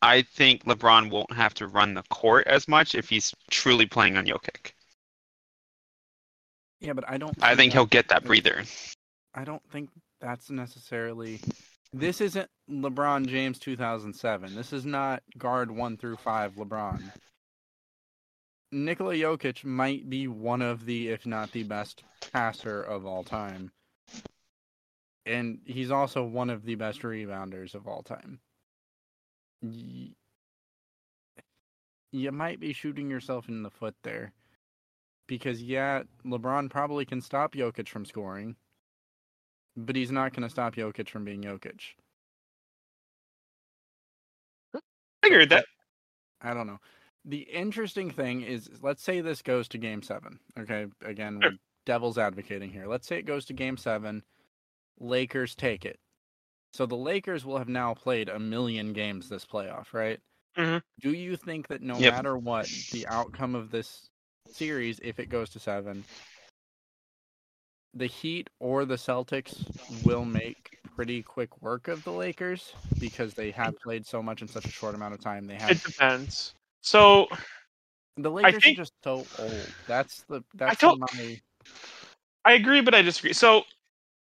I 0.02 0.22
think 0.22 0.64
LeBron 0.64 1.10
won't 1.10 1.32
have 1.32 1.54
to 1.54 1.66
run 1.66 1.94
the 1.94 2.02
court 2.04 2.46
as 2.46 2.68
much 2.68 2.94
if 2.94 3.08
he's 3.08 3.34
truly 3.50 3.86
playing 3.86 4.16
on 4.16 4.26
Jokic. 4.26 4.72
Yeah, 6.80 6.92
but 6.92 7.08
I 7.08 7.16
don't. 7.16 7.34
I 7.42 7.56
think 7.56 7.72
he'll 7.72 7.86
get 7.86 8.08
that 8.08 8.24
breather. 8.24 8.62
I 9.34 9.44
don't 9.44 9.62
think 9.70 9.90
that's 10.20 10.50
necessarily. 10.50 11.40
This 11.92 12.20
isn't 12.20 12.48
LeBron 12.70 13.26
James 13.26 13.58
2007. 13.58 14.54
This 14.54 14.72
is 14.72 14.84
not 14.84 15.22
guard 15.38 15.70
one 15.70 15.96
through 15.96 16.16
five 16.16 16.54
LeBron. 16.56 17.00
Nikola 18.72 19.14
Jokic 19.14 19.64
might 19.64 20.08
be 20.10 20.28
one 20.28 20.62
of 20.62 20.84
the, 20.86 21.08
if 21.08 21.26
not 21.26 21.52
the 21.52 21.62
best 21.62 22.02
passer 22.32 22.82
of 22.82 23.06
all 23.06 23.24
time. 23.24 23.70
And 25.24 25.58
he's 25.64 25.90
also 25.90 26.24
one 26.24 26.50
of 26.50 26.64
the 26.64 26.74
best 26.76 27.02
rebounders 27.02 27.74
of 27.74 27.86
all 27.86 28.02
time. 28.02 28.40
Y- 29.62 30.14
You 32.12 32.32
might 32.32 32.60
be 32.60 32.72
shooting 32.72 33.10
yourself 33.10 33.48
in 33.48 33.62
the 33.62 33.70
foot 33.70 33.94
there. 34.02 34.32
Because, 35.26 35.62
yeah, 35.62 36.04
LeBron 36.24 36.70
probably 36.70 37.04
can 37.04 37.20
stop 37.20 37.54
Jokic 37.54 37.88
from 37.88 38.04
scoring 38.04 38.56
but 39.76 39.94
he's 39.94 40.10
not 40.10 40.32
going 40.32 40.42
to 40.42 40.50
stop 40.50 40.74
Jokic 40.74 41.08
from 41.08 41.24
being 41.24 41.42
Jokic. 41.42 41.80
I 44.74 44.80
figured 45.22 45.50
that. 45.50 45.66
I 46.40 46.54
don't 46.54 46.66
know. 46.66 46.78
The 47.28 47.40
interesting 47.40 48.10
thing 48.10 48.42
is, 48.42 48.70
let's 48.82 49.02
say 49.02 49.20
this 49.20 49.42
goes 49.42 49.66
to 49.68 49.78
Game 49.78 50.00
Seven. 50.02 50.38
Okay, 50.58 50.86
again, 51.04 51.40
Sure. 51.42 51.52
devil's 51.84 52.18
advocating 52.18 52.70
here. 52.70 52.86
Let's 52.86 53.06
say 53.06 53.18
it 53.18 53.26
goes 53.26 53.44
to 53.46 53.52
Game 53.52 53.76
Seven. 53.76 54.22
Lakers 55.00 55.54
take 55.56 55.84
it. 55.84 55.98
So 56.72 56.86
the 56.86 56.96
Lakers 56.96 57.44
will 57.44 57.58
have 57.58 57.68
now 57.68 57.94
played 57.94 58.28
a 58.28 58.38
million 58.38 58.92
games 58.92 59.28
this 59.28 59.44
playoff, 59.44 59.92
right? 59.92 60.20
Mhm. 60.56 60.82
Do 61.00 61.12
you 61.12 61.36
think 61.36 61.68
that 61.68 61.82
no 61.82 61.98
Yep. 61.98 62.12
matter 62.12 62.38
what 62.38 62.66
the 62.92 63.06
outcome 63.08 63.54
of 63.54 63.70
this 63.70 64.08
series, 64.46 65.00
if 65.02 65.18
it 65.18 65.28
goes 65.28 65.50
to 65.50 65.58
seven, 65.58 66.04
the 67.94 68.06
Heat 68.06 68.50
or 68.60 68.84
the 68.84 68.94
Celtics 68.96 69.64
will 70.04 70.24
make 70.24 70.78
pretty 70.94 71.22
quick 71.22 71.60
work 71.62 71.88
of 71.88 72.04
the 72.04 72.12
Lakers 72.12 72.72
because 73.00 73.34
they 73.34 73.50
have 73.50 73.74
played 73.80 74.06
so 74.06 74.22
much 74.22 74.42
in 74.42 74.48
such 74.48 74.66
a 74.66 74.70
short 74.70 74.94
amount 74.94 75.14
of 75.14 75.20
time. 75.20 75.46
They 75.46 75.56
have. 75.56 75.70
It 75.72 75.82
depends. 75.82 76.54
So 76.86 77.26
the 78.16 78.30
Lakers 78.30 78.62
think- 78.62 78.78
are 78.78 78.82
just 78.82 78.92
so 79.02 79.26
old. 79.40 79.72
That's 79.88 80.22
the 80.28 80.42
that's 80.54 80.78
don't- 80.78 81.00
my 81.00 81.40
I 82.44 82.52
agree, 82.52 82.80
but 82.80 82.94
I 82.94 83.02
disagree. 83.02 83.32
So 83.32 83.64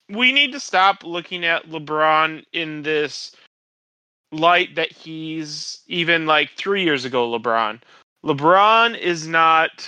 we 0.09 0.32
need 0.32 0.51
to 0.51 0.59
stop 0.59 1.03
looking 1.03 1.45
at 1.45 1.70
LeBron 1.70 2.43
in 2.53 2.82
this 2.82 3.36
light 4.32 4.74
that 4.76 4.91
he's 4.91 5.84
even 5.86 6.26
like 6.26 6.49
three 6.57 6.84
years 6.84 7.05
ago. 7.05 7.30
LeBron, 7.32 7.82
LeBron 8.26 8.97
is 8.97 9.28
not 9.28 9.88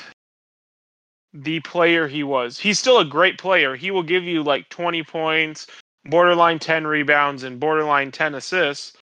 the 1.34 1.60
player 1.62 2.08
he 2.08 2.22
was. 2.22 2.60
He's 2.60 2.78
still 2.78 3.00
a 3.00 3.06
great 3.06 3.40
player. 3.40 3.76
He 3.76 3.90
will 3.90 4.04
give 4.04 4.24
you 4.24 4.44
like 4.44 4.70
twenty 4.70 5.02
points, 5.02 5.66
borderline 6.06 6.60
ten 6.60 6.86
rebounds, 6.86 7.42
and 7.42 7.60
borderline 7.60 8.12
ten 8.12 8.36
assists, 8.36 8.96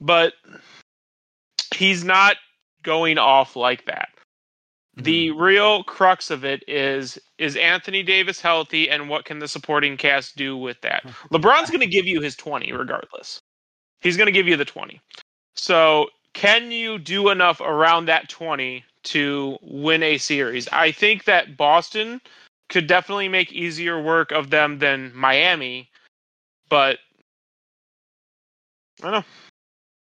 but 0.00 0.34
he's 1.74 2.04
not 2.04 2.36
going 2.82 3.18
off 3.18 3.56
like 3.56 3.84
that. 3.86 4.08
The 4.96 5.28
hmm. 5.28 5.40
real 5.40 5.84
crux 5.84 6.30
of 6.30 6.44
it 6.44 6.64
is 6.66 7.18
is 7.38 7.56
Anthony 7.56 8.02
Davis 8.02 8.40
healthy 8.40 8.90
and 8.90 9.08
what 9.08 9.24
can 9.24 9.38
the 9.38 9.48
supporting 9.48 9.96
cast 9.96 10.36
do 10.36 10.56
with 10.56 10.80
that? 10.80 11.04
LeBron's 11.32 11.70
going 11.70 11.80
to 11.80 11.86
give 11.86 12.06
you 12.06 12.20
his 12.20 12.34
20 12.36 12.72
regardless. 12.72 13.40
He's 14.00 14.16
going 14.16 14.26
to 14.26 14.32
give 14.32 14.48
you 14.48 14.56
the 14.56 14.64
20. 14.64 15.00
So, 15.54 16.08
can 16.34 16.70
you 16.70 16.98
do 16.98 17.30
enough 17.30 17.60
around 17.60 18.06
that 18.06 18.28
20 18.28 18.84
to 19.04 19.58
win 19.62 20.02
a 20.02 20.18
series? 20.18 20.68
I 20.68 20.92
think 20.92 21.24
that 21.24 21.56
Boston 21.56 22.20
could 22.68 22.86
definitely 22.86 23.28
make 23.28 23.52
easier 23.52 24.00
work 24.00 24.30
of 24.30 24.50
them 24.50 24.78
than 24.78 25.12
Miami, 25.14 25.88
but 26.68 26.98
I 29.02 29.10
don't 29.10 29.12
know. 29.12 29.24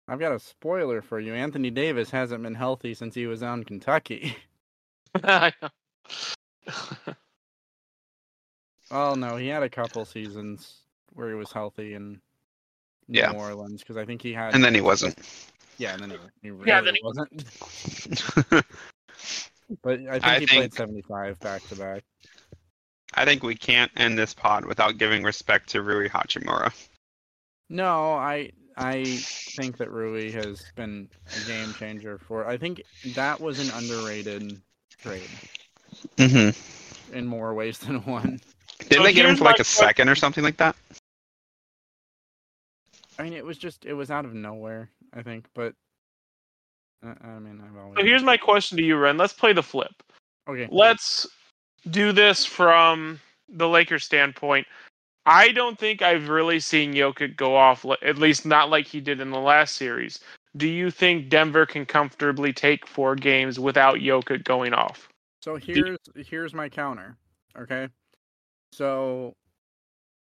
I've 0.08 0.20
got 0.20 0.34
a 0.34 0.40
spoiler 0.40 1.02
for 1.02 1.20
you. 1.20 1.34
Anthony 1.34 1.70
Davis 1.70 2.10
hasn't 2.10 2.44
been 2.44 2.56
healthy 2.56 2.94
since 2.94 3.16
he 3.16 3.26
was 3.28 3.42
on 3.44 3.64
Kentucky. 3.64 4.36
I 5.24 5.52
know. 5.62 5.70
Oh 8.92 9.16
no, 9.16 9.38
he 9.38 9.48
had 9.48 9.64
a 9.64 9.70
couple 9.70 10.06
seasons 10.06 10.82
where 11.14 11.30
he 11.30 11.36
was 11.36 11.52
healthy 11.52 11.94
in 11.96 12.22
New 13.08 13.20
Yeah. 13.20 13.32
Orleans 13.32 13.82
because 13.82 13.98
I 13.98 14.06
think 14.06 14.22
he 14.22 14.34
had. 14.34 14.54
And 14.54 14.64
then 14.64 14.76
he 14.76 14.82
wasn't. 14.82 15.18
yeah, 15.78 15.94
and 15.94 16.02
then 16.02 16.10
he, 16.12 16.18
he 16.44 16.52
really 16.52 16.68
Yeah, 16.68 16.82
then 16.82 16.96
he- 16.96 17.02
wasn't. 17.04 17.44
But 19.82 20.02
I 20.02 20.20
think 20.20 20.24
I 20.26 20.34
he 20.40 20.46
think- 20.46 20.52
played 20.52 20.74
seventy-five 20.74 21.40
back 21.40 21.64
to 21.70 21.76
back. 21.76 22.04
I 23.16 23.26
think 23.26 23.42
we 23.44 23.56
can't 23.56 23.92
end 23.96 24.20
this 24.20 24.34
pod 24.34 24.66
without 24.66 24.98
giving 24.98 25.24
respect 25.24 25.70
to 25.70 25.82
Rui 25.82 26.10
Hachimura. 26.10 26.72
No, 27.70 28.14
I 28.14 28.52
I 28.78 29.04
think 29.06 29.78
that 29.78 29.92
Rui 29.92 30.32
has 30.32 30.64
been 30.76 31.10
a 31.28 31.48
game 31.48 31.74
changer 31.74 32.18
for. 32.18 32.48
I 32.48 32.58
think 32.58 32.82
that 33.14 33.40
was 33.40 33.60
an 33.60 33.76
underrated 33.78 34.62
trade 35.00 35.30
Mm-hmm. 36.18 37.16
in 37.16 37.28
more 37.28 37.54
ways 37.54 37.78
than 37.78 37.98
one. 38.06 38.40
Didn't 38.80 38.94
So 38.94 39.04
they 39.04 39.14
get 39.14 39.26
him 39.26 39.36
for 39.36 39.44
like 39.44 39.60
my 39.60 39.62
a 39.62 39.66
second 39.66 40.10
or 40.10 40.16
something 40.16 40.44
like 40.44 40.58
that? 40.58 40.76
I 43.20 43.24
mean, 43.24 43.34
it 43.34 43.46
was 43.46 43.58
just 43.58 43.86
it 43.86 43.94
was 43.94 44.10
out 44.10 44.26
of 44.26 44.34
nowhere. 44.34 44.90
I 45.14 45.22
think, 45.22 45.46
but 45.54 45.74
uh, 47.06 47.14
I 47.24 47.40
mean, 47.40 47.62
I've 47.64 47.78
always. 47.78 47.98
So 47.98 48.04
here's 48.04 48.24
my 48.24 48.38
question 48.38 48.78
to 48.78 48.84
you, 48.84 48.96
Rehn. 48.96 49.20
Let's 49.20 49.34
play 49.34 49.54
the 49.54 49.62
flip. 49.64 49.92
okay. 50.50 50.68
Let's 50.72 51.28
do 51.92 52.12
this 52.12 52.46
from 52.46 53.20
the 53.50 53.68
Lakers 53.68 54.04
standpoint. 54.04 54.66
I 55.26 55.52
don't 55.52 55.80
think 55.80 56.02
I've 56.02 56.28
really 56.28 56.60
seen 56.60 56.94
Jokic 56.94 57.36
go 57.38 57.56
off, 57.56 57.86
at 58.02 58.18
least 58.18 58.46
not 58.46 58.70
like 58.70 58.88
he 58.88 59.00
did 59.00 59.22
in 59.22 59.32
the 59.32 59.40
last 59.40 59.76
series. 59.76 60.20
Do 60.58 60.68
you 60.68 60.92
think 60.92 61.30
Denver 61.30 61.66
can 61.66 61.86
comfortably 61.86 62.54
take 62.54 62.86
four 62.86 63.16
games 63.16 63.60
without 63.60 63.98
Jokic 63.98 64.44
going 64.44 64.74
off? 64.74 65.10
So 65.42 65.56
here's 65.56 65.98
here's 66.16 66.54
my 66.54 66.70
counter. 66.70 67.18
Okay. 67.58 67.88
So 68.72 69.36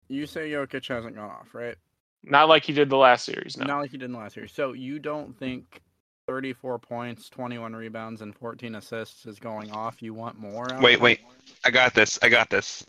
you 0.07 0.25
say 0.25 0.49
Jokic 0.49 0.87
hasn't 0.87 1.15
gone 1.15 1.29
off, 1.29 1.53
right? 1.53 1.75
Not 2.23 2.49
like 2.49 2.65
he 2.65 2.73
did 2.73 2.89
the 2.89 2.97
last 2.97 3.25
series, 3.25 3.57
no. 3.57 3.65
Not 3.65 3.79
like 3.79 3.91
he 3.91 3.97
did 3.97 4.05
in 4.05 4.11
the 4.11 4.17
last 4.17 4.33
series. 4.33 4.51
So 4.51 4.73
you 4.73 4.99
don't 4.99 5.37
think 5.37 5.81
34 6.27 6.79
points, 6.79 7.29
21 7.29 7.75
rebounds, 7.75 8.21
and 8.21 8.35
14 8.35 8.75
assists 8.75 9.25
is 9.25 9.39
going 9.39 9.71
off? 9.71 10.01
You 10.01 10.13
want 10.13 10.37
more? 10.37 10.67
Wait, 10.81 10.99
wait. 10.99 11.19
it? 11.19 11.25
I 11.63 11.71
got 11.71 11.93
this. 11.93 12.19
I 12.21 12.29
got 12.29 12.49
this. 12.49 12.85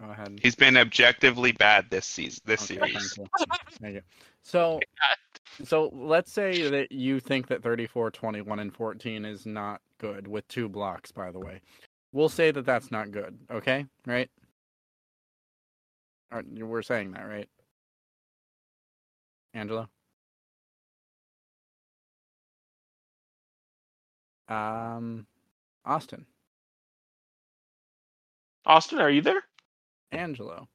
Go 0.00 0.10
ahead. 0.10 0.38
He's 0.42 0.54
been 0.54 0.76
objectively 0.76 1.52
bad 1.52 1.90
this 1.90 2.06
season. 2.06 2.40
This 2.44 2.70
Okay, 2.70 2.78
series. 2.78 3.14
thank 3.14 3.28
you. 3.38 3.46
Thank 3.80 3.94
you. 3.96 4.02
So, 4.42 4.80
so 5.64 5.90
let's 5.92 6.32
say 6.32 6.68
that 6.70 6.92
you 6.92 7.20
think 7.20 7.46
that 7.48 7.62
34, 7.62 8.10
21, 8.10 8.58
and 8.58 8.74
14 8.74 9.24
is 9.24 9.46
not 9.46 9.80
good 9.98 10.26
with 10.26 10.48
two 10.48 10.68
blocks. 10.68 11.12
By 11.12 11.30
the 11.30 11.38
way, 11.38 11.60
we'll 12.12 12.28
say 12.28 12.50
that 12.50 12.64
that's 12.64 12.90
not 12.90 13.10
good. 13.10 13.38
Okay, 13.50 13.86
right? 14.06 14.30
Or, 16.32 16.42
we're 16.50 16.82
saying 16.82 17.12
that, 17.12 17.28
right? 17.28 17.48
Angelo. 19.54 19.88
Um, 24.48 25.26
Austin, 25.84 26.26
Austin, 28.66 28.98
are 28.98 29.10
you 29.10 29.22
there? 29.22 29.42
Angelo. 30.12 30.68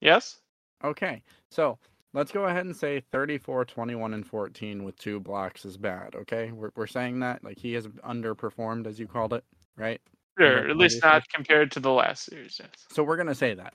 Yes? 0.00 0.38
Okay, 0.84 1.22
so 1.50 1.78
let's 2.12 2.30
go 2.30 2.44
ahead 2.44 2.66
and 2.66 2.76
say 2.76 3.00
34, 3.12 3.64
21, 3.64 4.14
and 4.14 4.26
14 4.26 4.84
with 4.84 4.96
two 4.98 5.18
blocks 5.20 5.64
is 5.64 5.76
bad. 5.76 6.14
Okay, 6.14 6.52
we're 6.52 6.70
we're 6.76 6.86
saying 6.86 7.20
that 7.20 7.42
like 7.42 7.58
he 7.58 7.72
has 7.74 7.86
underperformed, 7.88 8.86
as 8.86 8.98
you 9.00 9.06
called 9.06 9.32
it, 9.32 9.44
right? 9.76 10.00
Sure, 10.38 10.68
at 10.68 10.76
least 10.76 11.02
not 11.02 11.26
compared 11.30 11.70
to 11.72 11.80
the 11.80 11.90
last 11.90 12.26
series. 12.26 12.60
Yes. 12.62 12.70
So 12.90 13.02
we're 13.02 13.16
gonna 13.16 13.34
say 13.34 13.54
that. 13.54 13.74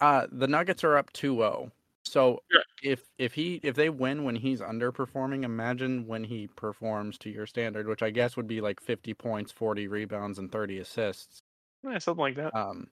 Uh, 0.00 0.26
the 0.32 0.46
Nuggets 0.48 0.84
are 0.84 0.96
up 0.96 1.12
2-0. 1.12 1.70
So 2.04 2.40
Sure. 2.50 2.62
if 2.82 3.02
if 3.18 3.34
he 3.34 3.60
if 3.62 3.74
they 3.76 3.90
win 3.90 4.24
when 4.24 4.36
he's 4.36 4.60
underperforming, 4.62 5.42
imagine 5.44 6.06
when 6.06 6.24
he 6.24 6.46
performs 6.56 7.18
to 7.18 7.30
your 7.30 7.46
standard, 7.46 7.86
which 7.86 8.02
I 8.02 8.08
guess 8.10 8.36
would 8.38 8.46
be 8.46 8.62
like 8.62 8.80
50 8.80 9.12
points, 9.14 9.52
40 9.52 9.86
rebounds, 9.88 10.38
and 10.38 10.50
30 10.50 10.78
assists. 10.78 11.42
Yeah, 11.84 11.98
something 11.98 12.22
like 12.22 12.36
that. 12.36 12.54
Um. 12.56 12.88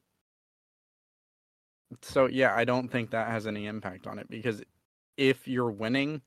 So 2.03 2.27
yeah, 2.27 2.55
I 2.55 2.65
don't 2.65 2.89
think 2.89 3.11
that 3.11 3.29
has 3.29 3.47
any 3.47 3.67
impact 3.67 4.07
on 4.07 4.19
it 4.19 4.29
because 4.29 4.63
if 5.17 5.47
you're 5.47 5.71
winning 5.71 6.21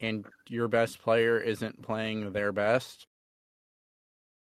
and 0.00 0.24
your 0.48 0.68
best 0.68 1.02
player 1.02 1.38
isn't 1.38 1.82
playing 1.82 2.32
their 2.32 2.52
best, 2.52 3.06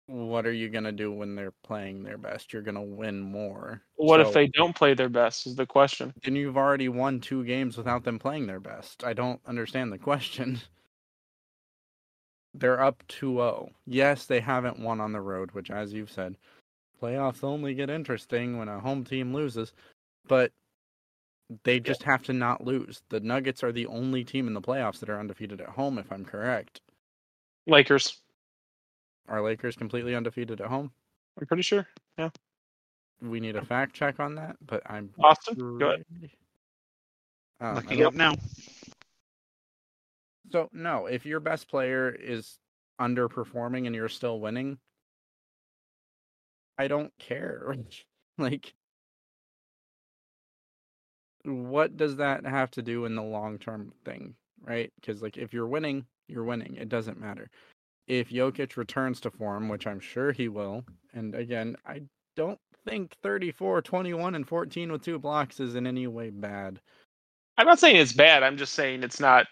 what 0.07 0.45
are 0.45 0.53
you 0.53 0.69
gonna 0.69 0.91
do 0.91 1.11
when 1.11 1.35
they're 1.35 1.53
playing 1.63 2.03
their 2.03 2.17
best? 2.17 2.53
You're 2.53 2.61
gonna 2.61 2.81
win 2.81 3.19
more. 3.19 3.81
What 3.95 4.21
if 4.21 4.33
they 4.33 4.47
don't 4.47 4.75
play 4.75 4.93
their 4.93 5.09
best? 5.09 5.45
Is 5.45 5.55
the 5.55 5.65
question. 5.65 6.13
Then 6.23 6.35
you've 6.35 6.57
already 6.57 6.89
won 6.89 7.19
two 7.19 7.43
games 7.43 7.77
without 7.77 8.03
them 8.03 8.17
playing 8.17 8.47
their 8.47 8.59
best. 8.59 9.03
I 9.03 9.13
don't 9.13 9.41
understand 9.45 9.91
the 9.91 9.97
question. 9.97 10.59
They're 12.53 12.81
up 12.81 13.03
2-0. 13.07 13.69
Yes, 13.85 14.25
they 14.25 14.39
haven't 14.39 14.79
won 14.79 14.99
on 14.99 15.11
the 15.11 15.21
road, 15.21 15.51
which, 15.51 15.69
as 15.69 15.93
you've 15.93 16.09
said, 16.09 16.37
playoffs 16.99 17.43
only 17.43 17.75
get 17.75 17.89
interesting 17.89 18.57
when 18.57 18.67
a 18.67 18.79
home 18.79 19.03
team 19.03 19.31
loses. 19.31 19.73
But 20.27 20.51
they 21.63 21.79
just 21.79 22.03
have 22.03 22.23
to 22.23 22.33
not 22.33 22.65
lose. 22.65 23.01
The 23.09 23.19
Nuggets 23.19 23.63
are 23.63 23.71
the 23.71 23.87
only 23.87 24.23
team 24.23 24.47
in 24.47 24.53
the 24.53 24.61
playoffs 24.61 24.99
that 24.99 25.09
are 25.09 25.19
undefeated 25.19 25.61
at 25.61 25.69
home, 25.69 25.97
if 25.97 26.11
I'm 26.11 26.25
correct. 26.25 26.81
Lakers. 27.65 28.21
Are 29.27 29.41
Lakers 29.41 29.75
completely 29.75 30.15
undefeated 30.15 30.61
at 30.61 30.67
home? 30.67 30.91
I'm 31.39 31.47
pretty 31.47 31.63
sure. 31.63 31.87
Yeah. 32.17 32.29
We 33.21 33.39
need 33.39 33.55
a 33.55 33.65
fact 33.65 33.93
check 33.93 34.19
on 34.19 34.35
that, 34.35 34.57
but 34.65 34.81
I'm 34.85 35.09
Austin, 35.19 35.77
go 35.77 35.87
ahead. 35.87 36.05
Um, 37.59 37.75
Looking 37.75 38.03
up 38.03 38.13
now. 38.13 38.35
So 40.51 40.69
no, 40.71 41.07
if 41.07 41.25
your 41.25 41.39
best 41.39 41.67
player 41.67 42.09
is 42.09 42.59
underperforming 43.01 43.85
and 43.87 43.95
you're 43.95 44.07
still 44.07 44.39
winning, 44.39 44.77
I 46.77 46.87
don't 46.87 47.11
care. 47.17 47.75
like 48.37 48.73
what 51.45 51.97
does 51.97 52.17
that 52.17 52.45
have 52.45 52.71
to 52.71 52.81
do 52.81 53.05
in 53.05 53.15
the 53.15 53.23
long 53.23 53.59
term 53.59 53.93
thing, 54.05 54.35
right? 54.65 54.91
Because 55.01 55.21
like 55.21 55.37
if 55.37 55.53
you're 55.53 55.67
winning, 55.67 56.05
you're 56.27 56.43
winning. 56.43 56.75
It 56.75 56.89
doesn't 56.89 57.19
matter. 57.19 57.49
If 58.07 58.29
Jokic 58.29 58.77
returns 58.77 59.19
to 59.21 59.31
form, 59.31 59.69
which 59.69 59.87
I'm 59.87 59.99
sure 59.99 60.31
he 60.31 60.49
will, 60.49 60.85
and 61.13 61.35
again, 61.35 61.77
I 61.85 62.03
don't 62.35 62.59
think 62.87 63.15
34, 63.23 63.81
21, 63.81 64.35
and 64.35 64.47
14 64.47 64.91
with 64.91 65.03
two 65.03 65.19
blocks 65.19 65.59
is 65.59 65.75
in 65.75 65.87
any 65.87 66.07
way 66.07 66.29
bad. 66.29 66.79
I'm 67.57 67.67
not 67.67 67.79
saying 67.79 67.97
it's 67.97 68.13
bad. 68.13 68.43
I'm 68.43 68.57
just 68.57 68.73
saying 68.73 69.03
it's 69.03 69.19
not. 69.19 69.47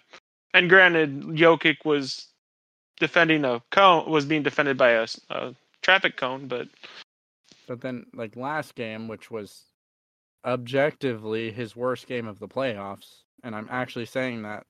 And 0.53 0.69
granted, 0.69 1.21
Jokic 1.21 1.86
was 1.86 2.27
defending 2.99 3.45
a 3.45 3.61
cone, 3.71 4.09
was 4.09 4.25
being 4.25 4.43
defended 4.43 4.77
by 4.77 4.91
a 4.91 5.07
traffic 5.81 6.17
cone, 6.17 6.47
but 6.47 6.67
But 7.67 7.81
then, 7.81 8.05
like 8.13 8.36
last 8.36 8.75
game, 8.75 9.07
which 9.07 9.31
was 9.31 9.63
objectively 10.45 11.51
his 11.51 11.75
worst 11.75 12.07
game 12.07 12.27
of 12.27 12.39
the 12.39 12.47
playoffs, 12.47 13.23
and 13.43 13.55
I'm 13.55 13.67
actually 13.71 14.05
saying 14.05 14.43
that 14.43 14.65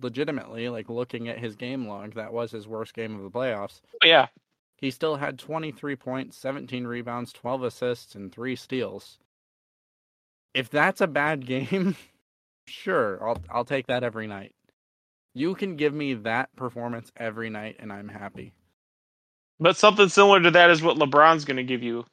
legitimately, 0.00 0.68
like 0.70 0.88
looking 0.88 1.28
at 1.28 1.38
his 1.38 1.56
game 1.56 1.86
log, 1.86 2.14
that 2.14 2.32
was 2.32 2.50
his 2.52 2.66
worst 2.68 2.94
game 2.94 3.14
of 3.16 3.22
the 3.22 3.30
playoffs. 3.30 3.80
Oh, 4.02 4.06
yeah, 4.06 4.28
He 4.76 4.90
still 4.90 5.16
had 5.16 5.38
23 5.38 5.94
points, 5.96 6.36
17 6.38 6.86
rebounds, 6.86 7.32
12 7.32 7.62
assists, 7.64 8.14
and 8.14 8.32
three 8.32 8.56
steals. 8.56 9.18
If 10.54 10.68
that's 10.70 11.00
a 11.00 11.06
bad 11.06 11.46
game, 11.46 11.96
sure, 12.66 13.26
I'll 13.26 13.42
I'll 13.50 13.64
take 13.64 13.86
that 13.86 14.04
every 14.04 14.26
night. 14.26 14.54
You 15.34 15.54
can 15.54 15.76
give 15.76 15.94
me 15.94 16.14
that 16.14 16.54
performance 16.56 17.12
every 17.16 17.50
night, 17.50 17.76
and 17.78 17.92
I'm 17.92 18.08
happy. 18.08 18.52
but 19.60 19.76
something 19.76 20.08
similar 20.08 20.40
to 20.42 20.50
that 20.52 20.70
is 20.70 20.82
what 20.82 20.96
LeBron's 20.98 21.44
going 21.44 21.56
to 21.56 21.64
give 21.64 21.82
you. 21.82 22.04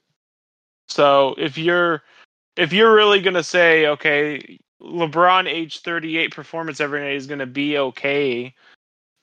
So 0.87 1.35
if 1.37 1.57
you're 1.57 2.03
if 2.55 2.73
you're 2.73 2.93
really 2.95 3.21
going 3.21 3.33
to 3.33 3.43
say, 3.43 3.87
okay, 3.87 4.59
LeBron 4.81 5.47
age 5.47 5.79
38 5.81 6.33
performance 6.33 6.79
every 6.79 7.01
night 7.01 7.15
is 7.15 7.27
going 7.27 7.39
to 7.39 7.45
be 7.45 7.77
okay, 7.77 8.53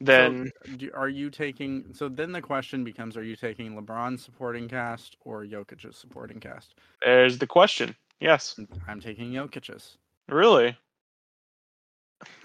then 0.00 0.50
uh, 0.64 0.68
So, 0.80 0.88
are 0.94 1.08
you 1.08 1.30
taking? 1.30 1.84
So 1.94 2.08
then 2.08 2.32
the 2.32 2.42
question 2.42 2.82
becomes: 2.82 3.16
Are 3.16 3.22
you 3.22 3.36
taking 3.36 3.74
LeBron's 3.80 4.24
supporting 4.24 4.68
cast 4.68 5.16
or 5.20 5.44
Jokic's 5.44 5.96
supporting 5.96 6.40
cast? 6.40 6.74
there's 7.04 7.38
the 7.38 7.46
question. 7.46 7.94
Yes, 8.20 8.58
I'm 8.88 9.00
taking 9.00 9.32
Jokic's. 9.32 9.96
really. 10.28 10.76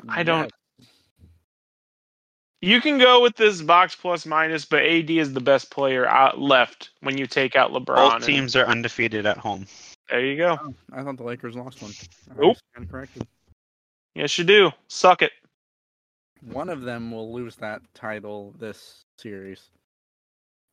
I 0.09 0.23
don't- 0.23 0.51
Yes. 0.79 0.88
You 2.61 2.81
can 2.81 2.97
go 2.97 3.21
with 3.21 3.35
this 3.35 3.61
box 3.61 3.93
plus 3.95 4.25
minus, 4.25 4.65
but 4.65 4.81
AD 4.83 5.19
is 5.19 5.33
the 5.33 5.39
best 5.39 5.69
player 5.69 6.07
out 6.07 6.39
left 6.39 6.89
when 7.01 7.15
you 7.15 7.27
take 7.27 7.55
out 7.55 7.71
LeBron. 7.71 7.95
Both 7.95 8.13
and- 8.15 8.23
teams 8.23 8.55
are 8.55 8.65
undefeated 8.65 9.27
at 9.27 9.38
home. 9.38 9.67
There 10.10 10.26
you 10.26 10.38
go. 10.38 10.58
Oh, 10.62 10.74
I 10.93 11.03
thought 11.03 11.18
the 11.18 11.24
Lakers 11.24 11.55
lost 11.55 11.82
one. 11.82 11.91
I 12.32 12.41
Nope. 12.41 12.58
stand 12.74 12.89
corrected. 12.89 13.28
Yes, 14.16 14.38
you 14.38 14.43
do. 14.43 14.72
Suck 14.88 15.22
it. 15.22 15.32
One 16.41 16.70
of 16.70 16.82
them 16.82 17.12
will 17.12 17.34
lose 17.34 17.55
that 17.58 17.82
title 17.93 18.53
this 18.60 19.05
series, 19.18 19.70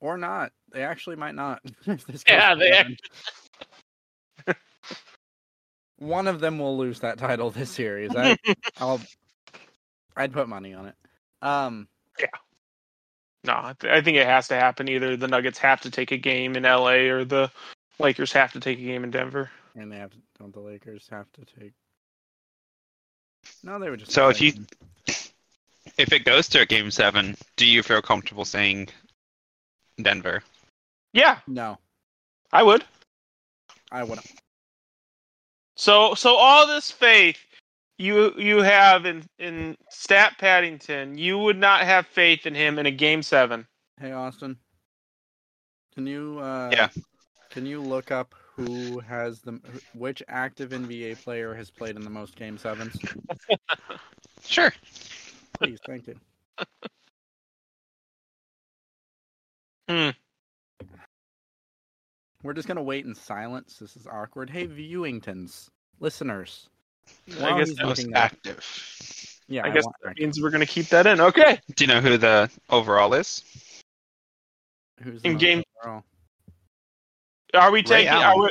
or 0.00 0.16
not. 0.16 0.52
They 0.72 0.82
actually 0.82 1.16
might 1.16 1.34
not. 1.34 1.60
this 1.86 2.24
Yeah, 2.28 2.54
they 2.54 2.70
seven. 2.72 2.96
One 5.98 6.26
of 6.26 6.40
them 6.40 6.58
will 6.58 6.76
lose 6.76 7.00
that 7.00 7.18
title 7.18 7.50
this 7.50 7.70
series. 7.70 8.14
I, 8.16 8.36
I'll. 8.80 9.00
I'd 10.16 10.32
put 10.32 10.48
money 10.48 10.74
on 10.74 10.86
it. 10.86 10.94
Um. 11.42 11.88
Yeah. 12.18 12.26
No, 13.44 13.52
I, 13.54 13.74
th- 13.78 13.92
I 13.92 14.00
think 14.00 14.16
it 14.16 14.26
has 14.26 14.48
to 14.48 14.54
happen. 14.54 14.88
Either 14.88 15.16
the 15.16 15.28
Nuggets 15.28 15.58
have 15.58 15.80
to 15.82 15.90
take 15.90 16.12
a 16.12 16.16
game 16.16 16.56
in 16.56 16.62
LA 16.62 17.10
or 17.10 17.24
the 17.24 17.50
Lakers 17.98 18.32
have 18.32 18.52
to 18.52 18.60
take 18.60 18.78
a 18.78 18.82
game 18.82 19.04
in 19.04 19.10
Denver. 19.10 19.50
And 19.76 19.90
they 19.90 19.96
have 19.96 20.10
to, 20.10 20.16
don't 20.38 20.52
the 20.52 20.60
Lakers 20.60 21.08
have 21.10 21.26
to 21.32 21.44
take? 21.60 21.72
No, 23.62 23.78
they 23.78 23.90
would 23.90 24.00
just. 24.00 24.12
So 24.12 24.28
if 24.28 24.40
you- 24.40 24.66
If 25.96 26.12
it 26.12 26.24
goes 26.24 26.48
to 26.48 26.60
a 26.60 26.66
game 26.66 26.90
seven, 26.90 27.36
do 27.56 27.66
you 27.66 27.82
feel 27.82 28.02
comfortable 28.02 28.44
saying 28.44 28.88
Denver? 30.00 30.42
Yeah, 31.12 31.38
no, 31.46 31.78
I 32.52 32.62
would. 32.64 32.84
I 33.92 34.02
wouldn't. 34.02 34.26
So 35.76 36.14
so 36.14 36.34
all 36.36 36.66
this 36.66 36.90
faith 36.90 37.38
you 37.98 38.32
you 38.36 38.58
have 38.62 39.04
in 39.06 39.24
in 39.38 39.76
Stat 39.90 40.36
Paddington, 40.38 41.16
you 41.18 41.38
would 41.38 41.58
not 41.58 41.82
have 41.82 42.06
faith 42.08 42.46
in 42.46 42.54
him 42.54 42.78
in 42.78 42.86
a 42.86 42.90
game 42.90 43.22
seven. 43.22 43.66
Hey 44.00 44.10
Austin, 44.12 44.58
can 45.94 46.06
you? 46.08 46.38
Uh, 46.40 46.70
Yeah. 46.72 46.88
Can 47.54 47.64
you 47.66 47.80
look 47.80 48.10
up 48.10 48.34
who 48.56 48.98
has 49.00 49.40
the 49.40 49.60
which 49.94 50.22
active 50.28 50.70
NBA 50.70 51.22
player 51.22 51.54
has 51.54 51.70
played 51.70 51.96
in 51.96 52.02
the 52.02 52.10
most 52.10 52.36
game 52.36 52.58
sevens? 52.58 52.96
Sure. 54.46 54.70
Please, 55.58 55.78
thank 55.86 56.06
you. 56.06 56.16
Hmm. 59.88 60.10
We're 62.42 62.54
just 62.54 62.66
gonna 62.68 62.82
wait 62.82 63.04
in 63.04 63.14
silence. 63.14 63.76
This 63.78 63.96
is 63.96 64.06
awkward. 64.06 64.48
Hey, 64.50 64.66
viewingtons, 64.66 65.68
listeners. 66.00 66.68
I 67.42 67.58
guess 67.58 67.74
that 67.74 67.84
Most 67.84 67.98
looking 67.98 68.12
that- 68.12 68.32
active. 68.32 69.40
Yeah, 69.46 69.66
I 69.66 69.70
guess 69.70 69.84
that 69.84 69.92
that. 70.04 70.18
means 70.18 70.40
we're 70.40 70.48
gonna 70.50 70.64
keep 70.66 70.86
that 70.88 71.06
in. 71.06 71.20
Okay. 71.20 71.60
Do 71.76 71.84
you 71.84 71.92
know 71.92 72.00
who 72.00 72.16
the 72.16 72.50
overall 72.70 73.12
is? 73.12 73.42
Who's 75.02 75.20
in 75.22 75.36
game- 75.36 75.62
overall? 75.82 76.02
Are 77.54 77.70
we 77.70 77.82
taking? 77.82 78.12
Are 78.12 78.38
we, 78.38 78.50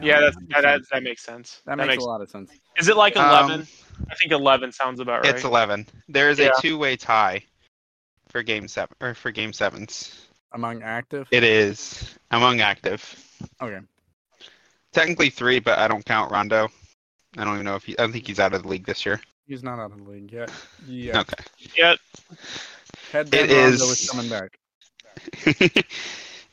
yeah, 0.00 0.20
that's, 0.20 0.36
that, 0.48 0.62
that 0.62 0.80
that 0.90 1.02
makes 1.02 1.22
sense. 1.22 1.60
That 1.66 1.76
makes 1.78 2.02
a 2.02 2.06
lot 2.06 2.20
of 2.22 2.30
sense. 2.30 2.50
Is 2.78 2.88
it 2.88 2.96
like 2.96 3.16
Um, 3.16 3.26
eleven? 3.28 3.66
I 4.10 4.14
think 4.14 4.32
eleven 4.32 4.72
sounds 4.72 5.00
about 5.00 5.24
right. 5.24 5.34
It's 5.34 5.44
eleven. 5.44 5.86
There 6.08 6.30
is 6.30 6.38
Yeah. 6.38 6.50
a 6.56 6.60
two-way 6.60 6.96
tie 6.96 7.42
for 8.28 8.42
game 8.42 8.68
seven 8.68 8.96
or 9.00 9.14
for 9.14 9.30
game 9.30 9.52
sevens. 9.52 10.26
Among 10.52 10.82
active. 10.82 11.28
It 11.30 11.44
is 11.44 12.14
among 12.30 12.60
active. 12.60 13.02
Okay. 13.60 13.80
Technically 14.92 15.28
three, 15.30 15.58
but 15.60 15.78
I 15.78 15.88
don't 15.88 16.04
count 16.04 16.30
Rondo. 16.32 16.68
I 17.36 17.44
don't 17.44 17.54
even 17.54 17.66
know 17.66 17.74
if 17.76 17.84
he. 17.84 17.98
I 17.98 18.02
don't 18.02 18.12
think 18.12 18.26
he's 18.26 18.40
out 18.40 18.54
of 18.54 18.62
the 18.62 18.68
league 18.68 18.86
this 18.86 19.04
year. 19.04 19.20
He's 19.46 19.62
not 19.62 19.78
out 19.78 19.92
of 19.92 19.98
the 20.04 20.10
league 20.10 20.32
yet. 20.32 20.50
Yeah. 20.86 21.20
Okay. 21.20 21.44
yeah. 21.76 21.94
Head 23.12 23.28
It 23.34 23.50
Rondo 23.50 23.54
is- 23.54 23.82
is 23.82 24.10
coming 24.10 24.28
back. 24.30 24.58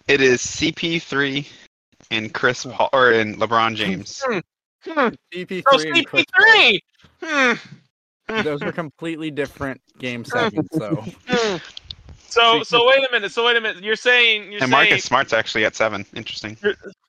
it 0.08 0.22
is 0.22 0.41
CP3 0.41 1.47
and 2.12 2.34
Chris 2.34 2.66
Paul 2.66 2.89
or 2.93 3.12
in 3.12 3.36
LeBron 3.36 3.76
James. 3.76 4.22
Hmm. 4.26 4.39
CP3 5.34 5.64
Oh, 5.68 5.80
and 5.80 6.06
Chris 6.06 6.26
Paul. 6.34 6.43
CP3. 6.43 6.80
Hmm. 8.30 8.41
Those 8.41 8.62
are 8.62 8.72
completely 8.72 9.32
different 9.32 9.82
game 9.99 10.24
sevens, 10.26 10.68
though. 10.74 11.04
Hmm. 11.28 11.58
So 12.28 12.64
so 12.64 12.88
wait 12.88 13.08
a 13.08 13.12
minute. 13.12 13.32
So 13.32 13.45
wait 13.45 13.58
a 13.58 13.62
minute. 13.62 13.84
You're 13.84 13.95
saying 13.95 14.43
you're 14.51 14.54
and 14.54 14.62
saying 14.62 14.72
Marcus 14.72 15.04
Smart's 15.04 15.34
actually 15.34 15.66
at 15.66 15.76
seven. 15.76 16.04
Interesting. 16.16 16.58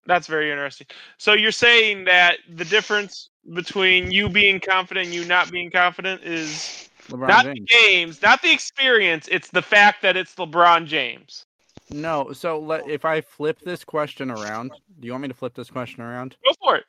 that's 0.06 0.26
very 0.26 0.50
interesting. 0.50 0.86
So 1.18 1.32
you're 1.32 1.50
saying 1.50 2.04
that 2.04 2.38
the 2.54 2.64
difference 2.66 3.30
between 3.54 4.10
you 4.10 4.28
being 4.28 4.60
confident 4.60 5.06
and 5.06 5.14
you 5.14 5.24
not 5.24 5.50
being 5.50 5.70
confident 5.70 6.22
is 6.24 6.90
LeBron 7.08 7.28
not 7.28 7.44
James. 7.46 7.58
the 7.58 7.66
games, 7.88 8.22
not 8.22 8.42
the 8.42 8.52
experience. 8.52 9.26
It's 9.30 9.48
the 9.48 9.62
fact 9.62 10.02
that 10.02 10.16
it's 10.16 10.34
LeBron 10.34 10.86
James. 10.86 11.46
No, 11.94 12.32
so 12.32 12.58
let, 12.58 12.88
if 12.88 13.04
I 13.04 13.20
flip 13.20 13.60
this 13.60 13.84
question 13.84 14.28
around, 14.28 14.72
do 14.98 15.06
you 15.06 15.12
want 15.12 15.22
me 15.22 15.28
to 15.28 15.34
flip 15.34 15.54
this 15.54 15.70
question 15.70 16.02
around? 16.02 16.36
Go 16.44 16.52
for 16.60 16.76
it. 16.76 16.84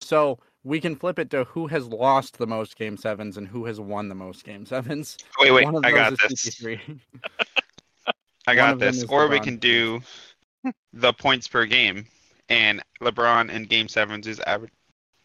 So 0.00 0.40
we 0.64 0.80
can 0.80 0.96
flip 0.96 1.20
it 1.20 1.30
to 1.30 1.44
who 1.44 1.68
has 1.68 1.86
lost 1.86 2.38
the 2.38 2.46
most 2.46 2.76
game 2.76 2.96
sevens 2.96 3.36
and 3.36 3.46
who 3.46 3.66
has 3.66 3.78
won 3.78 4.08
the 4.08 4.16
most 4.16 4.44
game 4.44 4.66
sevens. 4.66 5.16
Wait, 5.38 5.52
wait, 5.52 5.64
One 5.64 5.76
of 5.76 5.84
I 5.84 5.92
got 5.92 6.18
this. 6.18 6.60
I 8.48 8.54
got 8.56 8.80
this. 8.80 8.96
is 8.96 9.04
Or 9.04 9.28
we 9.28 9.38
can 9.38 9.58
do 9.58 10.00
the 10.92 11.12
points 11.12 11.46
per 11.46 11.64
game, 11.64 12.06
and 12.48 12.82
LeBron 13.00 13.50
in 13.50 13.62
Game 13.64 13.86
Sevens 13.86 14.26
is 14.26 14.40
average. 14.40 14.72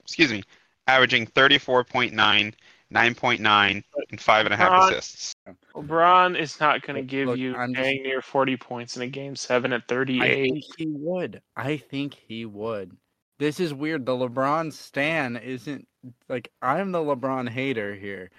Excuse 0.01 0.31
me, 0.31 0.43
averaging 0.86 1.25
34.9, 1.25 2.13
9.9, 2.13 3.84
and 4.11 4.21
five 4.21 4.45
and 4.45 4.53
a 4.53 4.57
half 4.57 4.71
LeBron- 4.71 4.91
assists. 4.91 5.32
LeBron 5.75 6.39
is 6.39 6.59
not 6.59 6.81
going 6.81 6.95
to 6.95 7.01
give 7.01 7.27
look, 7.27 7.37
you 7.37 7.55
I'm 7.55 7.73
just- 7.73 7.85
near 7.85 8.21
40 8.21 8.57
points 8.57 8.95
in 8.95 9.03
a 9.03 9.07
game 9.07 9.35
seven 9.35 9.73
at 9.73 9.81
I 9.81 9.85
38. 9.87 10.51
think 10.51 10.63
he 10.77 10.87
would. 10.87 11.41
I 11.55 11.77
think 11.77 12.13
he 12.27 12.45
would. 12.45 12.95
This 13.39 13.59
is 13.59 13.73
weird. 13.73 14.05
The 14.05 14.13
LeBron 14.13 14.71
stan 14.71 15.35
isn't 15.37 15.87
like 16.29 16.49
I'm 16.61 16.91
the 16.91 16.99
LeBron 16.99 17.49
hater 17.49 17.93
here. 17.95 18.29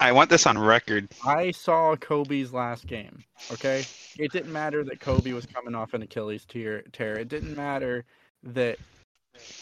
I 0.00 0.12
want 0.12 0.28
this 0.28 0.46
on 0.46 0.58
record. 0.58 1.08
I 1.24 1.50
saw 1.52 1.94
Kobe's 1.96 2.52
last 2.52 2.86
game. 2.86 3.24
Okay, 3.52 3.84
it 4.18 4.32
didn't 4.32 4.52
matter 4.52 4.82
that 4.84 5.00
Kobe 5.00 5.32
was 5.32 5.46
coming 5.46 5.74
off 5.74 5.94
an 5.94 6.02
Achilles 6.02 6.44
tear. 6.44 6.82
tear. 6.92 7.18
It 7.18 7.28
didn't 7.28 7.56
matter 7.56 8.04
that 8.42 8.78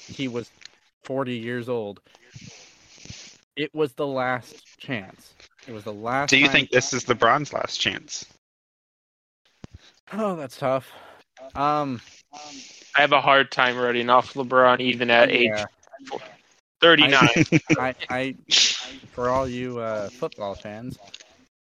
he 0.09 0.27
was 0.27 0.51
40 1.05 1.37
years 1.37 1.69
old. 1.69 2.01
It 3.57 3.75
was 3.75 3.93
the 3.93 4.07
last 4.07 4.79
chance. 4.79 5.35
It 5.67 5.73
was 5.73 5.85
the 5.85 5.93
last. 5.93 6.31
Do 6.31 6.39
you 6.39 6.49
think 6.49 6.71
this 6.71 6.93
is 6.93 7.05
LeBron's 7.05 7.53
last 7.53 7.79
chance? 7.79 8.25
Oh, 10.13 10.37
that's 10.37 10.57
tough. 10.57 10.91
Um, 11.55 12.01
I 12.95 13.01
have 13.01 13.13
a 13.13 13.21
hard 13.21 13.51
time 13.51 13.77
writing 13.77 14.11
off 14.11 14.35
LeBron 14.35 14.81
even 14.81 15.11
at 15.11 15.31
age 15.31 15.51
39. 16.81 17.29
I, 17.79 17.95
I, 18.11 18.35
for 19.13 19.31
all 19.31 19.49
you 19.49 19.79
uh, 19.79 20.09
football 20.11 20.55
fans, 20.55 20.99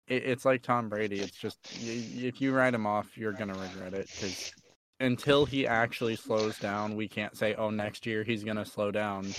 it, 0.08 0.24
it's 0.24 0.44
like 0.44 0.62
Tom 0.62 0.88
Brady. 0.88 1.20
It's 1.20 1.36
just 1.36 1.58
y- 1.82 2.04
if 2.16 2.40
you 2.40 2.52
write 2.52 2.74
him 2.74 2.86
off, 2.86 3.16
you're 3.16 3.32
gonna 3.32 3.54
regret 3.58 3.94
it 3.94 4.08
because 4.14 4.52
until 5.00 5.46
he 5.46 5.66
actually 5.66 6.16
slows 6.16 6.58
down, 6.58 6.96
we 6.96 7.08
can't 7.08 7.36
say, 7.36 7.54
"Oh, 7.54 7.70
next 7.70 8.06
year 8.06 8.22
he's 8.22 8.44
gonna 8.44 8.64
slow 8.66 8.90
down." 8.90 9.34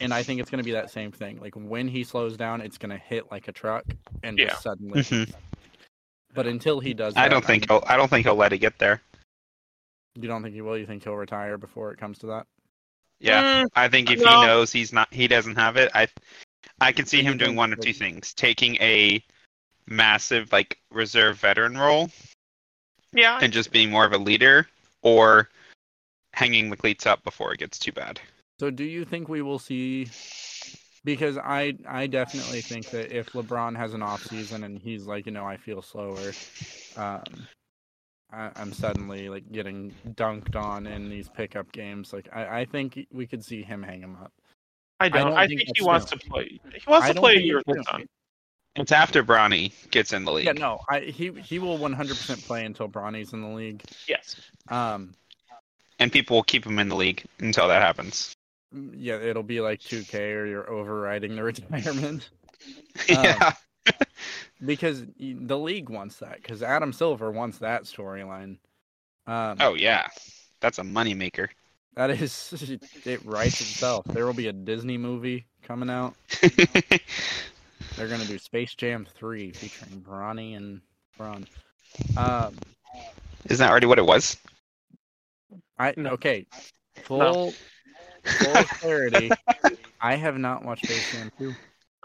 And 0.00 0.12
I 0.12 0.22
think 0.22 0.40
it's 0.40 0.50
gonna 0.50 0.62
be 0.62 0.72
that 0.72 0.90
same 0.90 1.10
thing. 1.12 1.40
Like 1.40 1.54
when 1.54 1.88
he 1.88 2.04
slows 2.04 2.36
down, 2.36 2.60
it's 2.60 2.78
gonna 2.78 2.98
hit 2.98 3.30
like 3.30 3.48
a 3.48 3.52
truck 3.52 3.84
and 4.22 4.38
Yeah. 4.38 4.48
just 4.48 4.62
suddenly. 4.62 5.00
Mhm. 5.00 5.34
But 6.34 6.46
until 6.46 6.80
he 6.80 6.92
does, 6.94 7.14
that, 7.14 7.24
I 7.24 7.28
don't 7.28 7.44
think 7.44 7.70
I'm- 7.70 7.80
he'll. 7.80 7.88
I 7.90 7.96
don't 7.96 8.08
think 8.08 8.26
he'll 8.26 8.34
let 8.36 8.52
it 8.52 8.58
get 8.58 8.78
there. 8.78 9.02
you 10.18 10.28
don't 10.28 10.42
think 10.42 10.54
he 10.54 10.62
will. 10.62 10.78
You 10.78 10.86
think 10.86 11.04
he'll 11.04 11.14
retire 11.14 11.58
before 11.58 11.92
it 11.92 11.98
comes 11.98 12.18
to 12.20 12.26
that? 12.28 12.46
Yeah, 13.20 13.64
Mm, 13.64 13.66
I 13.76 13.88
think 13.88 14.10
if 14.10 14.18
no. 14.18 14.40
he 14.40 14.46
knows 14.46 14.72
he's 14.72 14.90
not, 14.90 15.12
he 15.12 15.28
doesn't 15.28 15.56
have 15.56 15.76
it. 15.76 15.90
I, 15.94 16.08
I 16.80 16.92
can 16.92 17.04
see 17.04 17.22
him 17.22 17.36
doing 17.36 17.54
one 17.54 17.70
of 17.74 17.80
two 17.80 17.92
things: 17.92 18.32
taking 18.32 18.76
a 18.76 19.22
massive 19.86 20.50
like 20.52 20.78
reserve 20.90 21.38
veteran 21.38 21.76
role 21.76 22.10
yeah, 23.12 23.38
and 23.42 23.52
just 23.52 23.70
being 23.72 23.90
more 23.90 24.06
of 24.06 24.12
a 24.12 24.18
leader, 24.18 24.68
or 25.02 25.50
hanging 26.32 26.70
the 26.70 26.76
cleats 26.78 27.04
up 27.06 27.22
before 27.24 27.52
it 27.52 27.58
gets 27.58 27.78
too 27.78 27.92
bad. 27.92 28.18
So 28.58 28.70
do 28.70 28.84
you 28.84 29.04
think 29.04 29.28
we 29.28 29.42
will 29.42 29.58
see 29.58 30.08
because 31.04 31.38
I 31.38 31.74
I 31.88 32.06
definitely 32.06 32.62
think 32.62 32.90
that 32.90 33.16
if 33.16 33.32
LeBron 33.32 33.76
has 33.76 33.94
an 33.94 34.02
off 34.02 34.22
season 34.24 34.64
and 34.64 34.78
he's 34.78 35.06
like, 35.06 35.26
you 35.26 35.32
know, 35.32 35.44
I 35.44 35.56
feel 35.56 35.82
slower, 35.82 36.32
um 36.96 37.22
I, 38.32 38.50
I'm 38.56 38.72
suddenly 38.72 39.28
like 39.28 39.50
getting 39.52 39.94
dunked 40.14 40.56
on 40.56 40.86
in 40.86 41.08
these 41.08 41.28
pickup 41.28 41.70
games. 41.72 42.12
Like 42.12 42.28
I, 42.32 42.60
I 42.60 42.64
think 42.64 43.06
we 43.12 43.26
could 43.26 43.44
see 43.44 43.62
him 43.62 43.82
hang 43.82 44.00
him 44.00 44.16
up. 44.20 44.32
I 44.98 45.08
don't. 45.08 45.28
don't 45.28 45.36
I 45.36 45.46
think 45.46 45.60
think, 45.60 45.76
he 45.76 45.84
wants 45.84 46.06
to 46.06 46.16
play. 46.18 46.60
He 46.72 46.90
wants 46.90 47.08
I 47.08 47.12
to 47.12 47.20
play 47.20 47.36
a 47.36 47.40
year 47.40 47.58
it's 47.58 47.66
with 47.66 47.86
new. 47.98 48.06
It's 48.76 48.92
after 48.92 49.24
Bronny 49.24 49.72
gets 49.90 50.12
in 50.12 50.24
the 50.24 50.32
league. 50.32 50.46
Yeah, 50.46 50.52
no, 50.52 50.80
I 50.88 51.00
he 51.00 51.30
he 51.32 51.58
will 51.58 51.78
100% 51.78 52.46
play 52.46 52.64
until 52.64 52.88
Bronny's 52.88 53.32
in 53.32 53.42
the 53.42 53.48
league. 53.48 53.82
Yes. 54.08 54.36
Um 54.68 55.14
and 55.98 56.12
people 56.12 56.36
will 56.36 56.44
keep 56.44 56.66
him 56.66 56.78
in 56.78 56.88
the 56.88 56.96
league 56.96 57.24
until 57.38 57.68
that 57.68 57.80
happens. 57.80 58.35
Yeah, 58.72 59.16
it'll 59.16 59.42
be 59.42 59.60
like 59.60 59.80
2K 59.80 60.34
or 60.34 60.46
you're 60.46 60.70
overriding 60.70 61.36
the 61.36 61.42
retirement. 61.44 62.28
yeah, 63.08 63.52
because 64.64 65.04
the 65.18 65.58
league 65.58 65.88
wants 65.88 66.16
that 66.16 66.36
because 66.42 66.62
Adam 66.62 66.92
Silver 66.92 67.30
wants 67.30 67.58
that 67.58 67.84
storyline. 67.84 68.58
Um, 69.26 69.58
oh 69.60 69.74
yeah, 69.74 70.06
that's 70.60 70.78
a 70.78 70.82
moneymaker. 70.82 71.48
that 71.94 72.10
is 72.10 72.78
it 73.04 73.24
writes 73.24 73.60
itself. 73.60 74.06
There 74.06 74.26
will 74.26 74.32
be 74.32 74.48
a 74.48 74.52
Disney 74.52 74.98
movie 74.98 75.46
coming 75.62 75.90
out. 75.90 76.14
They're 77.96 78.08
gonna 78.08 78.24
do 78.24 78.38
Space 78.38 78.74
Jam 78.74 79.06
three 79.14 79.52
featuring 79.52 80.00
Bronny 80.00 80.56
and 80.56 80.80
Bron. 81.16 81.46
Um, 82.16 82.54
Isn't 83.46 83.64
that 83.64 83.70
already 83.70 83.86
what 83.86 83.98
it 83.98 84.06
was? 84.06 84.36
I 85.78 85.94
okay. 85.96 86.46
Full 87.04 87.18
No. 87.18 87.52
Full 88.26 88.64
clarity. 88.64 89.30
I 90.00 90.14
have 90.16 90.38
not 90.38 90.64
watched 90.64 90.84
Space 90.86 91.12
Jam 91.12 91.32
two. 91.38 91.54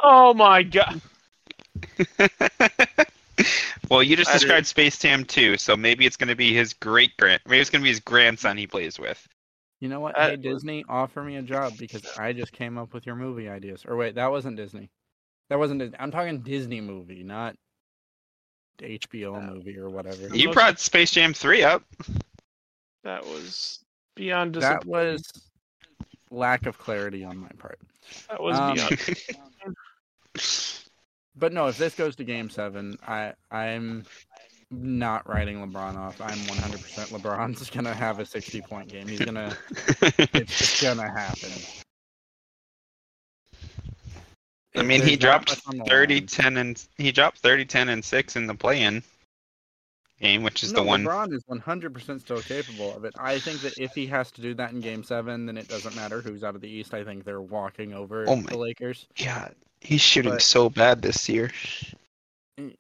Oh 0.04 0.34
my 0.34 0.64
god. 0.64 1.02
well, 3.90 4.04
you 4.04 4.16
just 4.16 4.30
That 4.30 4.36
is- 4.36 4.42
described 4.42 4.68
Space 4.68 4.98
Jam 4.98 5.26
2, 5.26 5.58
so 5.58 5.76
maybe 5.76 6.06
it's 6.06 6.18
going 6.18 6.28
to 6.30 6.36
be 6.36 6.54
his 6.54 6.74
great 6.74 7.16
grand. 7.18 7.42
Maybe 7.46 7.60
it's 7.60 7.70
going 7.70 7.82
to 7.82 7.84
be 7.84 7.90
his 7.90 8.00
grandson 8.00 8.58
he 8.58 8.68
plays 8.68 9.00
with. 9.00 9.26
You 9.80 9.90
know 9.90 10.00
what? 10.00 10.18
Uh, 10.18 10.30
hey 10.30 10.36
Disney, 10.36 10.86
offer 10.88 11.24
me 11.24 11.38
a 11.38 11.42
job 11.42 11.74
because 11.80 12.04
I 12.18 12.34
just 12.34 12.52
came 12.52 12.78
up 12.78 12.94
with 12.94 13.06
your 13.08 13.16
movie 13.16 13.50
ideas. 13.50 13.84
Or 13.88 13.96
wait, 13.96 14.16
that 14.16 14.30
wasn't 14.30 14.58
Disney. 14.58 14.90
That 15.50 15.58
wasn't. 15.58 15.80
Disney. 15.80 15.98
I'm 16.00 16.12
talking 16.12 16.42
Disney 16.42 16.82
movie, 16.82 17.24
not 17.24 17.56
HBO 18.80 19.44
movie 19.44 19.78
or 19.78 19.90
whatever. 19.90 20.36
You 20.36 20.52
brought 20.52 20.80
Space 20.80 21.12
Jam 21.12 21.34
3 21.34 21.64
up. 21.64 21.84
That 23.04 23.26
was 23.26 23.80
beyond 24.16 24.54
That 24.56 24.82
disappointing. 24.84 25.14
was 25.14 25.32
lack 26.32 26.66
of 26.66 26.78
clarity 26.78 27.24
on 27.24 27.38
my 27.38 27.50
part. 27.60 27.80
That 28.30 28.42
was 28.42 28.58
um, 28.58 28.74
beyond. 28.74 28.98
But 31.36 31.54
no, 31.54 31.68
if 31.68 31.78
this 31.78 31.96
goes 31.96 32.16
to 32.18 32.24
Game 32.24 32.50
Seven, 32.50 32.98
I 33.08 33.34
I'm 33.52 34.04
not 34.70 35.28
writing 35.28 35.58
LeBron 35.58 35.96
off. 35.98 36.20
I'm 36.20 36.38
100% 36.38 37.18
LeBron's 37.18 37.70
gonna 37.70 37.94
have 37.94 38.20
a 38.20 38.26
60 38.26 38.62
point 38.62 38.90
game. 38.90 39.08
He's 39.08 39.20
gonna. 39.20 39.56
it's 40.02 40.58
just 40.58 40.82
gonna 40.82 41.10
happen. 41.10 41.52
I 44.76 44.84
mean, 44.84 45.02
he 45.02 45.16
there's 45.16 45.20
that 45.20 45.20
dropped 45.20 45.50
much 45.50 45.62
on 45.68 45.78
the 45.80 45.86
30, 45.86 46.14
line- 46.16 46.26
10, 46.28 46.58
and 46.58 46.88
he 46.98 47.12
dropped 47.12 47.40
30, 47.40 47.66
10, 47.66 47.90
and 47.90 48.04
6 48.04 48.36
in 48.36 48.48
the 48.48 48.56
play-in 48.56 49.04
game, 50.22 50.44
which 50.44 50.64
is 50.64 50.72
no, 50.72 50.82
the 50.82 50.88
one. 50.88 51.04
LeBron 51.04 51.34
is 51.34 51.44
100% 51.46 52.22
still 52.22 52.42
capable 52.42 52.96
of 52.96 53.04
it. 53.06 53.14
I 53.20 53.40
think 53.40 53.62
that 53.62 53.78
if 53.78 53.92
he 53.94 54.06
has 54.08 54.32
to 54.32 54.42
do 54.42 54.54
that 54.56 54.72
in 54.72 54.80
Game 54.80 55.04
Seven, 55.04 55.46
then 55.46 55.58
it 55.58 55.68
doesn't 55.68 55.96
matter 55.96 56.22
who's 56.22 56.44
out 56.44 56.56
of 56.56 56.62
the 56.62 56.70
East. 56.70 56.94
I 56.94 57.04
think 57.04 57.24
they're 57.26 57.42
walking 57.42 57.94
over 57.94 58.26
Oh 58.28 58.36
my- 58.38 58.44
the 58.44 58.58
Lakers. 58.58 59.08
Yeah, 59.18 59.50
he's 59.82 60.02
shooting 60.02 60.34
But- 60.34 60.42
so 60.42 60.70
bad 60.70 61.02
this 61.02 61.28
year. 61.28 61.52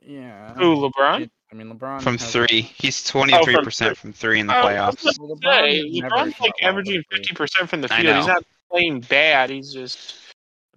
Yeah. 0.05 0.53
Who, 0.53 0.75
LeBron? 0.89 1.21
It- 1.21 1.31
I 1.51 1.55
mean, 1.55 1.67
LeBron 1.73 2.01
From 2.01 2.17
has- 2.17 2.31
three, 2.31 2.61
he's 2.61 3.03
23% 3.03 3.97
from 3.97 4.13
three 4.13 4.39
in 4.39 4.47
the 4.47 4.57
Oh, 4.57 4.63
playoffs. 4.63 5.03
Well, 5.19 5.35
gonna 5.35 5.69
say, 5.71 5.83
LeBron's 5.99 6.39
like 6.39 6.53
averaging 6.61 7.03
from 7.09 7.17
three. 7.17 7.25
50% 7.25 7.69
from 7.69 7.81
the 7.81 7.89
field. 7.89 8.15
He's 8.15 8.27
not 8.27 8.45
playing 8.69 9.01
bad. 9.01 9.49
He's 9.49 9.73
just 9.73 10.15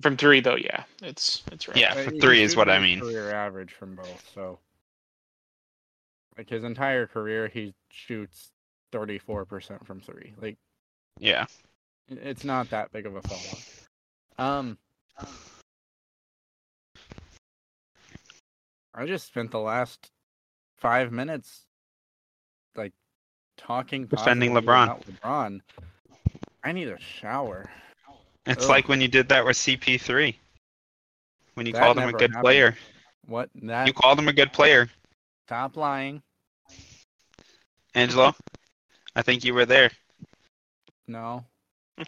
from 0.00 0.16
three 0.16 0.40
though. 0.40 0.56
Yeah, 0.56 0.82
it's 1.00 1.44
it's 1.52 1.68
right. 1.68 1.76
Yeah, 1.76 1.94
for 1.94 2.10
three 2.10 2.42
is 2.42 2.56
what 2.56 2.68
I 2.68 2.80
mean. 2.80 2.98
Career 3.00 3.32
average 3.32 3.72
from 3.72 3.94
both. 3.94 4.28
So, 4.34 4.58
like 6.36 6.48
his 6.48 6.64
entire 6.64 7.06
career, 7.06 7.48
he 7.48 7.74
shoots 7.90 8.50
thirty 8.92 9.18
four 9.18 9.44
percent 9.44 9.86
from 9.86 10.00
three. 10.00 10.34
Like 10.40 10.56
Yeah. 11.18 11.46
it's 12.08 12.44
not 12.44 12.70
that 12.70 12.92
big 12.92 13.06
of 13.06 13.16
a 13.16 13.22
fall 13.22 13.36
off. 13.38 13.88
Um, 14.38 14.78
I 18.94 19.06
just 19.06 19.26
spent 19.26 19.50
the 19.50 19.60
last 19.60 20.10
five 20.76 21.12
minutes 21.12 21.64
like 22.76 22.92
talking 23.56 24.06
Defending 24.06 24.52
LeBron. 24.52 24.84
about 24.84 25.04
LeBron. 25.06 25.60
I 26.62 26.72
need 26.72 26.88
a 26.88 26.98
shower. 27.00 27.70
It's 28.46 28.64
Ugh. 28.64 28.70
like 28.70 28.88
when 28.88 29.00
you 29.00 29.08
did 29.08 29.28
that 29.30 29.44
with 29.44 29.56
CP3. 29.56 30.34
When 31.54 31.66
you 31.66 31.72
That 31.72 31.80
called 31.82 31.98
him 31.98 32.08
a 32.08 32.12
good 32.12 32.30
happened. 32.30 32.42
player. 32.42 32.76
What 33.26 33.48
that? 33.62 33.86
You 33.86 33.92
called 33.92 34.18
him 34.18 34.28
a 34.28 34.32
good 34.32 34.52
player, 34.52 34.88
Stop 35.46 35.76
lying. 35.76 36.22
Angelo. 37.94 38.34
I 39.14 39.22
think 39.22 39.44
you 39.44 39.52
were 39.54 39.66
there. 39.66 39.90
No, 41.06 41.44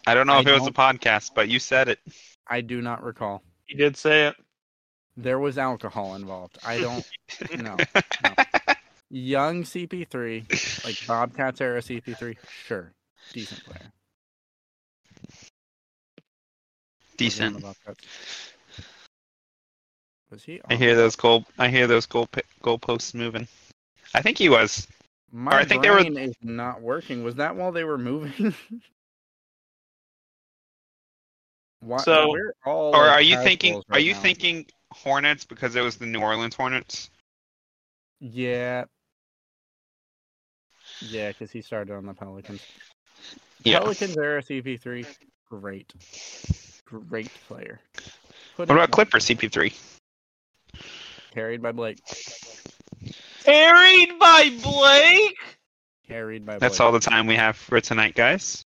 I 0.07 0.15
don't 0.15 0.25
know 0.25 0.33
I 0.33 0.39
if 0.39 0.47
it 0.47 0.53
was 0.53 0.67
a 0.67 0.71
podcast, 0.71 1.31
but 1.35 1.47
you 1.47 1.59
said 1.59 1.87
it. 1.87 1.99
I 2.47 2.61
do 2.61 2.81
not 2.81 3.03
recall. 3.03 3.43
He 3.65 3.77
did 3.77 3.95
say 3.95 4.27
it. 4.27 4.35
There 5.15 5.39
was 5.39 5.57
alcohol 5.57 6.15
involved. 6.15 6.57
I 6.65 6.79
don't. 6.79 7.07
no. 7.59 7.77
Young 9.09 9.63
CP3, 9.63 10.83
like 10.83 11.07
Bobcats 11.07 11.61
era 11.61 11.79
CP3, 11.79 12.35
sure, 12.65 12.91
decent 13.33 13.63
player. 13.63 13.91
Was 17.19 17.37
he 17.37 17.43
on 17.43 17.53
the 17.53 17.59
Decent. 17.59 17.61
Bobcats? 17.61 18.46
Was 20.31 20.43
he? 20.43 20.61
I 20.69 20.75
hear 20.75 20.95
those 20.95 21.15
goal. 21.15 21.45
I 21.57 21.69
hear 21.69 21.87
those 21.87 22.05
goal 22.05 22.27
goalposts 22.61 23.13
moving. 23.13 23.47
I 24.13 24.21
think 24.21 24.37
he 24.37 24.49
was. 24.49 24.87
My 25.31 25.51
Or 25.51 25.59
I 25.59 25.65
think 25.65 25.83
they 25.83 25.89
were- 25.89 25.99
is 25.99 26.35
not 26.41 26.81
working. 26.81 27.23
Was 27.23 27.35
that 27.35 27.55
while 27.55 27.71
they 27.71 27.83
were 27.83 27.97
moving? 27.97 28.53
Why, 31.81 31.97
So- 31.97 32.35
all 32.65 32.95
Or 32.95 33.03
like 33.07 33.11
are 33.17 33.21
you 33.21 33.37
thinking? 33.37 33.71
casuals 33.73 33.85
Are 33.91 33.99
you 33.99 34.13
now. 34.13 34.19
thinking 34.21 34.65
Hornets 34.91 35.45
because 35.45 35.75
it 35.75 35.81
was 35.81 35.97
the 35.97 36.05
New 36.05 36.19
Orleans 36.21 36.55
Hornets? 36.55 37.09
Yeah. 38.19 38.85
Yeah, 41.01 41.29
because 41.29 41.51
he 41.51 41.61
started 41.61 41.93
on 41.93 42.05
the 42.05 42.13
Pelicans. 42.13 42.61
Yeah. 43.63 43.79
Pelicans 43.79 44.17
era 44.17 44.41
CP3, 44.41 45.05
great, 45.49 45.93
great 46.85 47.29
player. 47.47 47.79
Put 48.55 48.69
What 48.69 48.75
about 48.75 48.91
Clipper 48.91 49.19
CP3? 49.19 49.73
Carried 51.37 51.61
by 51.61 51.71
Blake. 51.71 51.99
Carried 53.43 54.17
by 54.17 54.49
Blake. 54.63 55.37
Carried 56.07 56.43
by. 56.43 56.57
That's 56.57 56.79
all 56.79 56.91
the 56.91 56.99
time 56.99 57.27
we 57.27 57.35
have 57.35 57.55
for 57.55 57.79
tonight, 57.79 58.15
guys. 58.15 58.65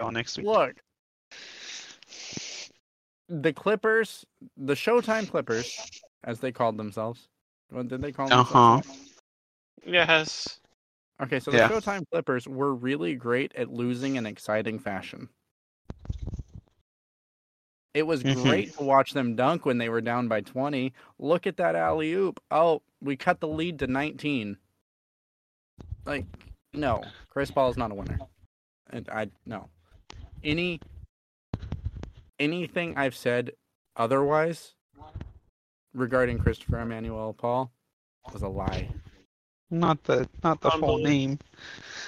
All 0.00 0.10
next 0.10 0.38
week. 0.38 0.46
Look, 0.46 0.76
the 3.28 3.52
Clippers, 3.52 4.24
the 4.56 4.72
Showtime 4.72 5.28
Clippers, 5.28 5.78
as 6.24 6.40
they 6.40 6.52
called 6.52 6.78
themselves. 6.78 7.28
What 7.68 7.88
did 7.88 8.00
they 8.00 8.12
call 8.12 8.28
them? 8.28 8.38
Uh 8.38 8.42
themselves? 8.44 8.86
huh. 8.86 8.94
Yes. 9.84 10.58
Okay, 11.22 11.38
so 11.38 11.50
the 11.50 11.58
Yeah. 11.58 11.68
Showtime 11.68 12.04
Clippers 12.10 12.48
were 12.48 12.74
really 12.74 13.14
great 13.14 13.54
at 13.56 13.70
losing 13.70 14.16
in 14.16 14.24
exciting 14.24 14.78
fashion. 14.78 15.28
It 17.92 18.04
was 18.04 18.22
Mhm. 18.22 18.42
great 18.42 18.72
to 18.74 18.84
watch 18.84 19.12
them 19.12 19.34
dunk 19.34 19.64
when 19.66 19.78
they 19.78 19.88
were 19.88 20.00
down 20.00 20.28
by 20.28 20.40
20. 20.42 20.92
Look 21.18 21.46
at 21.46 21.56
that 21.56 21.74
alley 21.74 22.12
oop. 22.12 22.40
Oh, 22.50 22.82
we 23.00 23.16
cut 23.16 23.40
the 23.40 23.48
lead 23.48 23.78
to 23.80 23.86
19. 23.88 24.56
Like, 26.04 26.24
no, 26.72 27.02
Chris 27.28 27.50
Paul 27.50 27.70
is 27.70 27.76
not 27.76 27.90
a 27.90 27.94
winner. 27.94 28.18
And 28.90 29.08
I 29.10 29.30
no. 29.44 29.68
Any 30.42 30.80
anything 32.38 32.96
I've 32.96 33.14
said 33.16 33.52
otherwise 33.96 34.74
regarding 35.92 36.38
Christopher 36.38 36.80
Emmanuel 36.80 37.34
Paul 37.34 37.70
was 38.32 38.42
a 38.42 38.48
lie. 38.48 38.88
Not 39.70 40.02
the 40.04 40.28
not 40.42 40.60
the 40.60 40.70
whole 40.70 40.96
Unbelievable. 40.96 41.10
name. 41.10 41.38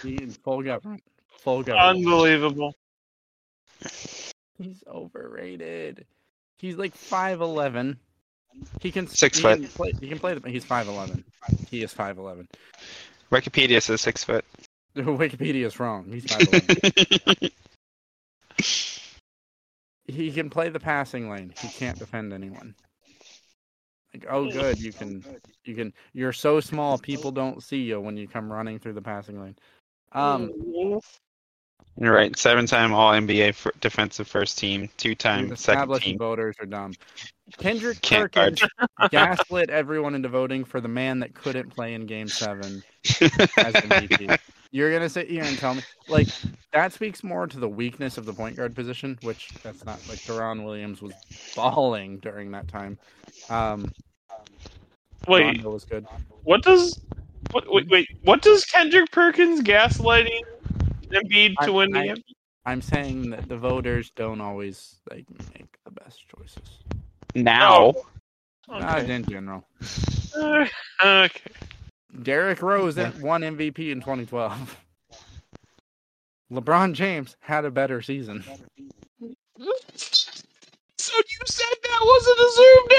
He 0.03 0.27
full 0.27 0.63
government. 0.63 1.03
Full 1.29 1.63
government. 1.63 1.99
Unbelievable. 1.99 2.75
He's 4.59 4.83
overrated. 4.87 6.07
He's 6.59 6.77
like 6.77 6.95
five 6.95 7.41
eleven. 7.41 7.99
He 8.81 8.93
can 8.93 9.07
Six 9.07 9.39
he 9.39 9.43
foot. 9.43 9.59
Can 9.59 9.69
play, 9.69 9.93
he 10.01 10.09
can 10.09 10.19
play 10.19 10.35
the. 10.35 10.49
He's 10.49 10.65
five 10.65 10.89
eleven. 10.89 11.25
He 11.71 11.83
is 11.83 11.93
five 11.93 12.19
eleven. 12.19 12.49
Wikipedia 13.31 13.83
says 13.83 14.01
six 14.01 14.23
foot. 14.23 14.45
Wikipedia 14.97 15.65
is 15.65 15.81
wrong. 15.81 16.05
He's 16.07 16.31
five 16.31 16.47
eleven. 16.49 17.51
he 20.05 20.31
can 20.31 20.51
play 20.51 20.69
the 20.69 20.81
passing 20.81 21.31
lane. 21.31 21.53
He 21.61 21.69
can't 21.69 21.99
defend 21.99 22.33
anyone. 22.33 22.75
Like 24.13 24.27
oh 24.29 24.51
good, 24.51 24.79
you 24.79 24.93
can 24.93 25.25
you 25.65 25.75
can 25.75 25.95
you're 26.13 26.35
so 26.35 26.61
small 26.61 26.99
people 26.99 27.31
don't 27.31 27.63
see 27.63 27.79
you 27.79 27.99
when 28.01 28.19
you 28.19 28.29
come 28.29 28.53
running 28.53 28.79
through 28.79 28.93
the 28.93 29.03
passing 29.03 29.41
lane. 29.41 29.57
Um 30.13 30.53
You're 31.99 32.15
right. 32.15 32.37
Seven 32.39 32.67
time 32.67 32.93
All 32.93 33.13
NBA 33.13 33.81
defensive 33.81 34.27
first 34.27 34.59
team. 34.59 34.89
Two 34.97 35.11
these 35.11 35.19
time 35.19 35.45
second 35.49 35.53
established 35.55 36.05
team. 36.05 36.19
voters 36.19 36.57
are 36.61 36.67
dumb. 36.67 36.95
Kendrick 37.59 38.01
Can't 38.03 38.33
Perkins 38.33 38.63
gaslit 39.11 39.71
everyone 39.71 40.15
into 40.15 40.29
voting 40.29 40.65
for 40.65 40.81
the 40.81 40.89
man 40.89 41.19
that 41.21 41.35
couldn't 41.35 41.71
play 41.71 41.95
in 41.95 42.07
Game 42.07 42.29
Seven 42.29 42.83
as 43.05 43.75
MVP. 43.75 44.39
You're 44.71 44.91
gonna 44.91 45.11
sit 45.11 45.29
here 45.29 45.45
and 45.45 45.59
tell 45.59 45.75
me 45.75 45.83
like 46.09 46.29
that 46.73 46.95
speaks 46.95 47.23
more 47.23 47.47
to 47.47 47.61
the 47.61 47.69
weakness 47.69 48.17
of 48.17 48.25
the 48.25 48.33
point 48.33 48.57
guard 48.57 48.75
position, 48.75 49.19
which 49.21 49.51
that's 49.63 49.85
not 49.85 50.01
like 50.09 50.19
Deron 50.21 50.65
Williams 50.65 51.03
was 51.03 51.13
balling 51.55 52.19
during 52.21 52.51
that 52.53 52.69
time. 52.69 52.99
Um, 53.51 53.93
Wait, 55.29 55.45
Rondo 55.45 55.71
was 55.71 55.85
good. 55.85 56.07
what 56.45 56.63
does 56.63 56.99
what, 57.51 57.71
wait 57.71 57.87
wait 57.91 58.09
what 58.23 58.41
does 58.41 58.65
Kendrick 58.65 59.11
Perkins 59.11 59.61
gaslighting 59.61 60.41
Embiid 61.13 61.55
to 61.63 61.67
I, 61.67 61.71
win 61.71 61.91
the 61.93 62.11
I, 62.11 62.15
I'm 62.65 62.81
saying 62.83 63.31
that 63.31 63.49
the 63.49 63.57
voters 63.57 64.11
don't 64.15 64.41
always 64.41 64.97
like 65.11 65.27
make 65.55 65.77
the 65.85 65.91
best 65.91 66.25
choices. 66.29 66.83
now. 67.35 67.95
Not 68.69 69.01
Okay. 69.01 69.15
in 69.15 69.25
general. 69.25 69.65
Uh, 70.37 70.67
okay. 71.05 71.51
Derrick 72.23 72.63
Rose 72.63 72.97
at 72.99 73.19
one 73.19 73.43
MVP 73.43 73.91
in 73.91 74.01
2012. 74.01 74.77
LeBron 76.53 76.93
James 76.93 77.37
had 77.41 77.65
a 77.65 77.71
better 77.71 78.01
season. 78.03 78.45
So 80.99 81.17
you 81.19 81.39
said 81.47 81.67
that 81.83 82.01
was 82.01 82.27
a 82.29 82.37
deserved 82.45 82.95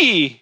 MVP? 0.00 0.40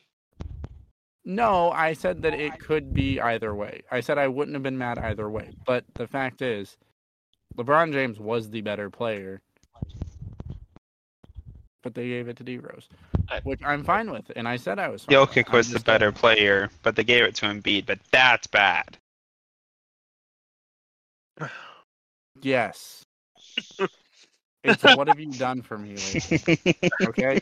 No, 1.29 1.73
I 1.73 1.93
said 1.93 2.23
that 2.23 2.35
it 2.35 2.57
could 2.61 2.95
be 2.95 3.21
either 3.21 3.53
way. 3.53 3.83
I 3.91 3.99
said 4.01 4.17
I 4.17 4.29
wouldn't 4.29 4.55
have 4.55 4.63
been 4.63 4.79
mad 4.79 4.97
either 4.99 5.29
way. 5.29 5.51
But 5.67 5.85
the 5.95 6.07
fact 6.07 6.41
is, 6.41 6.77
LeBron 7.57 7.93
James 7.93 8.21
was 8.21 8.49
the 8.49 8.61
better 8.61 8.89
player. 8.91 9.41
But 11.83 11.95
they 11.95 12.09
gave 12.09 12.29
it 12.29 12.37
to 12.37 12.45
D 12.45 12.59
Rose, 12.59 12.89
which 13.43 13.61
I'm 13.65 13.83
fine 13.83 14.13
with. 14.13 14.31
And 14.37 14.47
I 14.47 14.57
said 14.57 14.79
I 14.79 14.89
was 14.89 15.05
fine 15.05 15.19
with. 15.19 15.31
Jokic 15.31 15.53
was 15.53 15.69
the 15.69 15.75
just- 15.75 15.87
better 15.87 16.13
player, 16.13 16.71
but 16.85 16.95
they 16.95 17.05
gave 17.05 17.25
it 17.25 17.35
to 17.37 17.47
Embiid. 17.47 17.87
But 17.87 17.99
that's 18.13 18.47
bad. 18.47 18.97
Yes. 22.41 23.03
it's 24.63 24.83
what 24.83 25.09
have 25.09 25.19
you 25.19 25.33
done 25.33 25.61
for 25.63 25.77
me 25.77 25.97
lately? 25.97 26.91
Okay. 27.09 27.41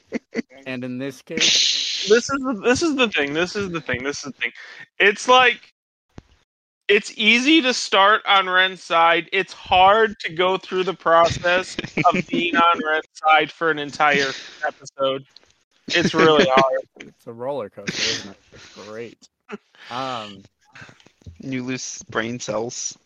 And 0.67 0.85
in 0.85 0.99
this 0.99 1.21
case, 1.21 1.94
This 2.09 2.31
is 2.31 2.41
the 2.41 2.61
this 2.63 2.83
is 2.83 2.97
the 2.97 3.09
thing. 3.09 3.35
This 3.35 3.57
is 3.57 3.71
the 3.71 3.81
thing. 3.81 4.03
This 4.03 4.19
is 4.19 4.25
the 4.25 4.33
thing. 4.33 4.53
It's 4.99 5.29
like 5.29 5.73
it's 6.89 7.13
easy 7.17 7.63
to 7.63 7.73
start 7.73 8.23
on 8.27 8.47
Rehn's 8.47 8.83
side. 8.83 9.29
It's 9.33 9.53
hard 9.53 10.19
to 10.21 10.33
go 10.33 10.59
through 10.59 10.85
the 10.85 10.95
process 10.95 11.77
of 12.05 12.27
being 12.29 12.57
on 12.57 12.81
Rehn's 12.81 13.09
side 13.15 13.51
for 13.51 13.71
an 13.71 13.79
entire 13.79 14.31
episode. 14.67 15.25
It's 15.89 16.15
really 16.15 16.47
hard. 16.49 16.81
it's 17.01 17.27
a 17.27 17.33
roller 17.33 17.71
coaster, 17.71 17.93
isn't 17.93 18.31
it? 18.31 18.37
It's 18.53 18.89
great. 18.89 19.29
Um, 19.91 20.43
you 21.41 21.63
lose 21.63 22.03
brain 22.11 22.39
cells. 22.41 22.97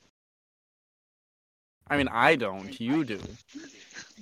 I 1.91 1.97
mean, 1.97 2.09
I 2.09 2.37
don't. 2.37 2.79
You 2.81 3.05
do. 3.05 3.21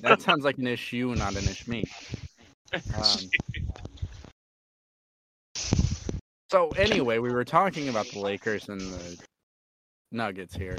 That 0.00 0.22
sounds 0.22 0.44
like 0.44 0.58
an 0.58 0.66
issue, 0.66 1.14
not 1.16 1.36
an 1.36 1.44
ish 1.44 1.66
me. 1.66 1.84
Um, 2.74 3.30
so 6.50 6.70
anyway, 6.70 7.18
we 7.18 7.30
were 7.30 7.44
talking 7.44 7.88
about 7.88 8.06
the 8.12 8.20
Lakers 8.20 8.68
and 8.68 8.80
the 8.80 9.18
Nuggets 10.12 10.54
here. 10.54 10.78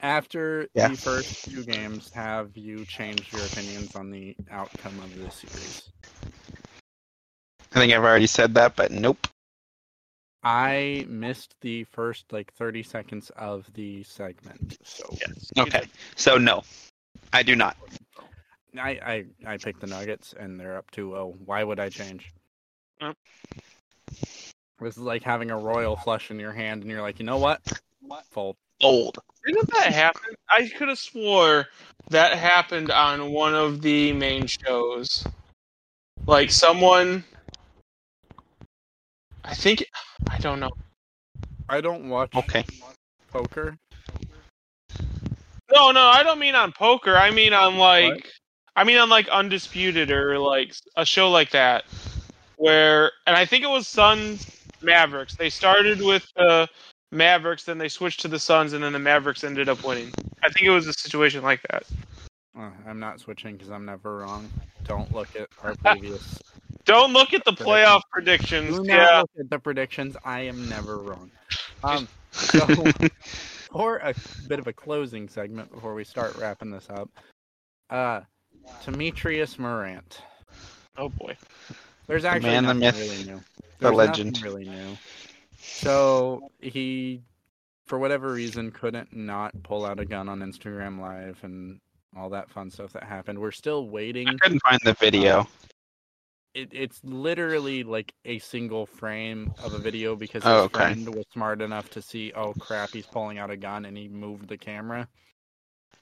After 0.00 0.68
Yeah. 0.74 0.88
the 0.88 0.96
first 0.96 1.44
two 1.44 1.64
games, 1.64 2.10
have 2.12 2.56
you 2.56 2.84
changed 2.84 3.32
your 3.32 3.44
opinions 3.44 3.96
on 3.96 4.10
the 4.10 4.36
outcome 4.50 4.98
of 5.00 5.14
this 5.16 5.34
series? 5.34 5.90
I 7.72 7.80
think 7.80 7.92
I've 7.92 8.04
already 8.04 8.26
said 8.26 8.54
that, 8.54 8.76
but 8.76 8.90
nope. 8.90 9.26
I 10.42 11.04
missed 11.08 11.56
the 11.60 11.84
first 11.84 12.32
like 12.32 12.52
30 12.54 12.82
seconds 12.82 13.30
of 13.36 13.70
the 13.74 14.02
segment, 14.04 14.78
so 14.84 15.04
yes. 15.12 15.50
Okay. 15.58 15.82
So 16.14 16.38
no, 16.38 16.62
I 17.32 17.42
do 17.42 17.56
not. 17.56 17.76
I 18.78 18.90
I, 18.90 19.24
I 19.54 19.56
picked 19.56 19.80
the 19.80 19.88
Nuggets 19.88 20.34
and 20.38 20.60
they're 20.60 20.76
up 20.76 20.90
2-0. 20.92 21.36
Why 21.44 21.64
would 21.64 21.80
I 21.80 21.88
change? 21.88 22.32
Yep. 23.00 23.16
This 24.80 24.96
is 24.96 24.98
like 24.98 25.22
having 25.22 25.50
a 25.50 25.58
royal 25.58 25.96
flush 25.96 26.30
in 26.30 26.38
your 26.38 26.52
hand, 26.52 26.82
and 26.82 26.90
you're 26.90 27.02
like, 27.02 27.18
you 27.18 27.24
know 27.24 27.38
what? 27.38 27.60
Fold. 28.30 28.56
Old. 28.82 29.18
Didn't 29.46 29.70
that 29.70 29.92
happen? 29.92 30.34
I 30.50 30.68
could 30.68 30.88
have 30.88 30.98
swore 30.98 31.66
that 32.10 32.36
happened 32.36 32.90
on 32.90 33.32
one 33.32 33.54
of 33.54 33.80
the 33.80 34.12
main 34.12 34.46
shows. 34.46 35.26
Like 36.26 36.50
someone 36.50 37.24
I 39.44 39.54
think 39.54 39.84
I 40.28 40.38
don't 40.38 40.60
know. 40.60 40.70
I 41.68 41.80
don't 41.80 42.08
watch 42.08 42.34
Okay. 42.34 42.64
poker. 43.32 43.76
No, 45.72 45.90
no, 45.92 46.00
I 46.00 46.22
don't 46.22 46.38
mean 46.38 46.54
on 46.54 46.72
poker. 46.72 47.16
I 47.16 47.30
mean 47.30 47.52
on 47.52 47.78
like 47.78 48.30
I 48.74 48.84
mean 48.84 48.98
on 48.98 49.08
like 49.08 49.28
Undisputed 49.28 50.10
or 50.10 50.38
like 50.38 50.74
a 50.96 51.04
show 51.06 51.30
like 51.30 51.50
that. 51.50 51.84
Where 52.56 53.12
and 53.26 53.36
I 53.36 53.44
think 53.44 53.64
it 53.64 53.70
was 53.70 53.86
Suns 53.86 54.50
Mavericks. 54.82 55.36
They 55.36 55.50
started 55.50 56.00
with 56.00 56.26
the 56.36 56.68
Mavericks, 57.12 57.64
then 57.64 57.78
they 57.78 57.88
switched 57.88 58.20
to 58.20 58.28
the 58.28 58.38
Suns, 58.38 58.72
and 58.72 58.82
then 58.82 58.92
the 58.92 58.98
Mavericks 58.98 59.44
ended 59.44 59.68
up 59.68 59.84
winning. 59.84 60.12
I 60.42 60.48
think 60.50 60.66
it 60.66 60.70
was 60.70 60.86
a 60.86 60.92
situation 60.92 61.42
like 61.42 61.60
that. 61.70 61.84
Uh, 62.58 62.70
I'm 62.86 62.98
not 62.98 63.20
switching 63.20 63.56
because 63.56 63.70
I'm 63.70 63.84
never 63.84 64.18
wrong. 64.18 64.50
Don't 64.84 65.12
look 65.12 65.36
at 65.36 65.48
our 65.62 65.74
previous 65.84 66.38
Don't 66.84 67.12
look 67.12 67.34
at 67.34 67.44
the 67.44 67.52
playoff 67.52 68.00
predictions. 68.10 68.80
Yeah. 68.82 69.20
look 69.20 69.30
at 69.38 69.50
the 69.50 69.58
predictions. 69.58 70.16
I 70.24 70.40
am 70.40 70.68
never 70.68 70.98
wrong. 70.98 71.30
Um, 71.84 72.08
so 72.30 72.66
for 73.70 73.98
a 73.98 74.14
bit 74.48 74.58
of 74.58 74.66
a 74.66 74.72
closing 74.72 75.28
segment 75.28 75.70
before 75.72 75.94
we 75.94 76.04
start 76.04 76.36
wrapping 76.36 76.70
this 76.70 76.88
up, 76.88 77.10
uh, 77.90 78.22
Temetrius 78.82 79.58
Morant. 79.58 80.22
Oh 80.96 81.10
boy. 81.10 81.36
There's 82.06 82.24
actually 82.24 82.50
man, 82.50 82.66
the 82.66 82.74
myth, 82.74 82.98
really 82.98 83.24
new. 83.24 83.36
the 83.78 83.90
There's 83.90 83.96
nothing 83.96 83.96
legend. 83.96 84.42
really 84.42 84.64
new. 84.68 84.96
So 85.58 86.50
he, 86.60 87.22
for 87.86 87.98
whatever 87.98 88.32
reason, 88.32 88.70
couldn't 88.70 89.14
not 89.14 89.60
pull 89.62 89.84
out 89.84 89.98
a 90.00 90.04
gun 90.04 90.28
on 90.28 90.40
Instagram 90.40 91.00
Live 91.00 91.38
and 91.42 91.80
all 92.16 92.30
that 92.30 92.48
fun 92.50 92.70
stuff 92.70 92.92
that 92.92 93.02
happened. 93.02 93.38
We're 93.38 93.50
still 93.50 93.88
waiting. 93.88 94.28
I 94.28 94.34
couldn't 94.34 94.60
find 94.60 94.80
the 94.84 94.94
video. 94.94 95.46
It, 96.54 96.70
it's 96.72 97.00
literally 97.04 97.82
like 97.82 98.14
a 98.24 98.38
single 98.38 98.86
frame 98.86 99.52
of 99.62 99.74
a 99.74 99.78
video 99.78 100.16
because 100.16 100.42
his 100.42 100.50
Oh, 100.50 100.60
okay. 100.62 100.78
friend 100.78 101.14
was 101.14 101.26
smart 101.32 101.60
enough 101.60 101.90
to 101.90 102.00
see, 102.00 102.32
oh 102.34 102.54
crap, 102.54 102.90
he's 102.90 103.04
pulling 103.04 103.38
out 103.38 103.50
a 103.50 103.56
gun, 103.58 103.84
and 103.84 103.94
he 103.96 104.08
moved 104.08 104.48
the 104.48 104.56
camera. 104.56 105.06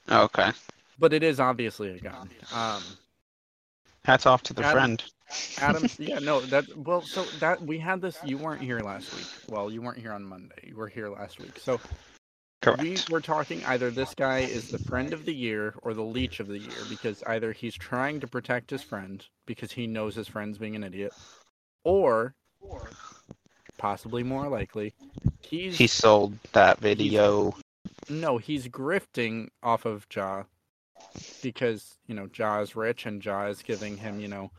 Okay. 0.09 0.53
But 0.99 1.13
it 1.13 1.25
is 1.25 1.41
obviously 1.41 1.91
a 1.91 1.99
gun. 1.99 2.31
Um, 2.53 2.83
Hats 4.05 4.27
off 4.27 4.43
to 4.45 4.53
the 4.53 4.63
friend. 4.63 5.03
Adam, 5.59 5.85
yeah, 5.99 6.19
no, 6.19 6.41
that 6.41 6.65
well, 6.77 7.01
so 7.03 7.25
that 7.41 7.61
we 7.63 7.79
had 7.79 8.01
this. 8.01 8.19
You 8.25 8.39
weren't 8.39 8.61
here 8.61 8.81
last 8.81 9.15
week. 9.15 9.27
Well, 9.49 9.71
you 9.71 9.83
weren't 9.83 9.99
here 9.99 10.13
on 10.13 10.25
Monday. 10.25 10.55
You 10.63 10.77
were 10.77 10.89
here 10.89 11.09
last 11.09 11.41
week. 11.41 11.59
So 11.59 11.81
Correct. 12.61 12.83
we 12.83 12.97
were 13.11 13.21
talking 13.21 13.65
either 13.65 13.91
this 13.91 14.15
guy 14.15 14.41
is 14.41 14.71
the 14.71 14.79
friend 14.79 15.13
of 15.13 15.25
the 15.25 15.35
year 15.35 15.75
or 15.83 15.95
the 15.95 16.03
leech 16.03 16.41
of 16.41 16.49
the 16.49 16.59
year 16.59 16.85
because 16.89 17.23
either 17.27 17.53
he's 17.53 17.75
trying 17.75 18.21
to 18.21 18.27
protect 18.27 18.71
his 18.71 18.83
friend 18.83 19.25
because 19.47 19.73
he 19.73 19.87
knows 19.87 20.15
his 20.15 20.29
friend's 20.29 20.59
being 20.59 20.77
an 20.77 20.85
idiot, 20.85 21.13
or 21.85 22.35
possibly 23.79 24.23
more 24.23 24.49
likely, 24.49 24.95
he's 25.41 25.77
He 25.77 25.87
sold 25.87 26.39
that 26.53 26.79
video. 26.81 27.55
no, 28.09 28.39
he's 28.39 28.69
grifting 28.69 29.49
off 29.63 29.85
of 29.85 30.07
Ja 30.15 30.45
because, 31.43 31.97
you 32.07 32.15
know, 32.15 32.29
Ja 32.37 32.61
is 32.61 32.77
rich 32.77 33.07
and 33.07 33.25
Ja 33.25 33.47
is 33.47 33.63
giving 33.63 33.97
him, 33.97 34.21
you 34.21 34.29
know, 34.29 34.51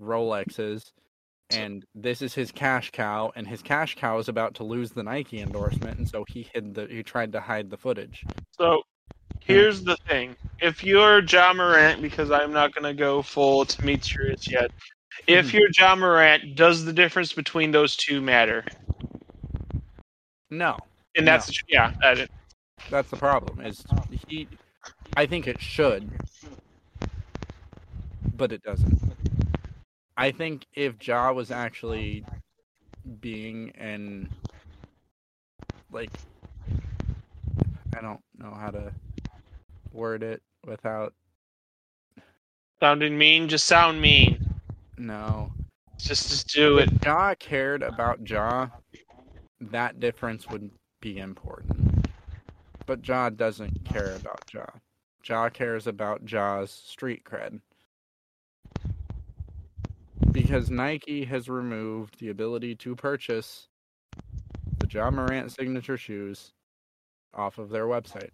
Rolexes 0.00 0.92
and 1.50 1.84
this 1.94 2.20
is 2.20 2.34
his 2.34 2.52
cash 2.52 2.90
cow 2.90 3.32
and 3.34 3.46
his 3.46 3.62
cash 3.62 3.94
cow 3.96 4.18
is 4.18 4.28
about 4.28 4.54
to 4.54 4.64
lose 4.64 4.90
the 4.90 5.02
Nike 5.02 5.40
endorsement 5.40 5.98
and 5.98 6.08
so 6.08 6.24
he 6.28 6.48
hid 6.52 6.74
the 6.74 6.86
he 6.86 7.02
tried 7.02 7.32
to 7.32 7.40
hide 7.40 7.70
the 7.70 7.76
footage. 7.76 8.24
So 8.50 8.82
here's 9.40 9.82
the 9.82 9.96
thing. 10.08 10.36
If 10.60 10.84
you're 10.84 11.22
Ja 11.22 11.52
Morant, 11.54 12.02
because 12.02 12.30
I'm 12.30 12.52
not 12.52 12.74
gonna 12.74 12.94
go 12.94 13.22
full 13.22 13.64
Temetrius 13.64 14.50
yet. 14.50 14.70
If 15.26 15.50
hmm. 15.50 15.56
you're 15.56 15.68
Ja 15.76 15.96
Morant, 15.96 16.54
does 16.54 16.84
the 16.84 16.92
difference 16.92 17.32
between 17.32 17.70
those 17.70 17.96
two 17.96 18.20
matter? 18.20 18.64
No, 20.50 20.78
And 21.16 21.26
that's 21.26 21.62
yeah, 21.68 21.92
that 22.00 22.18
is. 22.18 22.28
that's 22.90 23.10
the 23.10 23.16
problem. 23.16 23.64
Is 23.64 23.84
he 24.28 24.48
I 25.16 25.26
think 25.26 25.48
it 25.48 25.60
should 25.60 26.10
but 28.38 28.52
it 28.52 28.62
doesn't. 28.62 28.98
I 30.16 30.30
think 30.30 30.66
if 30.74 31.06
Ja 31.06 31.32
was 31.32 31.50
actually 31.50 32.24
being 33.20 33.72
an 33.76 34.30
like 35.92 36.10
I 37.96 38.00
don't 38.00 38.20
know 38.38 38.54
how 38.54 38.70
to 38.70 38.92
word 39.92 40.22
it 40.22 40.42
without 40.64 41.12
sounding 42.80 43.18
mean. 43.18 43.48
Just 43.48 43.66
sound 43.66 44.00
mean. 44.00 44.48
no. 44.96 45.52
Just 45.98 46.30
just 46.30 46.48
do 46.54 46.78
it. 46.78 46.92
If 46.92 47.04
Ja 47.04 47.34
cared 47.34 47.82
about 47.82 48.28
Ja, 48.28 48.68
that 49.60 49.98
difference 49.98 50.48
would 50.48 50.70
be 51.00 51.18
important. 51.18 52.06
But 52.86 53.06
Ja 53.06 53.30
doesn't 53.30 53.84
care 53.84 54.14
about 54.14 54.44
Ja. 54.52 54.66
Ja 55.24 55.48
cares 55.48 55.86
about 55.86 56.24
Ja's 56.24 56.70
street 56.70 57.24
cred. 57.24 57.60
Because 60.32 60.70
Nike 60.70 61.24
has 61.24 61.48
removed 61.48 62.18
the 62.18 62.30
ability 62.30 62.74
to 62.76 62.96
purchase 62.96 63.68
the 64.78 64.86
Ja 64.88 65.10
Morant 65.10 65.52
signature 65.52 65.96
shoes 65.96 66.52
off 67.34 67.58
of 67.58 67.70
their 67.70 67.86
website. 67.86 68.30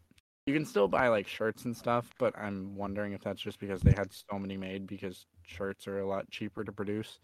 You 0.46 0.54
can 0.54 0.64
still 0.64 0.88
buy 0.88 1.08
like 1.08 1.26
shirts 1.26 1.64
and 1.64 1.76
stuff, 1.76 2.10
but 2.18 2.36
I'm 2.38 2.76
wondering 2.76 3.12
if 3.12 3.22
that's 3.22 3.40
just 3.40 3.58
because 3.58 3.80
they 3.80 3.92
had 3.92 4.12
so 4.12 4.38
many 4.38 4.56
made 4.56 4.86
because 4.86 5.26
shirts 5.42 5.88
are 5.88 6.00
a 6.00 6.06
lot 6.06 6.30
cheaper 6.30 6.64
to 6.64 6.72
produce. 6.72 7.18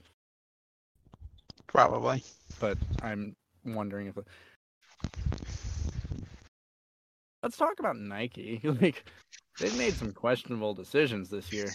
Probably. 1.67 2.23
but 2.59 2.79
I'm 3.03 3.35
wondering 3.65 4.07
if. 4.09 4.19
Let's 7.43 7.57
talk 7.57 7.79
about 7.79 7.97
Nike. 7.97 8.61
Like, 8.81 9.05
they've 9.59 9.77
made 9.77 9.95
some 9.95 10.13
questionable 10.13 10.75
decisions 10.75 11.29
this 11.29 11.53
year 11.53 11.71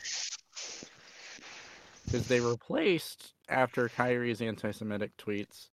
they 2.19 2.39
replaced 2.39 3.33
after 3.49 3.89
Kyrie's 3.89 4.41
anti-Semitic 4.41 5.15
tweets. 5.17 5.69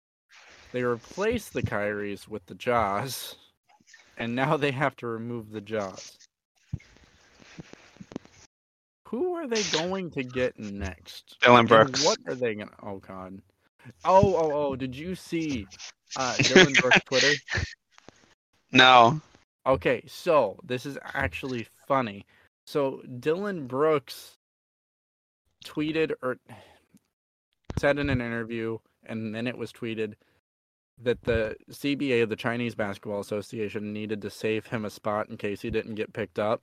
They 0.72 0.82
replaced 0.82 1.52
the 1.52 1.62
Kyries 1.62 2.28
with 2.28 2.44
the 2.46 2.54
Jaws, 2.54 3.36
and 4.16 4.34
now 4.34 4.56
they 4.56 4.70
have 4.70 4.96
to 4.96 5.06
remove 5.06 5.50
the 5.50 5.60
Jaws. 5.60 6.16
Who 9.08 9.34
are 9.34 9.46
they 9.46 9.62
going 9.72 10.10
to 10.10 10.22
get 10.22 10.58
next? 10.58 11.36
Dillon 11.40 11.60
And 11.60 11.68
Brooks. 11.68 12.04
What 12.04 12.18
are 12.26 12.34
they 12.34 12.54
gonna? 12.54 12.70
Oh 12.82 12.98
God. 12.98 13.40
Oh 14.04 14.36
oh 14.36 14.52
oh! 14.52 14.76
Did 14.76 14.94
you 14.94 15.14
see 15.14 15.66
uh, 16.16 16.36
Dillon 16.36 16.74
Brooks' 16.74 17.00
Twitter? 17.04 17.32
No. 18.70 19.20
Okay, 19.66 20.02
so 20.06 20.58
this 20.62 20.84
is 20.84 20.98
actually 21.14 21.66
funny. 21.86 22.26
So 22.66 23.02
Dillon 23.18 23.66
Brooks 23.66 24.36
tweeted 25.64 26.12
or 26.22 26.38
said 27.78 27.98
in 27.98 28.10
an 28.10 28.20
interview, 28.20 28.78
and 29.04 29.34
then 29.34 29.46
it 29.46 29.56
was 29.56 29.72
tweeted 29.72 30.14
that 31.02 31.22
the 31.22 31.56
CBA, 31.70 32.22
of 32.22 32.28
the 32.28 32.36
Chinese 32.36 32.74
Basketball 32.74 33.20
Association, 33.20 33.92
needed 33.92 34.20
to 34.22 34.30
save 34.30 34.66
him 34.66 34.84
a 34.84 34.90
spot 34.90 35.28
in 35.28 35.36
case 35.36 35.62
he 35.62 35.70
didn't 35.70 35.94
get 35.94 36.12
picked 36.12 36.38
up. 36.38 36.62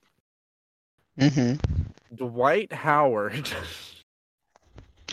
Mm-hmm. 1.20 1.56
Dwight 2.16 2.74
Howard. 2.74 3.50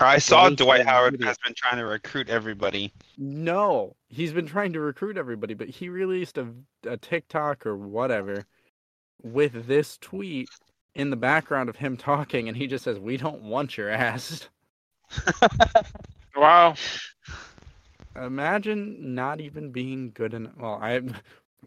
I 0.00 0.18
saw 0.18 0.48
Dwight 0.48 0.86
Howard 0.86 1.22
has 1.22 1.36
been 1.38 1.54
trying 1.54 1.76
to 1.76 1.84
recruit 1.84 2.28
everybody. 2.28 2.92
No, 3.18 3.94
he's 4.08 4.32
been 4.32 4.46
trying 4.46 4.72
to 4.72 4.80
recruit 4.80 5.18
everybody, 5.18 5.54
but 5.54 5.68
he 5.68 5.88
released 5.88 6.38
a, 6.38 6.48
a 6.86 6.96
TikTok 6.96 7.66
or 7.66 7.76
whatever 7.76 8.46
with 9.22 9.66
this 9.66 9.98
tweet 9.98 10.48
in 10.94 11.10
the 11.10 11.16
background 11.16 11.68
of 11.68 11.76
him 11.76 11.96
talking, 11.96 12.48
and 12.48 12.56
he 12.56 12.66
just 12.66 12.84
says, 12.84 12.98
"We 12.98 13.16
don't 13.16 13.42
want 13.42 13.76
your 13.76 13.90
ass." 13.90 14.48
Wow. 16.34 16.74
Imagine 18.16 19.14
not 19.14 19.40
even 19.40 19.70
being 19.70 20.12
good 20.14 20.34
enough. 20.34 20.52
Well, 20.58 20.78
I 20.80 21.00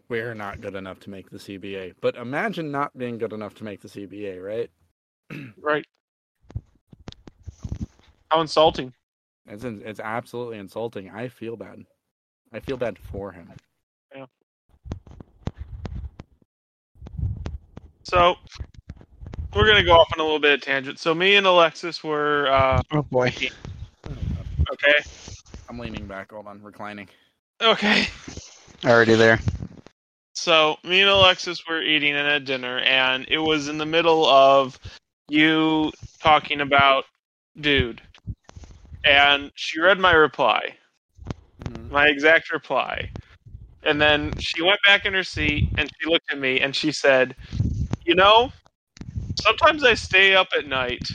we're 0.08 0.34
not 0.34 0.60
good 0.60 0.74
enough 0.74 1.00
to 1.00 1.10
make 1.10 1.30
the 1.30 1.38
CBA, 1.38 1.94
but 2.00 2.16
imagine 2.16 2.70
not 2.70 2.96
being 2.96 3.18
good 3.18 3.32
enough 3.32 3.54
to 3.56 3.64
make 3.64 3.80
the 3.80 3.88
CBA, 3.88 4.42
right? 4.42 4.70
Right. 5.60 5.84
How 8.30 8.40
insulting. 8.40 8.92
It's 9.46 9.64
it's 9.64 10.00
absolutely 10.00 10.58
insulting. 10.58 11.10
I 11.10 11.28
feel 11.28 11.56
bad. 11.56 11.84
I 12.52 12.60
feel 12.60 12.76
bad 12.76 12.98
for 12.98 13.32
him. 13.32 13.50
Yeah. 14.14 14.26
So 18.02 18.36
we're 19.54 19.66
gonna 19.66 19.84
go 19.84 19.92
off 19.92 20.08
on 20.14 20.20
a 20.20 20.24
little 20.24 20.38
bit 20.38 20.54
of 20.54 20.60
tangent. 20.62 20.98
So 20.98 21.14
me 21.14 21.36
and 21.36 21.46
Alexis 21.46 22.02
were 22.02 22.48
uh, 22.50 22.82
Oh 22.92 23.02
boy. 23.02 23.32
okay. 24.72 24.94
I'm 25.68 25.78
leaning 25.78 26.06
back. 26.06 26.30
Hold 26.32 26.46
on, 26.46 26.62
reclining. 26.62 27.08
Okay. 27.62 28.04
Already 28.84 29.14
there. 29.14 29.40
So 30.34 30.76
me 30.84 31.00
and 31.00 31.10
Alexis 31.10 31.66
were 31.68 31.82
eating 31.82 32.14
at 32.14 32.26
a 32.26 32.40
dinner, 32.40 32.78
and 32.80 33.26
it 33.28 33.38
was 33.38 33.68
in 33.68 33.78
the 33.78 33.86
middle 33.86 34.26
of 34.26 34.78
you 35.28 35.92
talking 36.22 36.60
about 36.60 37.04
dude, 37.60 38.02
and 39.04 39.50
she 39.54 39.80
read 39.80 39.98
my 39.98 40.12
reply, 40.12 40.76
Mhm. 41.62 41.90
my 41.90 42.06
exact 42.08 42.52
reply, 42.52 43.10
and 43.82 44.00
then 44.00 44.34
she 44.38 44.62
went 44.62 44.80
back 44.84 45.06
in 45.06 45.14
her 45.14 45.24
seat 45.24 45.64
and 45.76 45.90
she 46.00 46.08
looked 46.08 46.30
at 46.32 46.38
me 46.38 46.60
and 46.60 46.74
she 46.76 46.92
said, 46.92 47.36
"You 48.04 48.14
know, 48.14 48.50
sometimes 49.46 49.84
I 49.84 49.94
stay 49.94 50.34
up 50.34 50.48
at 50.56 50.66
night." 50.66 51.08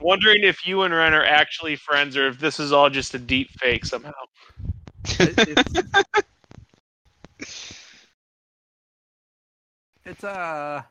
Wondering 0.00 0.44
if 0.44 0.66
you 0.66 0.82
and 0.82 0.94
Rehn 0.94 1.12
are 1.12 1.24
actually 1.24 1.74
friends 1.76 2.16
or 2.16 2.28
if 2.28 2.38
this 2.38 2.60
is 2.60 2.72
all 2.72 2.88
just 2.88 3.14
a 3.14 3.18
deep 3.18 3.50
fake 3.58 3.84
somehow. 3.84 4.12
It's, 5.04 5.62
it's 10.04 10.24
uh 10.24 10.82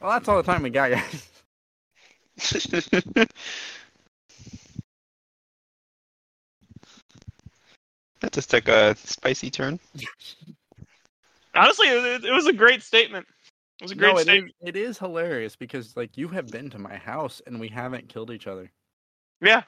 well 0.00 0.10
that's 0.10 0.28
all 0.28 0.36
the 0.36 0.42
time 0.42 0.62
we 0.62 0.70
got 0.70 0.90
guys 0.90 1.30
that 8.20 8.32
just 8.32 8.50
took 8.50 8.68
a 8.68 8.94
spicy 8.96 9.50
turn. 9.50 9.78
Honestly, 11.54 11.88
it, 11.88 12.24
it 12.24 12.32
was 12.32 12.46
a 12.46 12.52
great 12.52 12.82
statement. 12.82 13.26
It 13.80 13.84
was 13.84 13.92
a 13.92 13.94
great 13.94 14.12
no, 14.12 14.18
it 14.18 14.28
is, 14.28 14.50
it 14.60 14.76
is 14.76 14.98
hilarious 14.98 15.56
because 15.56 15.96
like 15.96 16.18
you 16.18 16.28
have 16.28 16.50
been 16.50 16.68
to 16.70 16.78
my 16.78 16.96
house 16.96 17.40
and 17.46 17.58
we 17.58 17.68
haven't 17.68 18.08
killed 18.08 18.30
each 18.30 18.46
other. 18.46 18.70
Yeah. 19.40 19.62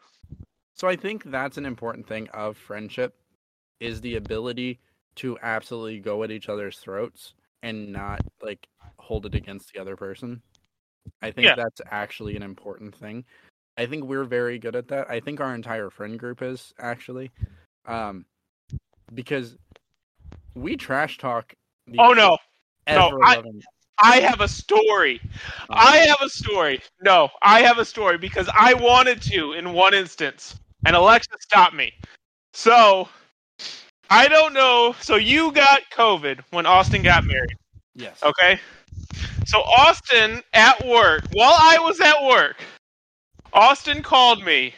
So 0.74 0.86
I 0.88 0.96
think 0.96 1.24
that's 1.24 1.56
an 1.56 1.64
important 1.66 2.06
thing 2.06 2.28
of 2.30 2.56
friendship 2.56 3.14
is 3.80 4.00
the 4.00 4.16
ability 4.16 4.80
to 5.16 5.38
absolutely 5.42 5.98
go 5.98 6.22
at 6.22 6.30
each 6.30 6.48
other's 6.48 6.78
throats 6.78 7.34
and 7.62 7.92
not 7.92 8.20
like 8.42 8.66
hold 8.98 9.26
it 9.26 9.34
against 9.34 9.72
the 9.72 9.80
other 9.80 9.96
person. 9.96 10.42
I 11.22 11.30
think 11.30 11.46
Yeah. 11.46 11.54
that's 11.54 11.80
actually 11.90 12.36
an 12.36 12.42
important 12.42 12.94
thing. 12.94 13.24
I 13.78 13.86
think 13.86 14.04
we're 14.04 14.24
very 14.24 14.58
good 14.58 14.76
at 14.76 14.88
that. 14.88 15.10
I 15.10 15.20
think 15.20 15.40
our 15.40 15.54
entire 15.54 15.88
friend 15.88 16.18
group 16.18 16.42
is 16.42 16.74
actually 16.78 17.30
um 17.86 18.26
because 19.14 19.56
we 20.54 20.76
trash 20.76 21.18
talk 21.18 21.54
Oh 21.98 22.12
no, 22.12 22.38
no, 22.86 23.20
I- 23.22 23.42
I 24.02 24.20
have 24.20 24.40
a 24.40 24.48
story. 24.48 25.20
I 25.70 25.98
have 25.98 26.18
a 26.20 26.28
story. 26.28 26.80
No, 27.00 27.30
I 27.40 27.62
have 27.62 27.78
a 27.78 27.84
story 27.84 28.18
because 28.18 28.48
I 28.52 28.74
wanted 28.74 29.22
to 29.22 29.52
in 29.52 29.72
one 29.72 29.94
instance, 29.94 30.58
and 30.84 30.96
Alexa 30.96 31.30
stopped 31.40 31.74
me. 31.74 31.92
So 32.52 33.08
I 34.10 34.28
don't 34.28 34.52
know. 34.52 34.94
So 35.00 35.16
you 35.16 35.52
got 35.52 35.82
COVID 35.90 36.40
when 36.50 36.66
Austin 36.66 37.02
got 37.02 37.24
married, 37.24 37.56
yes. 37.94 38.22
okay? 38.22 38.60
So 39.46 39.60
Austin 39.60 40.42
at 40.52 40.84
work, 40.86 41.22
while 41.32 41.54
I 41.56 41.78
was 41.78 42.00
at 42.00 42.22
work, 42.24 42.62
Austin 43.52 44.02
called 44.02 44.44
me, 44.44 44.74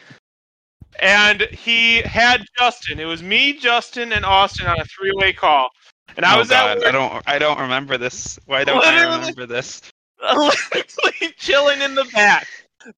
and 0.99 1.41
he 1.51 1.97
had 2.01 2.45
Justin. 2.57 2.99
It 2.99 3.05
was 3.05 3.21
me, 3.23 3.53
Justin, 3.53 4.13
and 4.13 4.23
Austin 4.23 4.67
on 4.67 4.79
a 4.79 4.85
three-way 4.85 5.33
call. 5.33 5.69
And 6.17 6.25
I 6.25 6.35
oh 6.35 6.39
was 6.39 6.49
God. 6.49 6.83
I 6.83 6.91
don't. 6.91 7.23
I 7.25 7.39
don't 7.39 7.59
remember 7.59 7.97
this. 7.97 8.39
Why 8.45 8.63
don't 8.63 8.83
I 8.83 9.03
remember 9.03 9.45
this? 9.45 9.81
literally 10.21 11.33
chilling 11.37 11.81
in 11.81 11.95
the 11.95 12.05
back. 12.13 12.47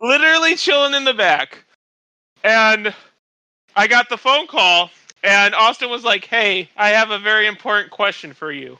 Literally 0.01 0.55
chilling 0.55 0.93
in 0.93 1.03
the 1.03 1.14
back. 1.14 1.64
And 2.43 2.93
I 3.76 3.88
got 3.88 4.10
the 4.10 4.18
phone 4.18 4.47
call, 4.47 4.91
and 5.24 5.55
Austin 5.55 5.89
was 5.89 6.03
like, 6.03 6.26
Hey, 6.26 6.70
I 6.78 6.89
have 6.89 7.12
a 7.12 7.20
very 7.20 7.47
important 7.47 7.91
question 7.91 8.34
for 8.34 8.51
you. 8.51 8.78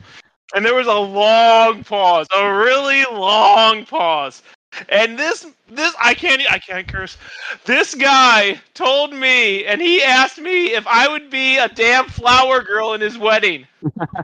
And 0.56 0.66
there 0.66 0.76
was 0.76 0.88
a 0.88 0.94
long 0.94 1.84
pause, 1.84 2.28
a 2.36 2.54
really 2.54 3.04
long 3.06 3.86
pause. 3.86 4.44
And 4.90 5.18
this, 5.18 5.46
this, 5.68 5.94
I 6.00 6.14
can't, 6.14 6.42
I 6.52 6.60
can't 6.60 6.88
curse. 6.88 7.18
This 7.66 7.96
guy 7.96 8.62
told 8.74 9.14
me, 9.14 9.66
and 9.66 9.82
he 9.82 10.02
asked 10.04 10.40
me 10.40 10.74
if 10.74 10.86
I 10.88 11.08
would 11.08 11.30
be 11.30 11.58
a 11.58 11.68
damn 11.70 12.08
flower 12.08 12.62
girl 12.62 12.94
in 12.94 13.02
his 13.02 13.18
wedding. 13.18 13.68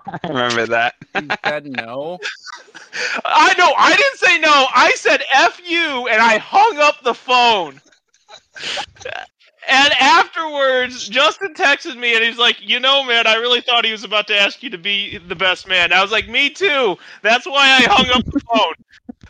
I 0.08 0.18
remember 0.28 0.66
that. 0.68 0.96
He 1.14 1.32
said 1.44 1.66
no. 1.66 2.20
I 3.26 3.54
know. 3.58 3.74
I 3.78 3.96
didn't 3.96 4.18
say 4.18 4.40
no. 4.40 4.68
I 4.74 4.92
said 4.96 5.22
F 5.32 5.60
you, 5.66 6.08
and 6.08 6.22
I 6.22 6.38
hung 6.38 6.78
up 6.80 7.02
the 7.04 7.14
phone. 7.14 7.82
And 9.68 9.94
afterwards, 10.00 11.08
Justin 11.08 11.54
texted 11.54 11.98
me 11.98 12.16
and 12.16 12.24
he's 12.24 12.38
like, 12.38 12.58
You 12.62 12.80
know, 12.80 13.04
man, 13.04 13.28
I 13.28 13.36
really 13.36 13.62
thought 13.62 13.86
he 13.86 13.92
was 13.92 14.04
about 14.04 14.28
to 14.28 14.38
ask 14.38 14.62
you 14.64 14.70
to 14.72 14.78
be 14.78 15.18
the 15.18 15.36
best 15.36 15.68
man. 15.68 15.94
I 15.94 16.02
was 16.02 16.12
like, 16.12 16.28
Me 16.28 16.50
too. 16.50 16.98
That's 17.22 17.46
why 17.46 17.68
I 17.70 17.82
hung 17.90 18.10
up 18.12 18.24
the 18.26 18.40
phone. 18.54 18.74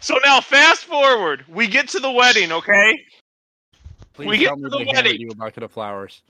So 0.03 0.19
now, 0.25 0.41
fast 0.41 0.83
forward. 0.83 1.45
We 1.47 1.65
get 1.65 1.87
to 1.89 1.99
the 2.01 2.11
wedding, 2.11 2.51
okay? 2.51 2.99
Please 4.13 4.27
We 4.27 4.37
get 4.37 4.47
tell 4.47 4.57
to 4.57 4.63
me 4.63 4.69
the 4.69 4.91
wedding. 4.93 5.21
you 5.21 5.29
a 5.31 5.35
bucket 5.35 5.63
of 5.63 5.71
flowers. 5.71 6.21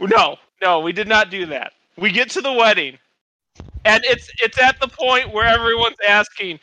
No, 0.00 0.36
no, 0.60 0.80
we 0.80 0.90
did 0.92 1.06
not 1.06 1.30
do 1.30 1.46
that. 1.46 1.74
We 1.96 2.10
get 2.10 2.28
to 2.30 2.40
the 2.40 2.52
wedding, 2.52 2.98
and 3.84 4.02
it's 4.04 4.28
it's 4.42 4.60
at 4.60 4.80
the 4.80 4.88
point 4.88 5.32
where 5.32 5.46
everyone's 5.46 5.96
asking. 6.06 6.58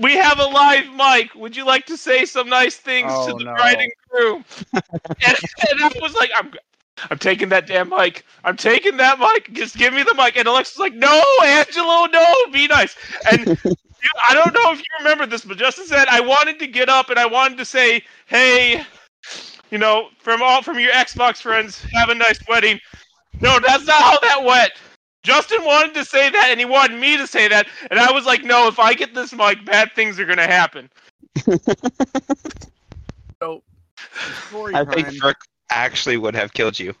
We 0.00 0.14
have 0.14 0.38
a 0.38 0.44
live 0.44 0.86
mic. 0.94 1.34
Would 1.34 1.56
you 1.56 1.66
like 1.66 1.84
to 1.86 1.96
say 1.96 2.24
some 2.26 2.48
nice 2.48 2.76
things 2.76 3.12
to 3.26 3.32
Oh, 3.32 3.38
the 3.38 3.44
no. 3.44 3.52
bride 3.56 3.80
and 3.80 3.92
groom? 4.08 4.44
and, 4.72 5.36
and 5.36 5.82
I 5.82 5.90
was 6.00 6.14
like, 6.14 6.30
I'm, 6.36 6.52
I'm 7.10 7.18
taking 7.18 7.48
that 7.48 7.66
damn 7.66 7.88
mic. 7.88 8.24
I'm 8.44 8.56
taking 8.56 8.96
that 8.98 9.18
mic. 9.18 9.52
Just 9.52 9.76
give 9.76 9.92
me 9.92 10.04
the 10.04 10.14
mic. 10.14 10.36
And 10.36 10.46
Alexa's 10.46 10.78
like, 10.78 10.94
No, 10.94 11.20
Angelo, 11.44 12.06
no, 12.06 12.34
be 12.52 12.68
nice. 12.68 12.94
And 13.32 13.48
I 14.28 14.34
don't 14.34 14.52
know 14.52 14.72
if 14.72 14.78
you 14.78 14.84
remember 14.98 15.26
this, 15.26 15.44
but 15.44 15.56
Justin 15.56 15.86
said 15.86 16.08
I 16.08 16.20
wanted 16.20 16.58
to 16.58 16.66
get 16.66 16.88
up 16.88 17.10
and 17.10 17.18
I 17.18 17.26
wanted 17.26 17.58
to 17.58 17.64
say, 17.64 18.02
Hey, 18.26 18.84
you 19.70 19.78
know, 19.78 20.08
from 20.18 20.42
all 20.42 20.62
from 20.62 20.78
your 20.78 20.92
Xbox 20.92 21.38
friends, 21.38 21.84
have 21.94 22.08
a 22.08 22.14
nice 22.14 22.38
wedding. 22.48 22.78
No, 23.40 23.58
that's 23.60 23.86
not 23.86 24.02
how 24.02 24.18
that 24.20 24.42
went. 24.44 24.72
Justin 25.22 25.64
wanted 25.64 25.94
to 25.94 26.04
say 26.04 26.30
that, 26.30 26.48
and 26.50 26.58
he 26.58 26.66
wanted 26.66 26.98
me 26.98 27.16
to 27.16 27.26
say 27.26 27.46
that, 27.46 27.68
and 27.90 28.00
I 28.00 28.10
was 28.10 28.26
like, 28.26 28.42
"No, 28.42 28.66
if 28.66 28.80
I 28.80 28.92
get 28.92 29.14
this 29.14 29.32
mic, 29.32 29.64
bad 29.64 29.92
things 29.94 30.18
are 30.18 30.26
gonna 30.26 30.46
happen." 30.46 30.90
So, 33.42 33.60
story 34.46 34.72
I 34.72 34.84
think 34.84 35.08
time. 35.08 35.16
Frick 35.16 35.36
actually 35.70 36.16
would 36.16 36.36
have 36.36 36.52
killed 36.52 36.78
you. 36.78 36.94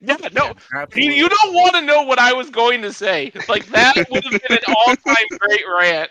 Yeah, 0.00 0.16
no, 0.32 0.52
Yeah, 0.72 0.86
you, 0.96 1.12
you 1.12 1.28
don't 1.28 1.54
want 1.54 1.74
to 1.74 1.82
know 1.82 2.02
what 2.02 2.18
I 2.18 2.32
was 2.32 2.50
going 2.50 2.82
to 2.82 2.92
say. 2.92 3.30
Like 3.48 3.66
that 3.66 3.94
would 4.10 4.24
have 4.24 4.42
been 4.48 4.58
an 4.58 4.74
all-time 4.74 5.26
great 5.38 5.62
rant. 5.78 6.10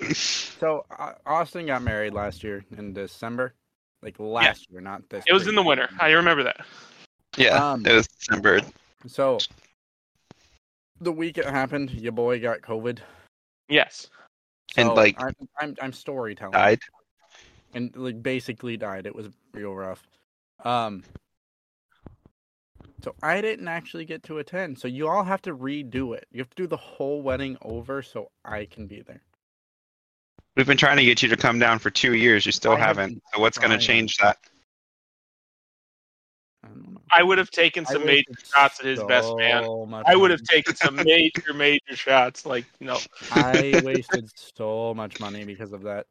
So 0.58 0.84
uh, 0.98 1.12
Austin 1.24 1.66
got 1.66 1.82
married 1.82 2.14
last 2.14 2.42
year 2.42 2.64
in 2.76 2.92
December, 2.92 3.54
like 4.02 4.18
last 4.18 4.66
year, 4.70 4.80
not 4.80 5.08
this. 5.08 5.24
It 5.28 5.32
was 5.32 5.46
in 5.46 5.54
the 5.54 5.62
winter. 5.62 5.88
I 6.00 6.10
remember 6.10 6.42
that. 6.42 6.66
Yeah, 7.36 7.72
Um, 7.72 7.86
it 7.86 7.92
was 7.92 8.08
December. 8.08 8.62
So 9.06 9.38
the 11.00 11.12
week 11.12 11.38
it 11.38 11.44
happened, 11.44 11.92
your 11.92 12.10
boy 12.10 12.40
got 12.40 12.60
COVID. 12.60 12.98
Yes. 13.68 14.08
And, 14.76 14.88
like, 14.94 15.14
I'm 15.22 15.34
I'm, 15.60 15.76
I'm 15.80 15.92
storytelling. 15.92 16.52
Died. 16.52 16.80
and 17.74 17.94
like 17.94 18.20
basically 18.22 18.76
died. 18.76 19.06
It 19.06 19.14
was 19.14 19.28
real 19.52 19.74
rough. 19.74 20.06
Um. 20.64 21.04
So 23.04 23.14
I 23.22 23.40
didn't 23.40 23.68
actually 23.68 24.06
get 24.06 24.24
to 24.24 24.38
attend. 24.38 24.76
So 24.76 24.88
you 24.88 25.06
all 25.06 25.22
have 25.22 25.40
to 25.42 25.54
redo 25.54 26.16
it. 26.16 26.26
You 26.32 26.40
have 26.40 26.50
to 26.50 26.56
do 26.56 26.66
the 26.66 26.76
whole 26.76 27.22
wedding 27.22 27.56
over 27.62 28.02
so 28.02 28.32
I 28.44 28.64
can 28.64 28.88
be 28.88 29.02
there. 29.02 29.22
We've 30.58 30.66
been 30.66 30.76
trying 30.76 30.96
to 30.96 31.04
get 31.04 31.22
you 31.22 31.28
to 31.28 31.36
come 31.36 31.60
down 31.60 31.78
for 31.78 31.88
two 31.88 32.14
years. 32.14 32.44
You 32.44 32.50
still 32.50 32.72
I 32.72 32.78
have 32.78 32.96
haven't. 32.96 33.22
So 33.32 33.40
what's 33.40 33.58
going 33.58 33.70
to 33.70 33.78
change 33.78 34.16
that? 34.16 34.38
I 36.64 36.68
don't 36.68 36.94
know. 36.94 37.00
I 37.12 37.22
would 37.22 37.38
have 37.38 37.52
taken 37.52 37.86
some 37.86 38.04
major 38.04 38.24
wasted 38.30 38.48
shots 38.52 38.80
at 38.80 38.86
his 38.86 39.00
best 39.04 39.36
man. 39.36 39.62
I 40.04 40.16
would 40.16 40.32
have 40.32 40.42
taken 40.42 40.74
some 40.74 40.96
major, 40.96 41.54
major 41.54 41.94
shots. 41.94 42.44
Like, 42.44 42.64
no. 42.80 42.98
I 43.30 43.80
wasted 43.84 44.28
so 44.34 44.94
much 44.94 45.20
money 45.20 45.44
because 45.44 45.72
of 45.72 45.82
that. 45.82 46.06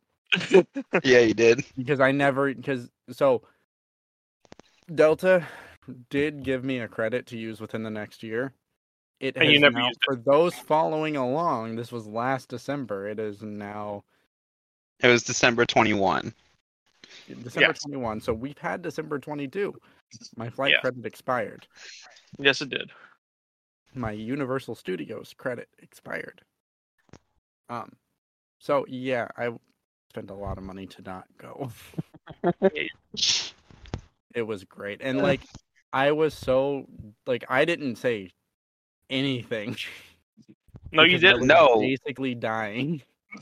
yeah, 1.03 1.19
you 1.19 1.33
did. 1.33 1.65
Because 1.75 1.99
I 1.99 2.13
never 2.13 2.53
because 2.53 2.89
so 3.11 3.41
Delta 4.95 5.45
did 6.09 6.43
give 6.43 6.63
me 6.63 6.79
a 6.79 6.87
credit 6.87 7.25
to 7.27 7.37
use 7.37 7.59
within 7.59 7.83
the 7.83 7.89
next 7.89 8.23
year. 8.23 8.53
It 9.19 9.35
And 9.35 9.43
has 9.43 9.53
you 9.53 9.59
never 9.59 9.77
now, 9.77 9.87
used 9.87 9.99
for 10.05 10.15
those 10.15 10.55
following 10.55 11.17
along. 11.17 11.75
This 11.75 11.91
was 11.91 12.07
last 12.07 12.47
December. 12.47 13.09
It 13.09 13.19
is 13.19 13.41
now 13.41 14.05
It 15.01 15.07
was 15.07 15.23
December 15.23 15.65
21. 15.65 16.33
December 17.27 17.59
Yes. 17.67 17.81
21. 17.81 18.21
So 18.21 18.33
we've 18.33 18.57
had 18.57 18.81
December 18.81 19.19
22. 19.19 19.73
My 20.35 20.49
flight 20.49 20.71
Yeah. 20.71 20.79
credit 20.81 21.05
expired. 21.05 21.67
Yes, 22.39 22.61
it 22.61 22.69
did. 22.69 22.91
My 23.93 24.11
Universal 24.11 24.75
Studios 24.75 25.33
credit 25.37 25.69
expired. 25.79 26.41
Um, 27.69 27.91
so 28.59 28.85
yeah, 28.87 29.27
I 29.37 29.49
spent 30.09 30.29
a 30.29 30.33
lot 30.33 30.57
of 30.57 30.63
money 30.63 30.87
to 30.87 31.01
not 31.01 31.25
go. 31.37 31.71
it 34.33 34.41
was 34.43 34.63
great, 34.63 35.01
and 35.01 35.19
like 35.19 35.41
I 35.93 36.11
was 36.11 36.33
so 36.33 36.87
like 37.25 37.43
I 37.49 37.65
didn't 37.65 37.97
say 37.97 38.31
anything. 39.09 39.75
No, 40.93 41.03
you 41.03 41.17
didn't. 41.17 41.39
was 41.41 41.47
No. 41.47 41.79
basically 41.81 42.33
dying. 42.35 43.01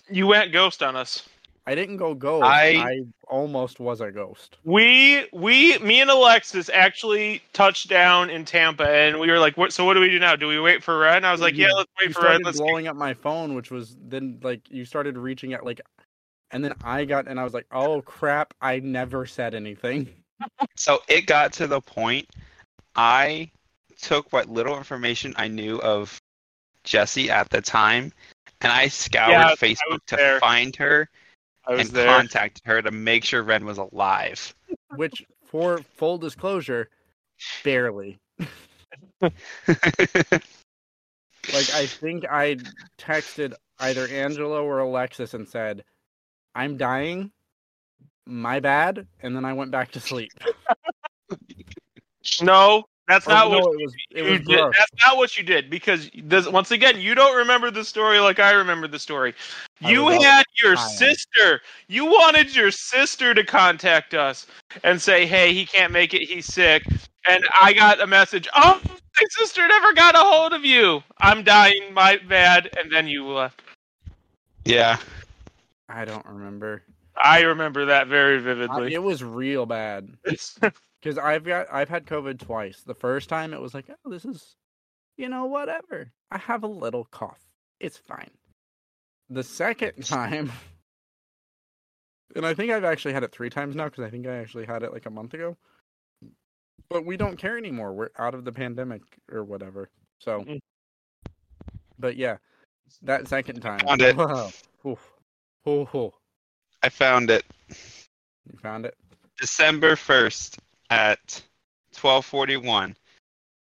You 0.09 0.25
went 0.27 0.51
ghost 0.51 0.81
on 0.81 0.95
us. 0.95 1.27
I 1.67 1.73
didn't 1.75 1.97
go 1.97 2.13
ghost. 2.13 2.45
I- 2.45 2.75
I 2.77 3.01
almost 3.27 3.79
was 3.79 4.01
a 4.01 4.11
ghost. 4.11 4.57
We 4.63 5.27
we 5.33 5.77
me 5.79 6.01
and 6.01 6.09
Alexis 6.11 6.69
actually 6.69 7.41
touched 7.53 7.89
down 7.89 8.29
in 8.29 8.45
Tampa, 8.45 8.87
and 8.87 9.19
we 9.19 9.31
were 9.31 9.39
like, 9.39 9.57
"What? 9.57 9.73
So 9.73 9.83
what 9.83 9.95
do 9.95 9.99
we 9.99 10.09
do 10.09 10.19
now? 10.19 10.35
Do 10.35 10.47
we 10.47 10.59
wait 10.59 10.83
for 10.83 10.99
Red?" 10.99 11.17
And 11.17 11.25
I 11.25 11.31
was 11.31 11.41
like, 11.41 11.55
You- 11.55 11.65
"Yeah, 11.65 11.73
let's 11.73 11.91
wait 11.99 12.07
you 12.09 12.13
for 12.13 12.21
Red. 12.21 12.27
started 12.27 12.45
Let's 12.45 12.59
blowing 12.59 12.87
up 12.87 12.95
my 12.95 13.13
phone, 13.15 13.55
which 13.55 13.71
was 13.71 13.97
then 13.99 14.39
like 14.43 14.61
you 14.69 14.85
started 14.85 15.17
reaching 15.17 15.53
out 15.55 15.65
like, 15.65 15.81
and 16.51 16.63
then 16.63 16.75
I 16.83 17.05
got 17.05 17.27
and 17.27 17.39
I 17.39 17.43
was 17.43 17.53
like, 17.53 17.65
oh 17.71 18.01
crap! 18.03 18.53
I 18.61 18.79
never 18.79 19.25
said 19.25 19.55
anything. 19.55 20.09
So 20.75 21.01
it 21.07 21.27
got 21.27 21.53
to 21.53 21.67
the 21.67 21.79
point 21.79 22.27
I 22.95 23.49
took 24.01 24.33
what 24.33 24.49
little 24.49 24.77
information 24.77 25.33
I 25.37 25.47
knew 25.47 25.77
of 25.81 26.19
Jesse 26.83 27.31
at 27.31 27.49
the 27.49 27.61
time 27.61 28.11
and 28.59 28.71
I 28.71 28.89
scoured 28.89 29.31
Yeah, 29.31 29.55
Facebook 29.55 29.91
was 29.91 29.99
to 30.07 30.39
find 30.41 30.75
her 30.75 30.97
I 30.97 30.99
was 30.99 31.24
and 31.67 31.89
there. 31.89 32.07
contacted 32.07 32.63
her 32.65 32.81
to 32.81 32.91
make 32.91 33.23
sure 33.23 33.43
Rehn 33.43 33.63
was 33.63 33.77
alive. 33.77 34.53
Which, 34.95 35.25
for 35.45 35.79
full 35.79 36.17
disclosure, 36.17 36.89
barely. 37.63 38.19
Like 41.53 41.73
I 41.73 41.85
think 41.85 42.25
I 42.29 42.57
texted 42.97 43.53
either 43.79 44.07
Angelo 44.07 44.63
or 44.63 44.79
Alexis 44.79 45.33
and 45.33 45.47
said, 45.47 45.83
"I'm 46.55 46.77
dying. 46.77 47.31
My 48.25 48.59
bad," 48.59 49.07
and 49.21 49.35
then 49.35 49.45
I 49.45 49.53
went 49.53 49.71
back 49.71 49.91
to 49.91 49.99
sleep. 49.99 50.31
No, 52.41 52.85
that's 53.07 53.27
Or 53.27 53.31
not 53.31 53.49
no, 53.51 53.59
what 53.59 53.63
it 53.79 53.83
was. 53.83 53.95
It 54.11 54.25
you 54.25 54.31
was 54.31 54.39
did. 54.41 54.59
That's 54.77 54.91
not 55.05 55.17
what 55.17 55.37
you 55.37 55.43
did 55.43 55.69
because 55.69 56.09
this, 56.23 56.47
once 56.47 56.71
again, 56.71 56.99
you 56.99 57.13
don't 57.15 57.35
remember 57.37 57.69
the 57.71 57.83
story 57.83 58.19
like 58.19 58.39
I 58.39 58.51
remember 58.51 58.87
the 58.87 58.99
story. 58.99 59.33
You 59.79 60.07
had 60.09 60.43
your 60.63 60.75
tired. 60.75 60.89
sister. 60.91 61.61
You 61.87 62.05
wanted 62.05 62.55
your 62.55 62.71
sister 62.71 63.33
to 63.33 63.43
contact 63.43 64.13
us 64.13 64.47
and 64.83 65.01
say, 65.01 65.25
"Hey, 65.25 65.53
he 65.53 65.65
can't 65.65 65.91
make 65.91 66.13
it. 66.13 66.23
He's 66.23 66.45
sick." 66.47 66.83
And 67.27 67.43
I 67.61 67.73
got 67.73 68.01
a 68.01 68.07
message. 68.07 68.47
Oh, 68.55 68.81
my 68.87 69.25
sister 69.31 69.67
never 69.67 69.93
got 69.93 70.15
a 70.15 70.19
hold 70.19 70.53
of 70.53 70.63
you. 70.65 71.03
I'm 71.19 71.43
dying. 71.43 71.93
My 71.93 72.17
bad. 72.27 72.69
And 72.79 72.91
then 72.91 73.07
you 73.07 73.25
left. 73.27 73.61
yeah. 74.65 74.97
I 75.89 76.05
don't 76.05 76.25
remember. 76.25 76.81
I 77.15 77.41
remember 77.41 77.85
that 77.85 78.07
very 78.07 78.37
I- 78.37 78.41
vividly. 78.41 78.93
it 78.93 79.01
was 79.03 79.23
real 79.23 79.65
bad 79.65 80.09
because 81.05 81.19
I've 81.19 81.43
got 81.43 81.67
I've 81.71 81.87
had 81.89 82.07
COVID 82.07 82.39
twice. 82.39 82.81
The 82.81 82.95
first 82.95 83.29
time 83.29 83.53
it 83.53 83.61
was 83.61 83.75
like, 83.75 83.85
oh, 83.89 84.09
this 84.09 84.25
is, 84.25 84.55
you 85.17 85.29
know, 85.29 85.45
whatever. 85.45 86.11
I 86.31 86.39
have 86.39 86.63
a 86.63 86.67
little 86.67 87.05
cough. 87.05 87.45
It's 87.79 87.97
fine. 87.97 88.31
The 89.29 89.43
second 89.43 90.03
time, 90.03 90.51
and 92.35 92.43
I 92.43 92.55
think 92.55 92.71
I've 92.71 92.83
actually 92.83 93.13
had 93.13 93.23
it 93.23 93.31
three 93.31 93.51
times 93.51 93.75
now 93.75 93.85
because 93.85 94.03
I 94.03 94.09
think 94.09 94.25
I 94.25 94.37
actually 94.37 94.65
had 94.65 94.81
it 94.81 94.93
like 94.93 95.05
a 95.05 95.11
month 95.11 95.35
ago. 95.35 95.55
But 96.89 97.05
we 97.05 97.17
don't 97.17 97.37
care 97.37 97.57
anymore. 97.57 97.93
We're 97.93 98.09
out 98.17 98.33
of 98.33 98.43
the 98.43 98.51
pandemic 98.51 99.01
or 99.31 99.43
whatever. 99.43 99.89
So, 100.19 100.41
Mm. 100.41 100.59
but 101.99 102.15
yeah, 102.15 102.37
that 103.03 103.27
second 103.27 103.61
time. 103.61 103.79
Found 103.79 104.01
it. 104.01 104.17
Wow. 104.17 104.51
Oof. 104.87 105.11
I 106.81 106.89
found 106.89 107.29
it. 107.29 107.43
You 107.69 108.57
found 108.59 108.87
it? 108.87 108.95
December 109.39 109.95
1st 109.95 110.57
at 110.89 111.41
12:41. 111.95 112.95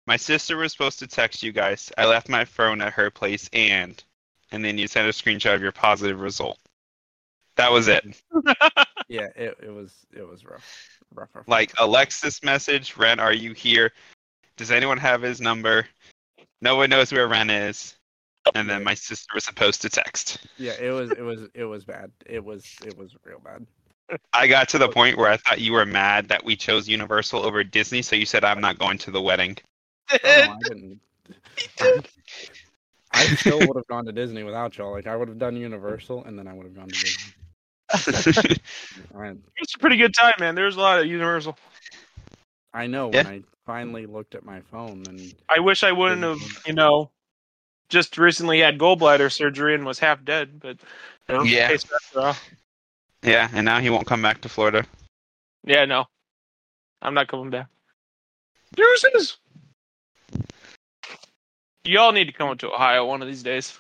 My 0.07 0.17
sister 0.17 0.57
was 0.57 0.73
supposed 0.73 0.99
to 0.99 1.07
text 1.07 1.43
you 1.43 1.53
guys. 1.53 1.93
I 1.97 2.07
left 2.07 2.29
my 2.29 2.45
phone 2.45 2.81
at 2.81 2.93
her 2.95 3.11
place 3.11 3.49
and 3.53 4.03
and 4.51 4.65
then 4.65 4.77
you 4.79 4.87
sent 4.87 5.09
a 5.09 5.13
screenshot 5.13 5.55
of 5.55 5.63
your 5.63 5.73
positive 5.73 6.21
result. 6.21 6.59
That 7.57 7.73
was 7.73 7.89
it. 7.89 8.05
Yeah, 9.09 9.29
it, 9.37 9.59
it 9.63 9.69
was 9.71 9.93
it 10.17 10.27
was 10.27 10.43
rough. 10.47 10.89
Rough, 11.15 11.29
rough, 11.35 11.47
Like 11.47 11.73
rough. 11.79 11.87
Alexis 11.87 12.43
message, 12.43 12.95
Rehn, 12.95 13.19
are 13.19 13.33
you 13.35 13.53
here? 13.53 13.93
Does 14.57 14.71
anyone 14.71 14.97
have 14.97 15.21
his 15.21 15.39
number? 15.39 15.87
No 16.63 16.77
one 16.77 16.89
knows 16.89 17.13
where 17.13 17.29
Rehn 17.29 17.69
is. 17.69 17.95
And 18.55 18.69
then 18.71 18.83
my 18.83 18.95
sister 18.95 19.29
was 19.35 19.45
supposed 19.45 19.83
to 19.83 19.91
text. 19.91 20.39
Yeah, 20.57 20.73
it 20.81 20.91
was 20.91 21.11
it 21.11 21.21
was 21.21 21.43
it 21.55 21.65
was 21.65 21.85
bad. 21.85 22.11
It 22.25 22.43
was 22.43 22.65
it 22.87 22.97
was 22.97 23.15
real 23.25 23.39
bad. 23.39 23.67
I 24.33 24.47
got 24.47 24.69
to 24.71 24.79
the 24.79 24.89
point 24.89 25.17
where 25.19 25.29
I 25.31 25.37
thought 25.37 25.61
you 25.61 25.73
were 25.73 25.85
mad 25.85 26.29
that 26.29 26.45
we 26.45 26.57
chose 26.57 26.89
Universal 26.89 27.45
over 27.45 27.63
Disney, 27.63 28.03
so 28.03 28.17
you 28.17 28.25
said 28.27 28.45
I'm 28.45 28.61
not 28.61 28.79
going 28.79 28.99
to 28.99 29.11
the 29.11 29.21
wedding. 29.23 29.59
Oh, 30.25 30.33
no, 30.37 30.51
I 30.51 30.63
didn't. 30.63 31.01
I 33.13 33.27
still 33.27 33.67
would 33.67 33.77
have 33.77 33.87
gone 33.87 34.05
to 34.07 34.13
Disney 34.13 34.43
without 34.43 34.77
y'all. 34.77 34.91
Like 34.93 35.07
I 35.07 35.17
would 35.17 35.29
have 35.29 35.39
done 35.39 35.57
Universal 35.57 36.25
and 36.25 36.39
then 36.39 36.47
I 36.47 36.53
would 36.55 36.65
have 36.65 36.75
gone 36.75 36.89
to 36.89 36.97
Disney. 36.99 37.33
I, 39.15 39.35
It's 39.57 39.75
a 39.75 39.79
pretty 39.79 39.97
good 39.97 40.15
time, 40.15 40.35
man. 40.39 40.55
There's 40.55 40.77
a 40.77 40.81
lot 40.81 41.01
of 41.01 41.07
Universal. 41.07 41.57
I 42.73 42.87
know 42.87 43.09
Yeah. 43.09 43.25
when 43.25 43.27
I 43.27 43.43
finally 43.67 44.07
looked 44.07 44.35
at 44.35 44.45
my 44.45 44.61
phone 44.61 45.07
and 45.07 45.35
I 45.49 45.61
wish 45.61 45.83
I 45.83 45.93
wouldn't 45.93 46.23
have, 46.23 46.41
you 46.67 46.73
know, 46.73 47.11
just 47.89 48.17
recently 48.17 48.61
had 48.61 48.79
gallbladder 48.79 49.31
surgery 49.31 49.75
and 49.75 49.85
was 49.85 49.99
half 49.99 50.25
dead. 50.25 50.61
But 50.61 50.79
you 51.29 51.35
know, 51.35 51.45
Yeah. 51.45 51.77
Case 53.23 53.33
after 53.35 53.39
all. 53.39 53.49
yeah, 53.49 53.49
and 53.55 53.65
now 53.65 53.81
he 53.81 53.91
won't 53.91 54.07
come 54.07 54.23
back 54.23 54.41
to 54.43 54.49
Florida. 54.49 54.85
yeah, 55.65 55.85
no, 55.85 56.05
I'm 57.01 57.15
not 57.15 57.29
coming 57.29 57.51
back. 57.51 57.69
Deuces. 58.75 59.37
Y'all 61.85 62.13
need 62.13 62.27
to 62.27 62.33
come 62.33 62.57
to 62.59 62.73
Ohio 62.73 63.05
one 63.07 63.23
of 63.23 63.29
these 63.29 63.43
days. 63.43 63.77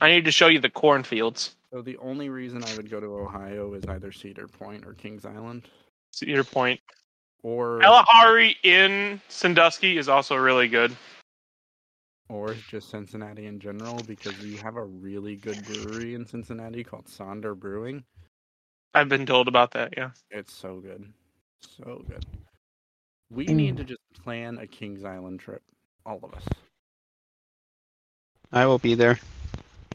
I 0.00 0.08
need 0.08 0.24
to 0.24 0.32
show 0.32 0.48
you 0.48 0.58
the 0.58 0.70
cornfields. 0.70 1.54
so 1.72 1.82
the 1.82 1.96
only 1.98 2.28
reason 2.28 2.64
I 2.64 2.74
would 2.76 2.90
go 2.90 2.98
to 2.98 3.06
Ohio 3.18 3.74
is 3.74 3.84
either 3.86 4.10
Cedar 4.10 4.48
Point 4.48 4.86
or 4.86 4.94
Kings 4.94 5.24
Island 5.24 5.68
Cedar 6.12 6.44
Point. 6.44 6.80
or 7.42 7.78
Kalahari 7.80 8.56
in 8.62 9.20
Sandusky 9.28 9.98
is 9.98 10.08
also 10.08 10.34
really 10.34 10.66
good. 10.66 10.96
or 12.28 12.54
just 12.54 12.88
Cincinnati 12.90 13.46
in 13.46 13.60
general 13.60 14.00
because 14.06 14.36
we 14.40 14.56
have 14.56 14.76
a 14.76 14.84
really 14.84 15.36
good 15.36 15.62
brewery 15.66 16.14
in 16.14 16.26
Cincinnati 16.26 16.82
called 16.82 17.04
Sonder 17.06 17.54
Brewing. 17.56 18.02
I've 18.94 19.08
been 19.08 19.26
told 19.26 19.48
about 19.48 19.72
that. 19.72 19.94
Yeah. 19.96 20.10
It's 20.30 20.52
so 20.52 20.80
good. 20.80 21.10
So 21.60 22.04
good. 22.08 22.26
We 23.30 23.46
need 23.46 23.76
to 23.78 23.84
just 23.84 24.00
plan 24.22 24.58
a 24.58 24.66
Kings 24.66 25.04
Island 25.04 25.40
trip. 25.40 25.62
All 26.04 26.20
of 26.22 26.34
us. 26.34 26.44
I 28.52 28.66
will 28.66 28.78
be 28.78 28.94
there. 28.94 29.18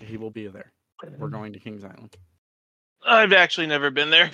He 0.01 0.17
will 0.17 0.31
be 0.31 0.47
there. 0.47 0.71
We're 1.17 1.27
going 1.27 1.53
to 1.53 1.59
Kings 1.59 1.83
Island. 1.83 2.15
I've 3.05 3.33
actually 3.33 3.67
never 3.67 3.91
been 3.91 4.09
there. 4.09 4.31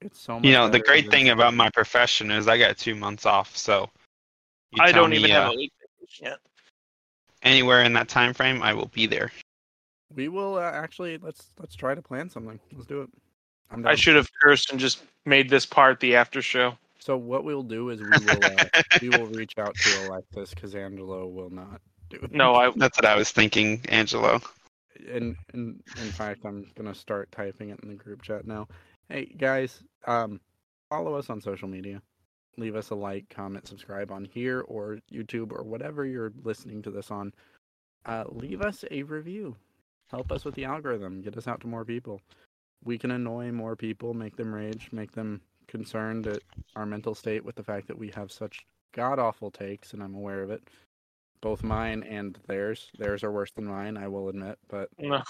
It's 0.00 0.20
so 0.20 0.34
much 0.34 0.44
You 0.44 0.52
know, 0.52 0.68
the 0.68 0.78
great 0.78 1.04
than 1.04 1.10
thing 1.10 1.28
about 1.30 1.54
my 1.54 1.70
profession 1.70 2.30
is 2.30 2.46
I 2.46 2.56
got 2.56 2.78
two 2.78 2.94
months 2.94 3.26
off, 3.26 3.56
so 3.56 3.90
I 4.78 4.92
don't 4.92 5.10
me, 5.10 5.16
even 5.16 5.32
uh, 5.32 5.42
have 5.42 5.52
a 5.52 5.56
week 5.56 5.72
yet. 6.20 6.38
anywhere 7.42 7.82
in 7.82 7.92
that 7.94 8.08
time 8.08 8.32
frame, 8.32 8.62
I 8.62 8.74
will 8.74 8.86
be 8.86 9.06
there. 9.06 9.32
We 10.14 10.28
will 10.28 10.56
uh, 10.56 10.70
actually 10.70 11.18
let's 11.18 11.50
let's 11.58 11.74
try 11.74 11.96
to 11.96 12.02
plan 12.02 12.30
something. 12.30 12.60
Let's 12.72 12.86
do 12.86 13.02
it. 13.02 13.10
I'm 13.70 13.86
I 13.86 13.94
should 13.94 14.16
have 14.16 14.30
cursed 14.42 14.70
and 14.70 14.80
just 14.80 15.02
made 15.26 15.50
this 15.50 15.66
part 15.66 16.00
the 16.00 16.16
after 16.16 16.42
show. 16.42 16.76
So 16.98 17.16
what 17.16 17.44
we'll 17.44 17.62
do 17.62 17.90
is 17.90 18.00
we 18.00 18.08
will 18.08 18.44
uh, 18.44 18.64
we 19.02 19.08
will 19.10 19.26
reach 19.26 19.54
out 19.58 19.74
to 19.74 20.08
Alexis 20.08 20.50
because 20.54 20.74
Angelo 20.74 21.26
will 21.26 21.50
not 21.50 21.80
do 22.10 22.18
it. 22.22 22.32
No, 22.32 22.54
I 22.54 22.72
That's 22.76 22.98
what 22.98 23.06
I 23.06 23.16
was 23.16 23.30
thinking, 23.30 23.80
Angelo. 23.88 24.40
in, 25.08 25.36
in 25.54 25.80
in 26.02 26.10
fact 26.12 26.44
i'm 26.44 26.66
gonna 26.76 26.94
start 26.94 27.30
typing 27.30 27.70
it 27.70 27.80
in 27.82 27.88
the 27.88 27.94
group 27.94 28.22
chat 28.22 28.46
now. 28.46 28.66
Hey 29.08 29.26
guys 29.26 29.82
um 30.06 30.40
follow 30.90 31.14
us 31.14 31.30
on 31.30 31.40
social 31.40 31.68
media. 31.68 32.02
Leave 32.56 32.74
us 32.76 32.90
a 32.90 32.94
like 32.94 33.28
comment 33.28 33.66
subscribe 33.68 34.10
on 34.10 34.24
here 34.24 34.62
or 34.62 34.98
youtube 35.12 35.52
or 35.52 35.62
whatever 35.62 36.04
you're 36.04 36.32
listening 36.42 36.82
to 36.82 36.90
this 36.90 37.10
on. 37.10 37.32
Uh 38.06 38.24
leave 38.28 38.62
us 38.62 38.84
a 38.90 39.02
review. 39.04 39.56
Help 40.10 40.32
us 40.32 40.44
with 40.44 40.54
the 40.54 40.64
algorithm. 40.64 41.20
Get 41.20 41.36
us 41.36 41.46
out 41.46 41.60
to 41.60 41.66
more 41.68 41.84
people 41.84 42.20
we 42.84 42.98
can 42.98 43.10
annoy 43.10 43.50
more 43.52 43.76
people 43.76 44.14
make 44.14 44.36
them 44.36 44.54
rage 44.54 44.88
make 44.92 45.12
them 45.12 45.40
concerned 45.66 46.26
at 46.26 46.42
our 46.76 46.86
mental 46.86 47.14
state 47.14 47.44
with 47.44 47.54
the 47.56 47.62
fact 47.62 47.86
that 47.86 47.98
we 47.98 48.08
have 48.08 48.32
such 48.32 48.64
god 48.92 49.18
awful 49.18 49.50
takes 49.50 49.92
and 49.92 50.02
i'm 50.02 50.14
aware 50.14 50.42
of 50.42 50.50
it 50.50 50.62
both 51.40 51.62
mine 51.62 52.02
and 52.04 52.38
theirs 52.46 52.90
theirs 52.98 53.22
are 53.22 53.32
worse 53.32 53.50
than 53.52 53.64
mine 53.64 53.96
i 53.96 54.08
will 54.08 54.28
admit 54.28 54.58
but 54.68 54.88
no, 54.98 55.22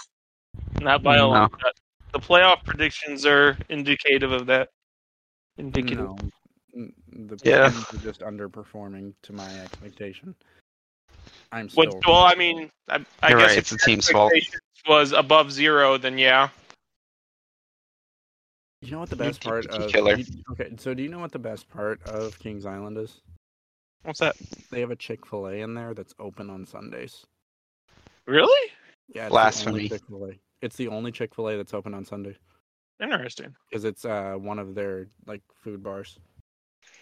not 0.81 1.03
by 1.03 1.17
a 1.17 1.27
long 1.27 1.49
shot. 1.61 1.73
The 2.13 2.19
playoff 2.19 2.63
predictions 2.63 3.25
are 3.25 3.57
indicative 3.69 4.31
of 4.31 4.47
that. 4.47 4.69
Indicative. 5.57 6.09
No, 6.73 6.91
the 7.27 7.37
Yeah. 7.43 7.69
teams 7.69 7.93
are 7.93 7.97
just 7.97 8.21
underperforming 8.21 9.13
to 9.23 9.33
my 9.33 9.47
expectation. 9.59 10.33
I'm 11.51 11.69
What, 11.69 11.89
still. 11.89 12.01
well, 12.07 12.25
I 12.25 12.35
mean, 12.35 12.71
I, 12.87 13.05
I 13.21 13.29
guess 13.29 13.41
right, 13.41 13.51
if 13.51 13.57
it's 13.57 13.69
the 13.69 13.75
your 13.75 13.85
team's 13.85 14.09
fault. 14.09 14.31
expectations 14.31 14.61
Was 14.87 15.11
above 15.11 15.51
zero, 15.51 15.97
then 15.97 16.17
yeah. 16.17 16.49
You 18.81 18.91
know 18.91 18.99
what 18.99 19.09
the 19.09 19.15
best 19.15 19.43
part 19.43 19.65
of? 19.67 19.91
killer. 19.91 20.17
okay, 20.51 20.71
so 20.77 20.93
do 20.93 21.03
you 21.03 21.09
know 21.09 21.19
what 21.19 21.31
the 21.31 21.39
best 21.39 21.69
part 21.69 22.01
of 22.03 22.37
Kings 22.39 22.65
Island 22.65 22.97
is? 22.97 23.21
What's 24.03 24.19
that? 24.19 24.35
They 24.71 24.79
have 24.79 24.91
a 24.91 24.95
Chick 24.95 25.25
Fil 25.25 25.47
A 25.47 25.53
in 25.55 25.73
there 25.73 25.93
that's 25.93 26.13
open 26.19 26.49
on 26.49 26.65
Sundays. 26.65 27.25
Really 28.25 28.71
Yeah, 29.13 29.23
it's 29.25 29.31
Blasphemy. 29.31 29.91
A. 29.91 30.39
It's 30.61 30.75
the 30.75 30.87
only 30.87 31.11
Chick 31.11 31.35
Fil 31.35 31.49
A 31.49 31.57
that's 31.57 31.73
open 31.73 31.93
on 31.93 32.05
Sunday 32.05 32.37
interesting. 33.01 33.55
because 33.69 33.85
it's 33.85 34.05
uh 34.05 34.33
one 34.37 34.59
of 34.59 34.75
their 34.75 35.07
like 35.25 35.41
food 35.63 35.83
bars. 35.83 36.17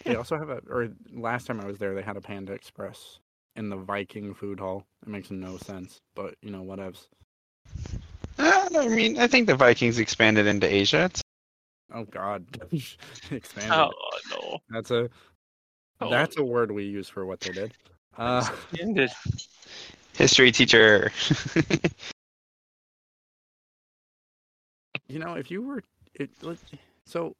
They 0.04 0.16
also 0.16 0.38
have 0.38 0.48
a. 0.48 0.60
Or 0.68 0.88
last 1.12 1.46
time 1.46 1.60
I 1.60 1.66
was 1.66 1.78
there, 1.78 1.94
they 1.94 2.02
had 2.02 2.16
a 2.16 2.20
Panda 2.20 2.52
Express 2.52 3.18
in 3.56 3.68
the 3.68 3.76
Viking 3.76 4.34
food 4.34 4.60
hall. 4.60 4.84
It 5.02 5.08
makes 5.08 5.30
no 5.30 5.56
sense, 5.58 6.00
but 6.14 6.34
you 6.42 6.50
know 6.50 6.62
whatevs. 6.62 7.06
I 8.38 8.88
mean, 8.88 9.18
I 9.18 9.26
think 9.26 9.46
the 9.46 9.56
Vikings 9.56 9.98
expanded 9.98 10.46
into 10.46 10.72
Asia. 10.72 11.04
It's- 11.04 11.22
Oh 11.92 12.04
God, 12.04 12.46
expanded. 13.30 13.72
Oh 13.72 13.90
no. 14.30 14.58
That's 14.70 14.90
a 14.90 15.08
Oh, 16.00 16.10
that's 16.10 16.36
a 16.36 16.44
word 16.44 16.70
we 16.70 16.84
use 16.84 17.08
for 17.08 17.26
what 17.26 17.40
they 17.40 17.50
did. 17.50 17.74
Uh, 18.16 18.48
ended. 18.78 19.10
history 20.14 20.52
teacher. 20.52 21.10
you 25.08 25.18
know, 25.18 25.34
if 25.34 25.50
you 25.50 25.62
were 25.62 25.82
it 26.14 26.30
let- 26.42 26.58
so 27.06 27.34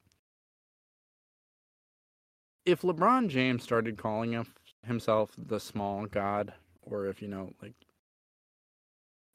if 2.65 2.83
LeBron 2.83 3.29
James 3.29 3.63
started 3.63 3.97
calling 3.97 4.33
him, 4.33 4.47
himself 4.87 5.31
the 5.37 5.61
small 5.61 6.07
god, 6.07 6.53
or 6.83 7.07
if 7.07 7.23
you 7.23 7.29
know, 7.29 7.53
like 7.63 7.75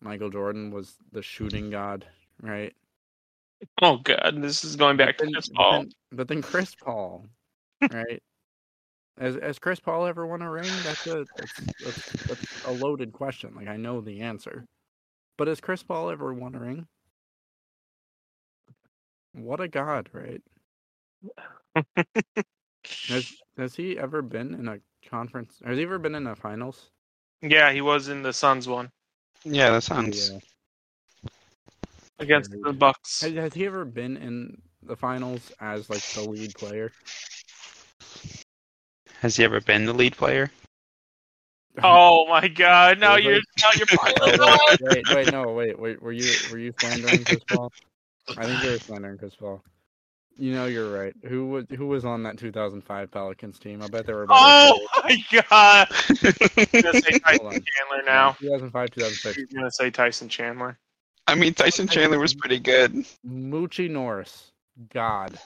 Michael 0.02 0.30
Jordan 0.30 0.72
was 0.72 0.96
the 1.12 1.22
shooting 1.22 1.70
god, 1.70 2.06
right? 2.42 2.74
Oh 3.82 3.98
god, 3.98 4.42
this 4.42 4.64
is 4.64 4.76
going 4.76 4.98
back 4.98 5.18
to 5.18 5.26
Then- 5.26 5.34
Chris 5.34 5.50
but 5.50 5.56
Paul. 5.58 5.72
then- 5.72 5.92
but 6.12 6.28
then 6.28 6.42
Chris 6.42 6.76
Paul, 6.76 7.26
right? 7.92 8.22
Has 9.20 9.36
has 9.36 9.60
Chris 9.60 9.80
Paul 9.80 10.06
ever 10.06 10.26
won 10.26 10.42
a 10.42 10.50
ring? 10.50 10.70
That's 10.84 11.06
a 11.08 11.26
that's, 11.38 11.54
that's, 11.84 12.12
that's 12.24 12.66
a 12.66 12.72
loaded 12.72 13.14
question. 13.14 13.54
Like 13.56 13.68
I 13.68 13.78
know 13.78 14.02
the 14.02 14.22
answer, 14.22 14.66
but 15.38 15.48
has 15.48 15.62
Chris 15.62 15.84
Paul 15.84 16.10
ever 16.10 16.34
won 16.34 16.56
a 16.56 16.60
ring? 16.60 16.88
What 19.34 19.60
a 19.62 19.68
god, 19.68 20.10
right? 20.14 20.42
Has 23.08 23.34
has 23.58 23.76
he 23.76 23.98
ever 23.98 24.22
been 24.22 24.54
in 24.54 24.68
a 24.68 24.80
conference? 25.10 25.60
Has 25.66 25.78
he 25.78 25.84
ever 25.84 25.98
been 26.00 26.16
in 26.16 26.28
a 26.28 26.36
finals? 26.36 26.90
Yeah, 27.42 27.72
he 27.72 27.82
was 27.82 28.08
in 28.08 28.22
the 28.24 28.32
Suns 28.34 28.68
one 28.68 28.90
Yeah, 29.44 29.72
the 29.72 29.82
Suns. 29.82 30.30
Yeah. 30.32 30.40
Against 32.24 32.52
the. 32.52 32.74
Bucks. 32.74 33.22
Has, 33.22 33.34
has 33.34 33.54
he 33.54 33.66
ever 33.66 33.86
been 33.86 34.18
in 34.18 34.58
the 34.82 34.96
finals 34.96 35.52
as 35.60 35.90
like 35.90 36.02
the 36.14 36.30
lead 36.30 36.54
player? 36.56 36.92
Has 39.20 39.36
he 39.38 39.44
ever 39.44 39.62
been 39.62 39.86
the 39.86 39.94
lead 39.94 40.16
player? 40.18 40.52
Oh 41.84 42.28
my 42.28 42.48
god! 42.48 43.00
Now 43.00 43.16
Really? 43.16 43.32
you're 43.32 43.42
now 43.60 43.70
you're 43.76 43.88
piling 43.98 44.40
on. 44.42 44.78
wait, 44.82 45.06
wait, 45.08 45.16
wait, 45.16 45.32
no, 45.32 45.52
wait, 45.54 45.80
wait. 45.80 46.00
Were 46.04 46.12
you 46.12 46.32
were 46.52 46.60
you 46.60 46.72
slandering 46.80 47.24
Chris 47.24 47.40
Paul? 47.50 47.72
I 48.38 48.46
think 48.46 48.64
you 48.64 48.70
were 48.70 48.78
slandering 48.78 49.18
Chris 49.18 49.34
Paul. 49.34 49.64
You 50.38 50.54
know 50.54 50.68
you're 50.68 50.92
right. 50.92 51.16
Who 51.24 51.48
was 51.48 51.66
who 51.76 51.88
was 51.88 52.06
on 52.06 52.22
that 52.24 52.38
2005 52.38 53.10
Pelicans 53.10 53.58
team? 53.58 53.82
I 53.82 53.88
bet 53.88 54.06
they 54.06 54.14
were. 54.14 54.28
better 54.28 54.38
Oh 54.40 54.88
my 55.04 55.18
god! 55.32 55.88
I'm 56.10 56.82
gonna 56.82 57.02
say 57.02 57.18
Tyson. 57.20 57.50
Chandler 57.50 58.04
now. 58.06 58.34
2005, 58.34 58.92
2006. 58.92 59.36
He's 59.36 59.46
gonna 59.48 59.72
say 59.72 59.90
Tyson 59.90 60.30
Chandler. 60.30 60.78
I 61.28 61.36
mean, 61.36 61.54
Tyson 61.54 61.88
Chandler 61.88 62.20
was 62.20 62.34
pretty 62.34 62.60
good. 62.60 63.06
Moochie 63.26 63.90
Norris, 63.90 64.52
God. 64.94 65.40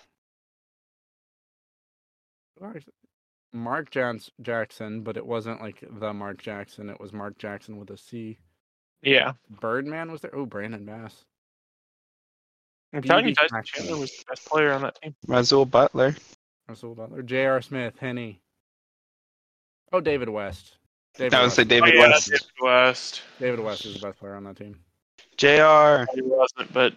Mark 3.53 3.91
Jans- 3.91 4.31
Jackson, 4.41 5.01
but 5.01 5.17
it 5.17 5.25
wasn't 5.25 5.61
like 5.61 5.83
the 5.99 6.13
Mark 6.13 6.41
Jackson. 6.41 6.89
It 6.89 6.99
was 6.99 7.13
Mark 7.13 7.37
Jackson 7.37 7.77
with 7.77 7.91
a 7.91 7.97
C. 7.97 8.39
Yeah, 9.03 9.33
Birdman 9.61 10.11
was 10.11 10.21
there. 10.21 10.35
Oh, 10.35 10.45
Brandon 10.45 10.83
Bass. 10.83 11.25
I'm 12.93 13.03
telling 13.03 13.27
you, 13.27 13.35
Tyson 13.35 13.55
Paxton. 13.55 13.83
Chandler 13.83 13.99
was 13.99 14.11
the 14.11 14.23
best 14.29 14.45
player 14.47 14.71
on 14.71 14.81
that 14.81 14.99
team. 15.01 15.15
Rasual 15.27 15.65
Butler. 15.65 16.15
Russell 16.67 16.95
Butler. 16.95 17.21
J.R. 17.21 17.61
Smith. 17.61 17.93
Henny. 17.99 18.41
Oh, 19.93 20.01
David 20.01 20.29
West. 20.29 20.77
David 21.15 21.31
That 21.31 21.41
was 21.41 21.49
West. 21.49 21.55
the 21.57 21.65
David 21.65 21.93
oh, 21.95 21.97
yeah, 21.97 22.07
West. 22.09 22.29
David 22.29 22.41
West. 22.61 23.21
David 23.39 23.59
West 23.59 23.85
is 23.85 23.93
the 23.95 24.07
best 24.07 24.19
player 24.19 24.35
on 24.35 24.43
that 24.45 24.57
team. 24.57 24.77
Jr. 25.37 26.05
He 26.13 26.21
wasn't, 26.21 26.73
but 26.73 26.93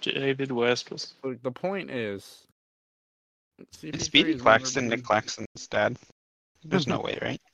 David 0.00 0.50
West 0.52 0.90
was. 0.90 1.14
Look, 1.22 1.42
the 1.42 1.50
point 1.50 1.90
is, 1.90 2.44
Is 3.58 3.66
CP3 3.78 4.00
Speedy 4.00 4.34
Claxton 4.38 4.88
been- 4.88 4.98
Nick 4.98 5.04
Claxton's 5.06 5.68
dad? 5.70 5.96
There's 6.64 6.86
no 6.86 7.00
way, 7.00 7.18
right? 7.22 7.40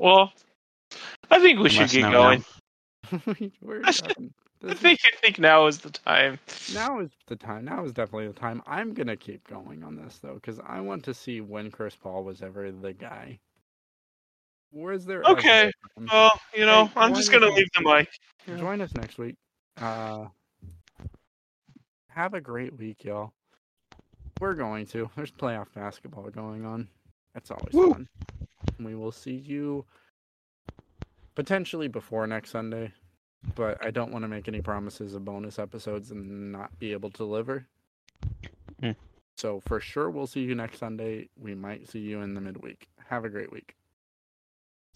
Well, 0.00 0.32
I 1.28 1.40
think 1.40 1.58
we 1.58 1.68
should 1.68 1.90
get 1.90 2.02
no, 2.02 2.12
going. 2.12 2.44
We're 3.60 3.82
I 3.84 3.90
done. 3.90 4.32
I 4.64 4.74
think 4.74 5.00
I 5.04 5.16
think 5.20 5.40
now 5.40 5.66
is 5.66 5.78
the 5.78 5.90
time. 5.90 6.38
now 6.72 7.00
is 7.00 7.10
the 7.26 7.34
time. 7.34 7.64
Now 7.64 7.84
is 7.84 7.92
definitely 7.92 8.28
the 8.28 8.34
time. 8.34 8.62
I'm 8.64 8.94
gonna 8.94 9.16
keep 9.16 9.46
going 9.48 9.82
on 9.82 9.96
this 9.96 10.18
though, 10.18 10.34
because 10.34 10.60
I 10.64 10.80
want 10.80 11.02
to 11.06 11.14
see 11.14 11.40
when 11.40 11.72
Chris 11.72 11.96
Paul 11.96 12.22
was 12.22 12.42
ever 12.42 12.70
the 12.70 12.92
guy. 12.92 13.40
Was 14.72 15.04
there? 15.04 15.22
Okay. 15.24 15.72
Well, 16.10 16.38
you 16.54 16.66
know, 16.66 16.86
Hey, 16.86 16.92
I'm 16.96 17.14
just 17.14 17.32
gonna 17.32 17.48
leave 17.48 17.68
the 17.74 17.82
mic. 17.82 18.08
Join 18.58 18.80
us 18.80 18.94
next 18.94 19.18
week. 19.18 19.36
Uh, 19.80 20.26
have 22.08 22.34
a 22.34 22.40
great 22.40 22.76
week, 22.76 23.04
y'all. 23.04 23.32
We're 24.40 24.54
going 24.54 24.86
to. 24.86 25.10
There's 25.16 25.32
playoff 25.32 25.66
basketball 25.74 26.28
going 26.30 26.64
on. 26.64 26.88
That's 27.34 27.50
always 27.50 27.72
Woo. 27.72 27.92
fun. 27.92 28.08
We 28.80 28.94
will 28.94 29.12
see 29.12 29.34
you 29.34 29.84
potentially 31.34 31.88
before 31.88 32.26
next 32.26 32.50
Sunday, 32.50 32.92
but 33.54 33.84
I 33.84 33.90
don't 33.90 34.12
want 34.12 34.24
to 34.24 34.28
make 34.28 34.48
any 34.48 34.60
promises 34.60 35.14
of 35.14 35.24
bonus 35.24 35.58
episodes 35.58 36.10
and 36.10 36.52
not 36.52 36.76
be 36.78 36.92
able 36.92 37.10
to 37.10 37.16
deliver. 37.16 37.66
Hmm. 38.80 38.92
So 39.36 39.60
for 39.60 39.78
sure, 39.78 40.10
we'll 40.10 40.26
see 40.26 40.40
you 40.40 40.54
next 40.54 40.78
Sunday. 40.78 41.28
We 41.40 41.54
might 41.54 41.88
see 41.88 42.00
you 42.00 42.22
in 42.22 42.34
the 42.34 42.40
midweek. 42.40 42.88
Have 43.08 43.24
a 43.24 43.28
great 43.28 43.52
week. 43.52 43.76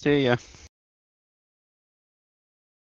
See 0.02 0.24
ya. 0.24 0.36